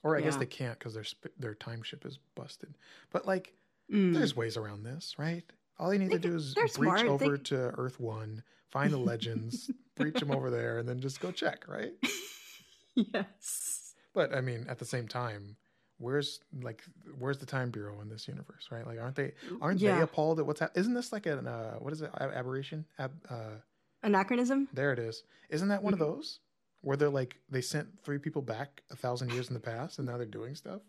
Or 0.04 0.16
I 0.16 0.20
guess 0.20 0.36
they 0.36 0.46
can't 0.46 0.76
because 0.78 0.94
their 0.94 1.04
sp- 1.06 1.30
their 1.38 1.54
time 1.54 1.80
ship 1.82 2.04
is 2.04 2.18
busted. 2.34 2.76
But 3.10 3.24
like, 3.26 3.54
Mm. 3.90 4.14
there's 4.14 4.34
ways 4.34 4.56
around 4.56 4.82
this, 4.84 5.16
right? 5.18 5.44
All 5.78 5.92
you 5.92 5.98
need 6.00 6.10
They 6.10 6.18
to 6.18 6.28
do 6.28 6.34
is 6.34 6.54
breach 6.54 6.72
smart. 6.72 7.06
Over 7.06 7.36
can- 7.36 7.44
to 7.44 7.56
Earth 7.78 8.00
One, 8.00 8.42
find 8.70 8.92
the 8.92 8.98
legends, 8.98 9.70
breach 9.96 10.18
them 10.18 10.30
over 10.32 10.50
there, 10.50 10.78
and 10.78 10.88
then 10.88 10.98
just 11.00 11.20
go 11.20 11.30
check, 11.30 11.68
right? 11.68 11.92
yes, 12.94 13.91
But 14.14 14.34
I 14.34 14.40
mean, 14.40 14.66
at 14.68 14.78
the 14.78 14.84
same 14.84 15.08
time, 15.08 15.56
where's 15.98 16.40
like 16.62 16.82
where's 17.18 17.38
the 17.38 17.46
time 17.46 17.70
bureau 17.70 18.00
in 18.00 18.08
this 18.08 18.28
universe, 18.28 18.68
right? 18.70 18.86
Like, 18.86 19.00
aren't 19.00 19.16
they 19.16 19.32
aren't 19.60 19.80
they 19.80 20.00
appalled 20.00 20.38
at 20.40 20.46
what's 20.46 20.60
happening? 20.60 20.80
Isn't 20.80 20.94
this 20.94 21.12
like 21.12 21.26
an 21.26 21.46
uh, 21.46 21.74
what 21.78 21.92
is 21.92 22.02
it? 22.02 22.10
Ab- 22.20 22.32
aberration? 22.32 22.84
Ab- 22.98 23.24
uh, 23.30 23.56
anachronism. 24.02 24.68
there 24.72 24.92
it 24.92 24.98
is. 24.98 25.22
Isn't 25.48 25.68
that 25.68 25.82
one 25.82 25.92
Mhm. 25.92 26.00
of 26.00 26.00
those 26.00 26.40
where 26.82 26.96
they're 26.96 27.08
like 27.08 27.36
they 27.48 27.60
sent 27.60 27.86
three 28.02 28.18
people 28.18 28.42
back 28.42 28.82
a 28.90 28.96
thousand 28.96 29.30
years 29.32 29.48
in 29.48 29.54
the 29.54 29.60
past, 29.60 29.98
and 29.98 30.06
now 30.06 30.16
they're 30.16 30.26
doing 30.26 30.54
stuff? 30.54 30.82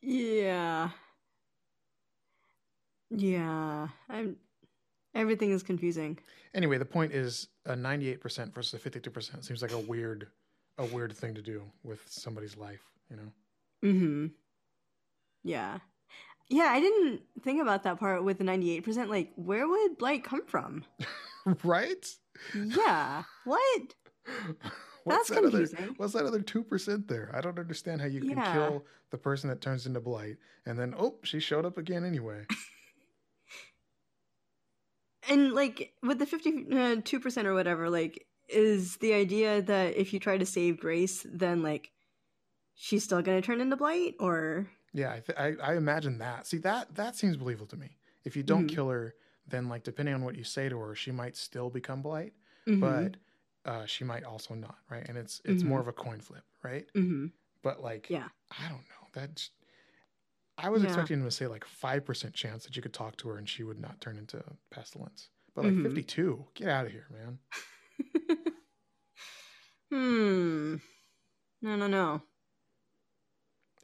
Yeah. 0.00 0.90
Yeah. 3.10 3.88
I'm 4.08 4.36
everything 5.14 5.50
is 5.50 5.62
confusing. 5.62 6.18
Anyway, 6.54 6.78
the 6.78 6.84
point 6.84 7.12
is 7.12 7.48
a 7.64 7.74
98% 7.74 8.54
versus 8.54 8.74
a 8.74 8.90
52% 8.90 9.44
seems 9.44 9.62
like 9.62 9.72
a 9.72 9.78
weird 9.78 10.28
a 10.78 10.84
weird 10.86 11.16
thing 11.16 11.34
to 11.34 11.42
do 11.42 11.62
with 11.82 12.00
somebody's 12.08 12.56
life, 12.56 12.82
you 13.10 13.16
know. 13.16 13.32
Mhm. 13.84 14.30
Yeah. 15.42 15.78
Yeah, 16.48 16.66
I 16.70 16.80
didn't 16.80 17.22
think 17.42 17.60
about 17.60 17.82
that 17.84 17.98
part 17.98 18.22
with 18.24 18.38
the 18.38 18.44
98%. 18.44 19.08
Like, 19.08 19.32
where 19.36 19.66
would 19.66 19.98
blight 19.98 20.22
come 20.24 20.44
from? 20.46 20.84
right? 21.64 22.06
Yeah. 22.54 23.24
What? 23.44 23.94
That's 25.06 25.28
that 25.28 25.38
other 25.38 25.50
confusing. 25.50 25.94
what's 25.98 26.12
that 26.14 26.24
other 26.26 26.40
2% 26.40 27.06
there? 27.08 27.30
I 27.32 27.40
don't 27.40 27.58
understand 27.58 28.00
how 28.00 28.08
you 28.08 28.20
can 28.20 28.30
Yeah. 28.30 28.52
kill 28.52 28.84
the 29.10 29.18
person 29.18 29.48
that 29.50 29.60
turns 29.60 29.86
into 29.86 30.00
blight 30.00 30.36
and 30.66 30.76
then 30.78 30.94
oh, 30.98 31.16
she 31.22 31.38
showed 31.38 31.64
up 31.64 31.78
again 31.78 32.04
anyway. 32.04 32.44
And 35.28 35.54
like 35.54 35.92
with 36.04 36.20
the 36.20 36.24
52% 36.26 37.44
or 37.46 37.54
whatever, 37.54 37.90
like 37.90 38.26
is 38.48 38.96
the 38.98 39.12
idea 39.14 39.62
that 39.62 39.96
if 39.96 40.12
you 40.12 40.20
try 40.20 40.38
to 40.38 40.46
save 40.46 40.78
Grace, 40.80 41.26
then 41.28 41.62
like 41.62 41.90
she's 42.74 43.04
still 43.04 43.22
going 43.22 43.40
to 43.40 43.46
turn 43.46 43.60
into 43.60 43.76
blight 43.76 44.14
or 44.20 44.68
yeah, 44.92 45.12
I, 45.12 45.20
th- 45.20 45.38
I 45.38 45.72
I 45.72 45.76
imagine 45.76 46.18
that. 46.18 46.46
See 46.46 46.58
that 46.58 46.94
that 46.94 47.16
seems 47.16 47.36
believable 47.36 47.66
to 47.68 47.76
me. 47.76 47.98
If 48.24 48.36
you 48.36 48.42
don't 48.42 48.66
Mhm. 48.66 48.68
kill 48.68 48.88
her, 48.88 49.14
then 49.46 49.68
like 49.68 49.82
depending 49.84 50.14
on 50.14 50.22
what 50.22 50.36
you 50.36 50.44
say 50.44 50.68
to 50.68 50.78
her, 50.78 50.94
she 50.94 51.10
might 51.12 51.36
still 51.36 51.68
become 51.70 52.02
blight, 52.02 52.32
Mhm. 52.66 52.80
but 52.80 53.16
uh, 53.64 53.84
she 53.86 54.04
might 54.04 54.24
also 54.24 54.54
not, 54.54 54.78
right? 54.90 55.06
And 55.08 55.18
it's 55.18 55.40
it's 55.44 55.62
Mhm. 55.62 55.66
more 55.66 55.80
of 55.80 55.88
a 55.88 55.92
coin 55.92 56.20
flip, 56.20 56.44
right? 56.62 56.86
Mhm. 56.94 57.32
But 57.62 57.82
like, 57.82 58.08
Yeah. 58.08 58.28
I 58.50 58.68
don't 58.68 58.88
know. 58.88 59.08
That's 59.12 59.50
I 60.58 60.70
was 60.70 60.82
Yeah. 60.82 60.88
expecting 60.88 61.18
him 61.18 61.24
to 61.24 61.30
say 61.30 61.46
like 61.46 61.64
five 61.64 62.04
percent 62.04 62.34
chance 62.34 62.64
that 62.64 62.76
you 62.76 62.82
could 62.82 62.94
talk 62.94 63.16
to 63.18 63.28
her 63.28 63.36
and 63.38 63.48
she 63.48 63.62
would 63.64 63.78
not 63.78 64.00
turn 64.00 64.16
into 64.16 64.42
pestilence. 64.70 65.28
But 65.54 65.64
like 65.64 65.74
Mhm. 65.74 65.82
fifty 65.82 66.02
two, 66.02 66.46
get 66.54 66.68
out 66.68 66.86
of 66.86 66.92
here, 66.92 67.06
man. 67.10 67.38
Hmm. 69.90 70.76
No, 71.62 71.76
no, 71.76 71.86
no. 71.86 72.22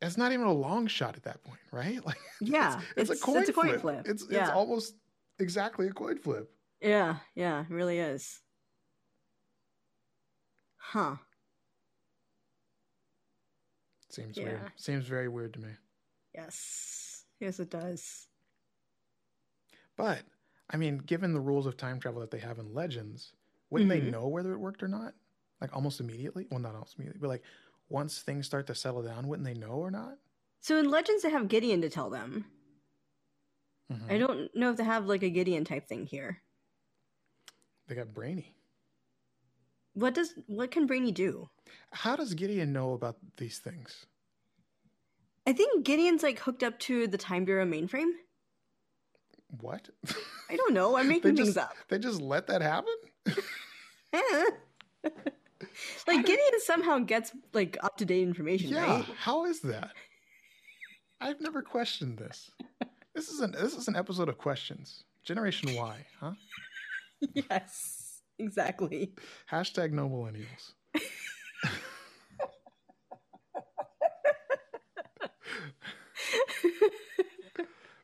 It's 0.01 0.17
not 0.19 0.33
even 0.33 0.47
a 0.47 0.53
long 0.53 0.87
shot 0.89 1.17
at 1.17 1.23
that 1.25 1.43
point, 1.45 1.61
right? 1.71 2.05
Like, 2.07 2.19
Yeah, 2.41 2.81
it's, 2.97 3.11
it's- 3.11 3.21
a 3.21 3.25
coin 3.25 3.39
it's 3.39 3.49
a 3.51 3.53
coin 3.53 3.69
flip. 3.69 3.81
flip. 3.81 4.09
It's 4.09 4.25
it's 4.25 4.51
almost 4.51 4.95
exactly 5.39 5.87
a 5.89 5.93
coin 5.93 6.19
flip. 6.19 6.51
Yeah, 6.81 7.19
yeah, 7.37 7.61
it 7.63 7.71
really 7.71 7.99
is. 8.01 8.41
Huh. 10.77 11.17
Seems 14.11 14.37
Yeah. 14.37 14.45
weird. 14.45 14.73
Seems 14.77 15.07
very 15.07 15.29
weird 15.29 15.55
to 15.55 15.61
me. 15.61 15.71
Yes. 16.35 17.25
Yes, 17.41 17.61
it 17.61 17.71
does. 17.71 18.27
But 19.97 20.23
I 20.71 20.77
mean, 20.77 20.99
given 20.99 21.33
the 21.33 21.41
rules 21.41 21.67
of 21.67 21.77
time 21.77 22.01
travel 22.01 22.21
that 22.21 22.31
they 22.31 22.39
have 22.39 22.59
in 22.59 22.73
Legends, 22.75 23.33
wouldn't 23.71 23.89
they 23.91 24.01
Mhm. 24.01 24.11
know 24.11 24.29
whether 24.29 24.53
it 24.53 24.59
worked 24.59 24.83
or 24.83 24.89
not? 24.89 25.15
Like 25.63 25.75
almost 25.77 26.01
immediately? 26.01 26.49
Well, 26.51 26.59
not 26.59 26.75
almost 26.75 26.97
immediately, 26.97 27.21
but 27.21 27.29
like 27.29 27.43
once 27.89 28.19
things 28.21 28.47
start 28.47 28.67
to 28.67 28.75
settle 28.75 29.01
down, 29.03 29.29
wouldn't 29.29 29.47
they 29.47 29.55
know 29.55 29.69
or 29.75 29.93
not? 29.93 30.19
So 30.61 30.77
in 30.77 30.91
Legends, 30.91 31.23
they 31.23 31.31
have 31.31 31.47
Gideon 31.47 31.81
to 31.83 31.89
tell 31.89 32.11
them. 32.11 32.47
Mhm. 33.93 34.11
I 34.11 34.19
don't 34.19 34.55
know 34.57 34.71
if 34.71 34.77
they 34.77 34.83
have 34.85 35.07
like 35.07 35.23
a 35.23 35.31
Gideon 35.31 35.65
type 35.65 35.87
thing 35.87 36.07
here. 36.07 36.43
They 37.87 37.95
got 37.95 38.13
Brainy. 38.13 38.57
What 39.95 40.15
does 40.15 40.35
what 40.49 40.73
can 40.73 40.87
Brainy 40.87 41.13
do? 41.13 41.49
How 41.93 42.17
does 42.17 42.35
Gideon 42.35 42.73
know 42.73 42.93
about 42.95 43.19
these 43.37 43.59
things? 43.59 44.07
I 45.47 45.53
think 45.53 45.85
Gideon's 45.85 46.25
like 46.25 46.41
hooked 46.41 46.65
up 46.65 46.79
to 46.81 47.07
the 47.07 47.19
Time 47.19 47.45
Bureau 47.45 47.67
mainframe. 47.67 48.11
What? 49.61 49.91
I 50.51 50.57
don't 50.57 50.75
know. 50.75 50.97
I'm 50.97 51.09
making 51.15 51.37
They 51.37 51.43
things 51.45 51.57
up. 51.57 51.77
they 51.89 51.99
just 52.01 52.21
let 52.21 52.49
that 52.49 52.63
happen? 52.63 52.95
like 56.07 56.27
Gideon 56.27 56.61
somehow 56.65 56.99
gets 57.01 57.33
like 57.53 57.77
up 57.83 57.97
to 57.99 58.05
date 58.05 58.23
information, 58.23 58.71
yeah. 58.71 58.85
right? 58.97 59.05
How 59.19 59.45
is 59.47 59.61
that? 59.61 59.91
I've 61.21 61.41
never 61.41 61.63
questioned 61.63 62.19
this. 62.19 62.51
This 63.15 63.29
is 63.29 63.41
an 63.41 63.53
this 63.53 63.75
is 63.75 63.89
an 63.89 63.97
episode 63.97 64.29
of 64.29 64.39
questions. 64.39 65.05
Generation 65.25 65.75
Y, 65.75 66.07
huh? 66.21 66.33
yes. 67.35 68.23
exactly. 68.39 69.13
Hashtag 69.51 69.93
no 69.93 70.09
millennials. 70.09 70.73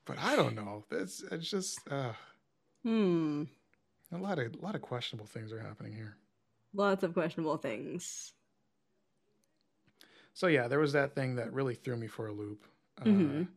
but 0.06 0.18
I 0.18 0.36
don't 0.36 0.54
know. 0.54 0.84
It's 0.90 1.22
it's 1.30 1.48
just 1.50 1.80
uh, 1.90 2.12
Hmm. 2.84 3.44
a 4.12 4.18
lot 4.18 4.38
of 4.38 4.54
a 4.54 4.64
lot 4.64 4.74
of 4.74 4.82
questionable 4.82 5.26
things 5.26 5.52
are 5.52 5.60
happening 5.60 5.92
here. 5.92 6.16
Lots 6.74 7.02
of 7.02 7.14
questionable 7.14 7.56
things. 7.56 8.32
So 10.34 10.46
yeah, 10.46 10.68
there 10.68 10.78
was 10.78 10.92
that 10.92 11.14
thing 11.14 11.36
that 11.36 11.52
really 11.52 11.74
threw 11.74 11.96
me 11.96 12.06
for 12.06 12.28
a 12.28 12.32
loop. 12.32 12.64
Uh, 13.00 13.04
Mhm. 13.04 13.48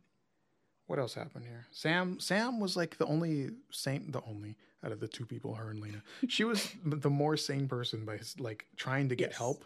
What 0.88 1.00
else 1.00 1.14
happened 1.14 1.46
here? 1.46 1.66
Sam 1.72 2.20
Sam 2.20 2.60
was 2.60 2.76
like 2.76 2.98
the 2.98 3.06
only 3.06 3.52
sane, 3.72 4.12
the 4.12 4.22
only 4.24 4.58
out 4.84 4.92
of 4.92 5.00
the 5.00 5.08
two 5.08 5.26
people, 5.26 5.54
her 5.56 5.70
and 5.70 5.80
Lena. 5.80 6.04
She 6.28 6.44
was 6.44 6.70
the 6.84 7.10
more 7.10 7.38
sane 7.38 7.68
person 7.68 8.04
by 8.04 8.18
his, 8.18 8.40
like 8.40 8.66
trying 8.76 9.10
to 9.10 9.16
get 9.16 9.30
Yes. 9.30 9.38
help 9.38 9.66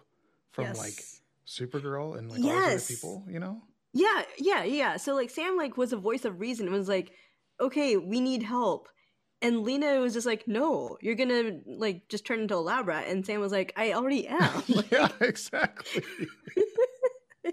from 0.51 0.65
yes. 0.65 0.77
like 0.77 1.03
Supergirl 1.47 2.17
and 2.17 2.29
like 2.29 2.41
all 2.43 2.45
these 2.69 2.73
other 2.73 2.79
people. 2.95 3.25
You 3.29 3.39
know? 3.39 3.61
Yeah, 3.93 4.23
yeah, 4.37 4.63
yeah. 4.63 4.97
So 4.97 5.15
like 5.15 5.29
Sam 5.29 5.55
like 5.55 5.77
was 5.77 5.93
a 5.93 5.97
voice 5.97 6.25
of 6.25 6.39
reason. 6.39 6.67
It 6.67 6.71
was 6.71 6.89
like, 6.89 7.13
okay, 7.59 7.95
we 7.97 8.19
need 8.19 8.43
help. 8.43 8.89
And 9.41 9.63
Lena 9.63 9.99
was 9.99 10.13
just 10.13 10.25
like, 10.25 10.47
no, 10.47 10.97
you're 11.01 11.15
gonna 11.15 11.59
like 11.65 12.07
just 12.07 12.25
turn 12.25 12.39
into 12.39 12.55
a 12.55 12.57
lab 12.57 12.87
rat. 12.87 13.07
And 13.07 13.25
Sam 13.25 13.41
was 13.41 13.51
like, 13.51 13.73
I 13.75 13.93
already 13.93 14.27
am. 14.27 14.63
Like, 14.67 14.91
yeah, 14.91 15.09
exactly. 15.21 16.03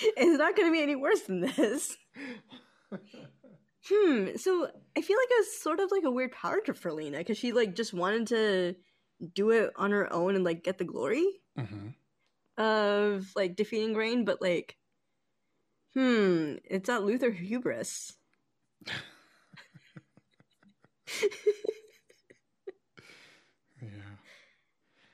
it's 0.00 0.38
not 0.38 0.56
gonna 0.56 0.70
be 0.72 0.82
any 0.82 0.96
worse 0.96 1.22
than 1.22 1.40
this. 1.40 1.96
Hmm. 3.86 4.28
So 4.36 4.66
I 4.96 5.02
feel 5.02 5.18
like 5.18 5.28
it 5.30 5.40
was 5.40 5.60
sort 5.60 5.78
of 5.78 5.90
like 5.90 6.04
a 6.04 6.10
weird 6.10 6.32
power 6.32 6.58
trip 6.60 6.78
for 6.78 6.90
Lena 6.90 7.18
because 7.18 7.36
she 7.36 7.52
like 7.52 7.74
just 7.74 7.92
wanted 7.92 8.28
to 8.28 8.76
do 9.34 9.50
it 9.50 9.72
on 9.76 9.90
her 9.90 10.10
own 10.10 10.34
and 10.36 10.42
like 10.42 10.64
get 10.64 10.78
the 10.78 10.84
glory 10.84 11.26
hmm 11.54 11.88
of 12.56 13.30
like 13.34 13.56
defeating 13.56 13.94
Reign, 13.94 14.24
but 14.24 14.40
like, 14.40 14.76
hmm, 15.94 16.54
it's 16.64 16.88
not 16.88 17.02
Luthor 17.02 17.34
hubris. 17.34 18.12
Yeah. 23.82 23.88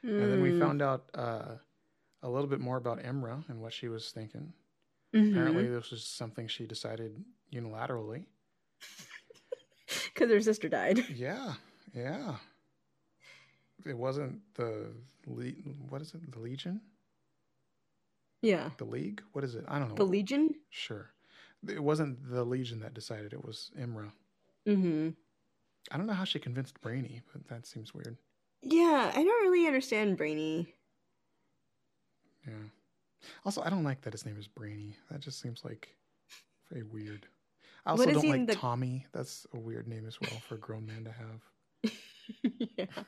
And 0.03 0.31
then 0.33 0.41
we 0.43 0.51
Hmm. 0.53 0.61
found 0.61 0.83
out 0.83 1.11
uh, 1.15 1.57
a 2.23 2.29
little 2.29 2.47
bit 2.49 2.61
more 2.61 2.77
about 2.77 3.01
Imra 3.03 3.45
and 3.49 3.61
what 3.61 3.73
she 3.73 3.89
was 3.89 4.13
thinking. 4.13 4.53
Mhm. 5.15 5.31
Apparently, 5.33 5.67
this 5.69 5.91
was 5.91 6.05
something 6.07 6.47
she 6.49 6.67
decided 6.67 7.25
unilaterally. 7.53 8.27
because 10.15 10.31
her 10.31 10.41
sister 10.41 10.69
died. 10.69 10.99
Yeah, 11.11 11.55
yeah. 11.95 12.37
It 13.85 13.97
wasn't 13.97 14.41
the 14.55 14.93
le- 15.27 15.53
what 15.89 16.01
is 16.03 16.15
it? 16.15 16.31
The 16.31 16.39
Legion, 16.39 16.81
Yeah, 18.43 18.71
the 18.79 18.85
League. 18.85 19.23
What 19.33 19.43
is 19.45 19.55
it? 19.55 19.65
I 19.69 19.79
don't 19.79 19.89
know. 19.89 19.95
the 19.97 20.05
Legion. 20.05 20.55
Sure, 20.71 21.11
it 21.67 21.83
wasn't 21.83 22.31
the 22.31 22.45
Legion 22.45 22.81
that 22.81 22.95
decided. 22.95 23.33
It 23.33 23.45
was 23.45 23.71
Imra. 23.79 24.13
Mm-hmm. 24.69 25.11
I 25.91 25.97
don't 25.97 26.07
know 26.07 26.13
how 26.13 26.25
she 26.25 26.39
convinced 26.39 26.81
Brainy, 26.81 27.23
but 27.33 27.47
that 27.49 27.67
seems 27.67 27.95
weird. 27.95 28.17
Yeah, 28.63 29.11
I 29.15 29.23
don't 29.25 29.43
really 29.43 29.67
understand 29.67 30.17
Brainy. 30.17 30.75
Yeah. 32.47 32.55
Also, 33.45 33.63
I 33.63 33.71
don't 33.71 33.85
like 33.85 34.03
that 34.03 34.13
his 34.13 34.25
name 34.27 34.39
is 34.39 34.47
Brainy. 34.47 34.97
That 35.11 35.21
just 35.21 35.41
seems 35.41 35.65
like 35.65 35.95
very 36.71 36.83
weird. 36.83 37.27
I 37.87 37.91
also 37.93 38.11
don't 38.11 38.29
like 38.29 38.47
the- 38.47 38.55
Tommy. 38.55 39.07
That's 39.13 39.47
a 39.55 39.59
weird 39.59 39.89
name 39.89 40.07
as 40.07 40.21
well 40.21 40.41
for 40.49 40.55
a 40.57 40.59
grown 40.59 40.87
man 40.87 41.05
to 41.05 41.13
have. 41.13 41.93
yeah. 42.77 43.03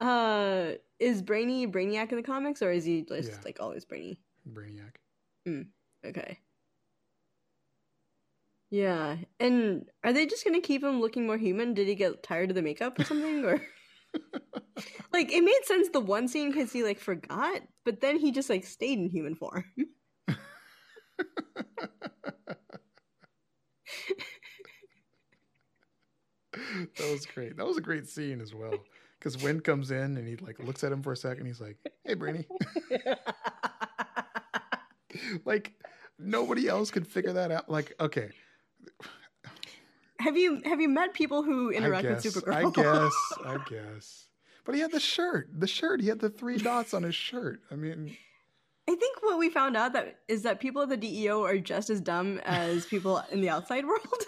Uh, 0.00 0.72
is 0.98 1.22
Brainy 1.22 1.66
Brainiac 1.66 2.10
in 2.10 2.16
the 2.16 2.22
comics, 2.22 2.62
or 2.62 2.72
is 2.72 2.84
he 2.84 3.02
just 3.02 3.30
Yeah. 3.30 3.38
like 3.44 3.58
always 3.60 3.84
Brainy? 3.84 4.18
Brainiac. 4.52 4.96
Okay. 6.04 6.38
Yeah, 8.72 9.18
and 9.38 9.84
are 10.02 10.14
they 10.14 10.24
just 10.24 10.46
gonna 10.46 10.62
keep 10.62 10.82
him 10.82 10.98
looking 11.02 11.26
more 11.26 11.36
human? 11.36 11.74
Did 11.74 11.88
he 11.88 11.94
get 11.94 12.22
tired 12.22 12.48
of 12.48 12.54
the 12.54 12.62
makeup 12.62 12.98
or 12.98 13.04
something, 13.04 13.44
or 13.44 13.60
like 15.12 15.30
it 15.30 15.44
made 15.44 15.60
sense 15.64 15.90
the 15.90 16.00
one 16.00 16.26
scene 16.26 16.50
because 16.50 16.72
he 16.72 16.82
like 16.82 16.98
forgot, 16.98 17.60
but 17.84 18.00
then 18.00 18.18
he 18.18 18.32
just 18.32 18.48
like 18.48 18.64
stayed 18.64 18.98
in 18.98 19.10
human 19.10 19.34
form. 19.34 19.64
that 26.52 27.10
was 27.10 27.26
great. 27.26 27.58
That 27.58 27.66
was 27.66 27.76
a 27.76 27.82
great 27.82 28.08
scene 28.08 28.40
as 28.40 28.54
well. 28.54 28.74
Because 29.18 29.42
Winn 29.42 29.60
comes 29.60 29.90
in 29.90 30.16
and 30.16 30.26
he 30.26 30.36
like 30.36 30.58
looks 30.58 30.82
at 30.82 30.92
him 30.92 31.02
for 31.02 31.12
a 31.12 31.16
second. 31.16 31.44
He's 31.44 31.60
like, 31.60 31.76
"Hey, 32.04 32.14
Brainy." 32.14 32.46
like 35.44 35.74
nobody 36.18 36.68
else 36.68 36.90
could 36.90 37.06
figure 37.06 37.34
that 37.34 37.50
out. 37.52 37.68
Like, 37.68 37.92
okay, 38.00 38.30
have 40.22 40.36
you 40.36 40.62
have 40.64 40.80
you 40.80 40.88
met 40.88 41.14
people 41.14 41.42
who 41.42 41.70
interact 41.70 42.06
guess, 42.06 42.24
with 42.24 42.34
Supergirl? 42.34 42.66
I 42.66 42.70
guess. 42.70 43.12
I 43.44 43.58
guess. 43.68 44.26
But 44.64 44.76
he 44.76 44.80
had 44.80 44.92
the 44.92 45.00
shirt. 45.00 45.48
The 45.52 45.66
shirt. 45.66 46.00
He 46.00 46.08
had 46.08 46.20
the 46.20 46.30
three 46.30 46.56
dots 46.56 46.94
on 46.94 47.02
his 47.02 47.16
shirt. 47.16 47.60
I 47.70 47.74
mean, 47.74 48.16
I 48.88 48.94
think 48.94 49.22
what 49.22 49.38
we 49.38 49.50
found 49.50 49.76
out 49.76 49.92
that 49.94 50.20
is 50.28 50.42
that 50.42 50.60
people 50.60 50.82
at 50.82 50.88
the 50.88 50.96
DEO 50.96 51.42
are 51.42 51.58
just 51.58 51.90
as 51.90 52.00
dumb 52.00 52.40
as 52.44 52.86
people 52.90 53.22
in 53.32 53.40
the 53.40 53.50
outside 53.50 53.84
world, 53.84 54.24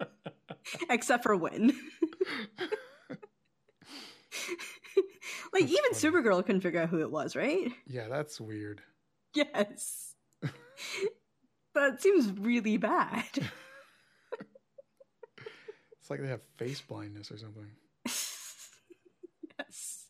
except 0.90 1.24
for 1.24 1.34
Winn. 1.34 1.72
like 5.52 5.62
That's 5.68 5.72
even 5.72 5.92
funny. 5.92 6.22
Supergirl 6.22 6.46
couldn't 6.46 6.60
figure 6.60 6.82
out 6.82 6.88
who 6.88 7.00
it 7.00 7.10
was, 7.10 7.34
right? 7.34 7.72
yeah, 7.86 8.06
that's 8.08 8.40
weird. 8.40 8.82
Yes. 9.34 10.14
that 11.74 12.00
seems 12.00 12.32
really 12.38 12.76
bad. 12.76 13.50
It's 16.06 16.10
like 16.12 16.20
they 16.20 16.28
have 16.28 16.42
face 16.56 16.80
blindness 16.80 17.32
or 17.32 17.36
something. 17.36 17.66
yes. 19.58 20.04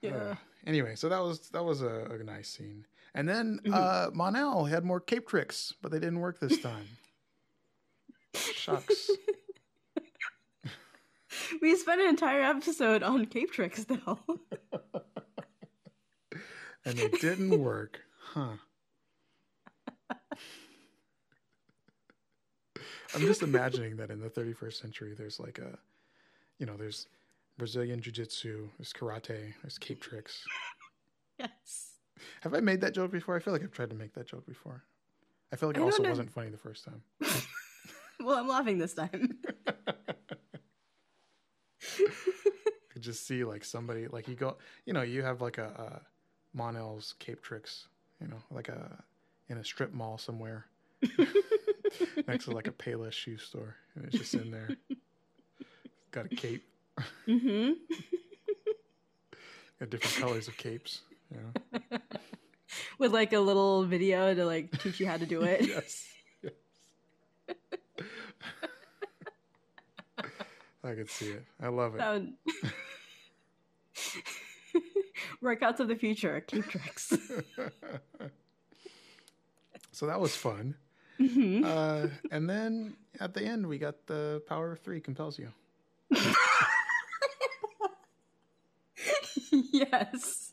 Yeah. 0.00 0.10
Uh, 0.14 0.34
anyway, 0.64 0.94
so 0.94 1.08
that 1.08 1.18
was 1.18 1.48
that 1.48 1.64
was 1.64 1.82
a, 1.82 2.06
a 2.20 2.22
nice 2.22 2.48
scene. 2.50 2.86
And 3.16 3.28
then 3.28 3.58
Mhm. 3.64 3.74
uh 3.74 4.10
Mon-El 4.14 4.66
had 4.66 4.84
more 4.84 5.00
cape 5.00 5.26
tricks, 5.26 5.74
but 5.82 5.90
they 5.90 5.98
didn't 5.98 6.20
work 6.20 6.38
this 6.38 6.60
time. 6.60 6.86
Shucks. 8.36 9.10
we 11.60 11.74
spent 11.74 12.00
an 12.00 12.06
entire 12.10 12.42
episode 12.42 13.02
on 13.02 13.26
cape 13.26 13.50
tricks 13.50 13.86
though. 13.86 14.20
and 16.84 16.96
they 16.96 17.08
didn't 17.08 17.58
work. 17.58 18.02
Huh. 18.20 18.52
I'm 23.14 23.22
just 23.22 23.42
imagining 23.42 23.96
that 23.96 24.10
in 24.10 24.20
the 24.20 24.30
31st 24.30 24.80
century 24.80 25.14
there's 25.16 25.40
like 25.40 25.58
a 25.58 25.78
you 26.58 26.66
know, 26.66 26.76
there's 26.76 27.06
Brazilian 27.56 28.00
jiu-jitsu, 28.02 28.68
there's 28.78 28.92
karate, 28.92 29.54
there's 29.62 29.78
cape 29.78 30.00
tricks. 30.00 30.44
yes. 31.38 31.92
Have 32.42 32.52
I 32.54 32.60
made 32.60 32.82
that 32.82 32.94
joke 32.94 33.10
before? 33.10 33.34
I 33.34 33.38
feel 33.40 33.54
like 33.54 33.62
I've 33.62 33.72
tried 33.72 33.90
to 33.90 33.96
make 33.96 34.12
that 34.14 34.26
joke 34.26 34.46
before. 34.46 34.82
I 35.52 35.56
feel 35.56 35.70
like 35.70 35.78
it 35.78 35.80
I 35.80 35.84
also 35.84 36.02
wasn't 36.02 36.30
funny 36.30 36.50
the 36.50 36.58
first 36.58 36.84
time. 36.84 37.02
Well, 38.22 38.38
I'm 38.38 38.48
laughing 38.48 38.78
this 38.78 38.92
time. 38.92 39.38
I 39.66 39.72
could 42.92 43.02
just 43.02 43.26
see 43.26 43.44
like 43.44 43.64
somebody 43.64 44.08
like 44.08 44.28
you 44.28 44.34
go, 44.34 44.56
you 44.84 44.92
know, 44.92 45.02
you 45.02 45.22
have 45.22 45.40
like 45.40 45.58
a, 45.58 45.64
a 45.64 46.00
Mon-El's 46.56 47.14
cape 47.18 47.42
tricks, 47.42 47.86
you 48.20 48.28
know, 48.28 48.42
like 48.50 48.68
a 48.68 49.02
in 49.48 49.56
a 49.56 49.64
strip 49.64 49.92
mall 49.92 50.18
somewhere 50.18 50.66
next 52.28 52.44
to 52.44 52.52
like 52.52 52.68
a 52.68 52.72
Payless 52.72 53.12
shoe 53.12 53.38
store, 53.38 53.76
and 53.94 54.04
it's 54.04 54.16
just 54.16 54.34
in 54.34 54.50
there, 54.50 54.68
got 56.10 56.26
a 56.26 56.28
cape, 56.28 56.64
Mm-hmm. 57.26 57.72
got 59.80 59.90
different 59.90 60.16
colors 60.16 60.48
of 60.48 60.56
capes, 60.56 61.02
you 61.30 61.36
know. 61.40 61.52
With 62.98 63.12
like 63.12 63.32
a 63.32 63.40
little 63.40 63.84
video 63.84 64.34
to 64.34 64.44
like 64.44 64.76
teach 64.80 65.00
you 65.00 65.06
how 65.06 65.16
to 65.16 65.26
do 65.26 65.42
it. 65.42 65.66
yes, 65.66 66.06
yes. 66.42 66.52
I 70.84 70.94
could 70.94 71.10
see 71.10 71.30
it. 71.30 71.44
I 71.60 71.68
love 71.68 71.96
it. 71.96 72.00
Would... 72.00 72.32
Workouts 75.42 75.80
of 75.80 75.88
the 75.88 75.96
future, 75.96 76.40
cape 76.42 76.66
tricks. 76.66 77.12
so 79.92 80.06
that 80.06 80.20
was 80.20 80.36
fun. 80.36 80.76
Hmm 81.20 81.62
Uh, 81.64 82.06
and 82.30 82.48
then 82.48 82.96
at 83.20 83.34
the 83.34 83.42
end, 83.42 83.66
we 83.66 83.76
got 83.78 84.06
the 84.06 84.42
power 84.48 84.72
of 84.72 84.78
three 84.80 85.00
compels 85.00 85.38
you. 85.38 85.48
yes. 89.72 90.52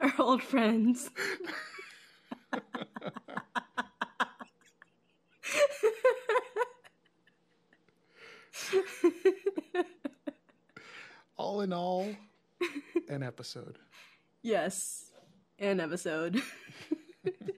Our 0.00 0.12
old 0.18 0.42
friends. 0.42 1.10
all 11.36 11.60
in 11.60 11.72
all, 11.72 12.08
an 13.08 13.22
episode. 13.22 13.78
Yes, 14.42 15.12
an 15.58 15.80
episode. 15.80 16.42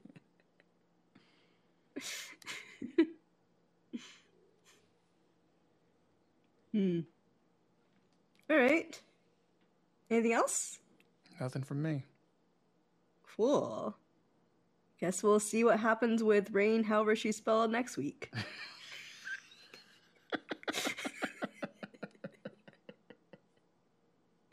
hmm. 6.79 7.01
All 8.51 8.57
right. 8.57 9.01
Anything 10.11 10.33
else? 10.33 10.79
Nothing 11.41 11.63
from 11.63 11.83
me. 11.83 12.05
Cool. 13.37 13.97
Guess 15.01 15.23
we'll 15.23 15.41
see 15.41 15.65
what 15.65 15.81
happens 15.81 16.23
with 16.23 16.51
Reign, 16.51 16.85
however 16.85 17.15
she's 17.15 17.37
spelled 17.37 17.71
next 17.71 17.97
week. 17.97 18.33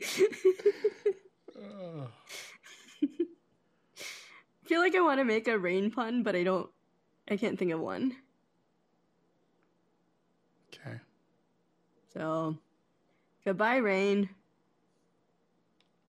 I 0.00 2.06
feel 4.64 4.80
like 4.80 4.94
I 4.94 5.00
want 5.00 5.20
to 5.20 5.24
make 5.24 5.48
a 5.48 5.58
rain 5.58 5.90
pun, 5.90 6.22
but 6.22 6.34
I 6.34 6.42
don't. 6.42 6.70
I 7.28 7.36
can't 7.36 7.58
think 7.58 7.72
of 7.72 7.80
one. 7.80 8.16
So, 12.16 12.56
goodbye, 13.44 13.76
rain. 13.76 14.30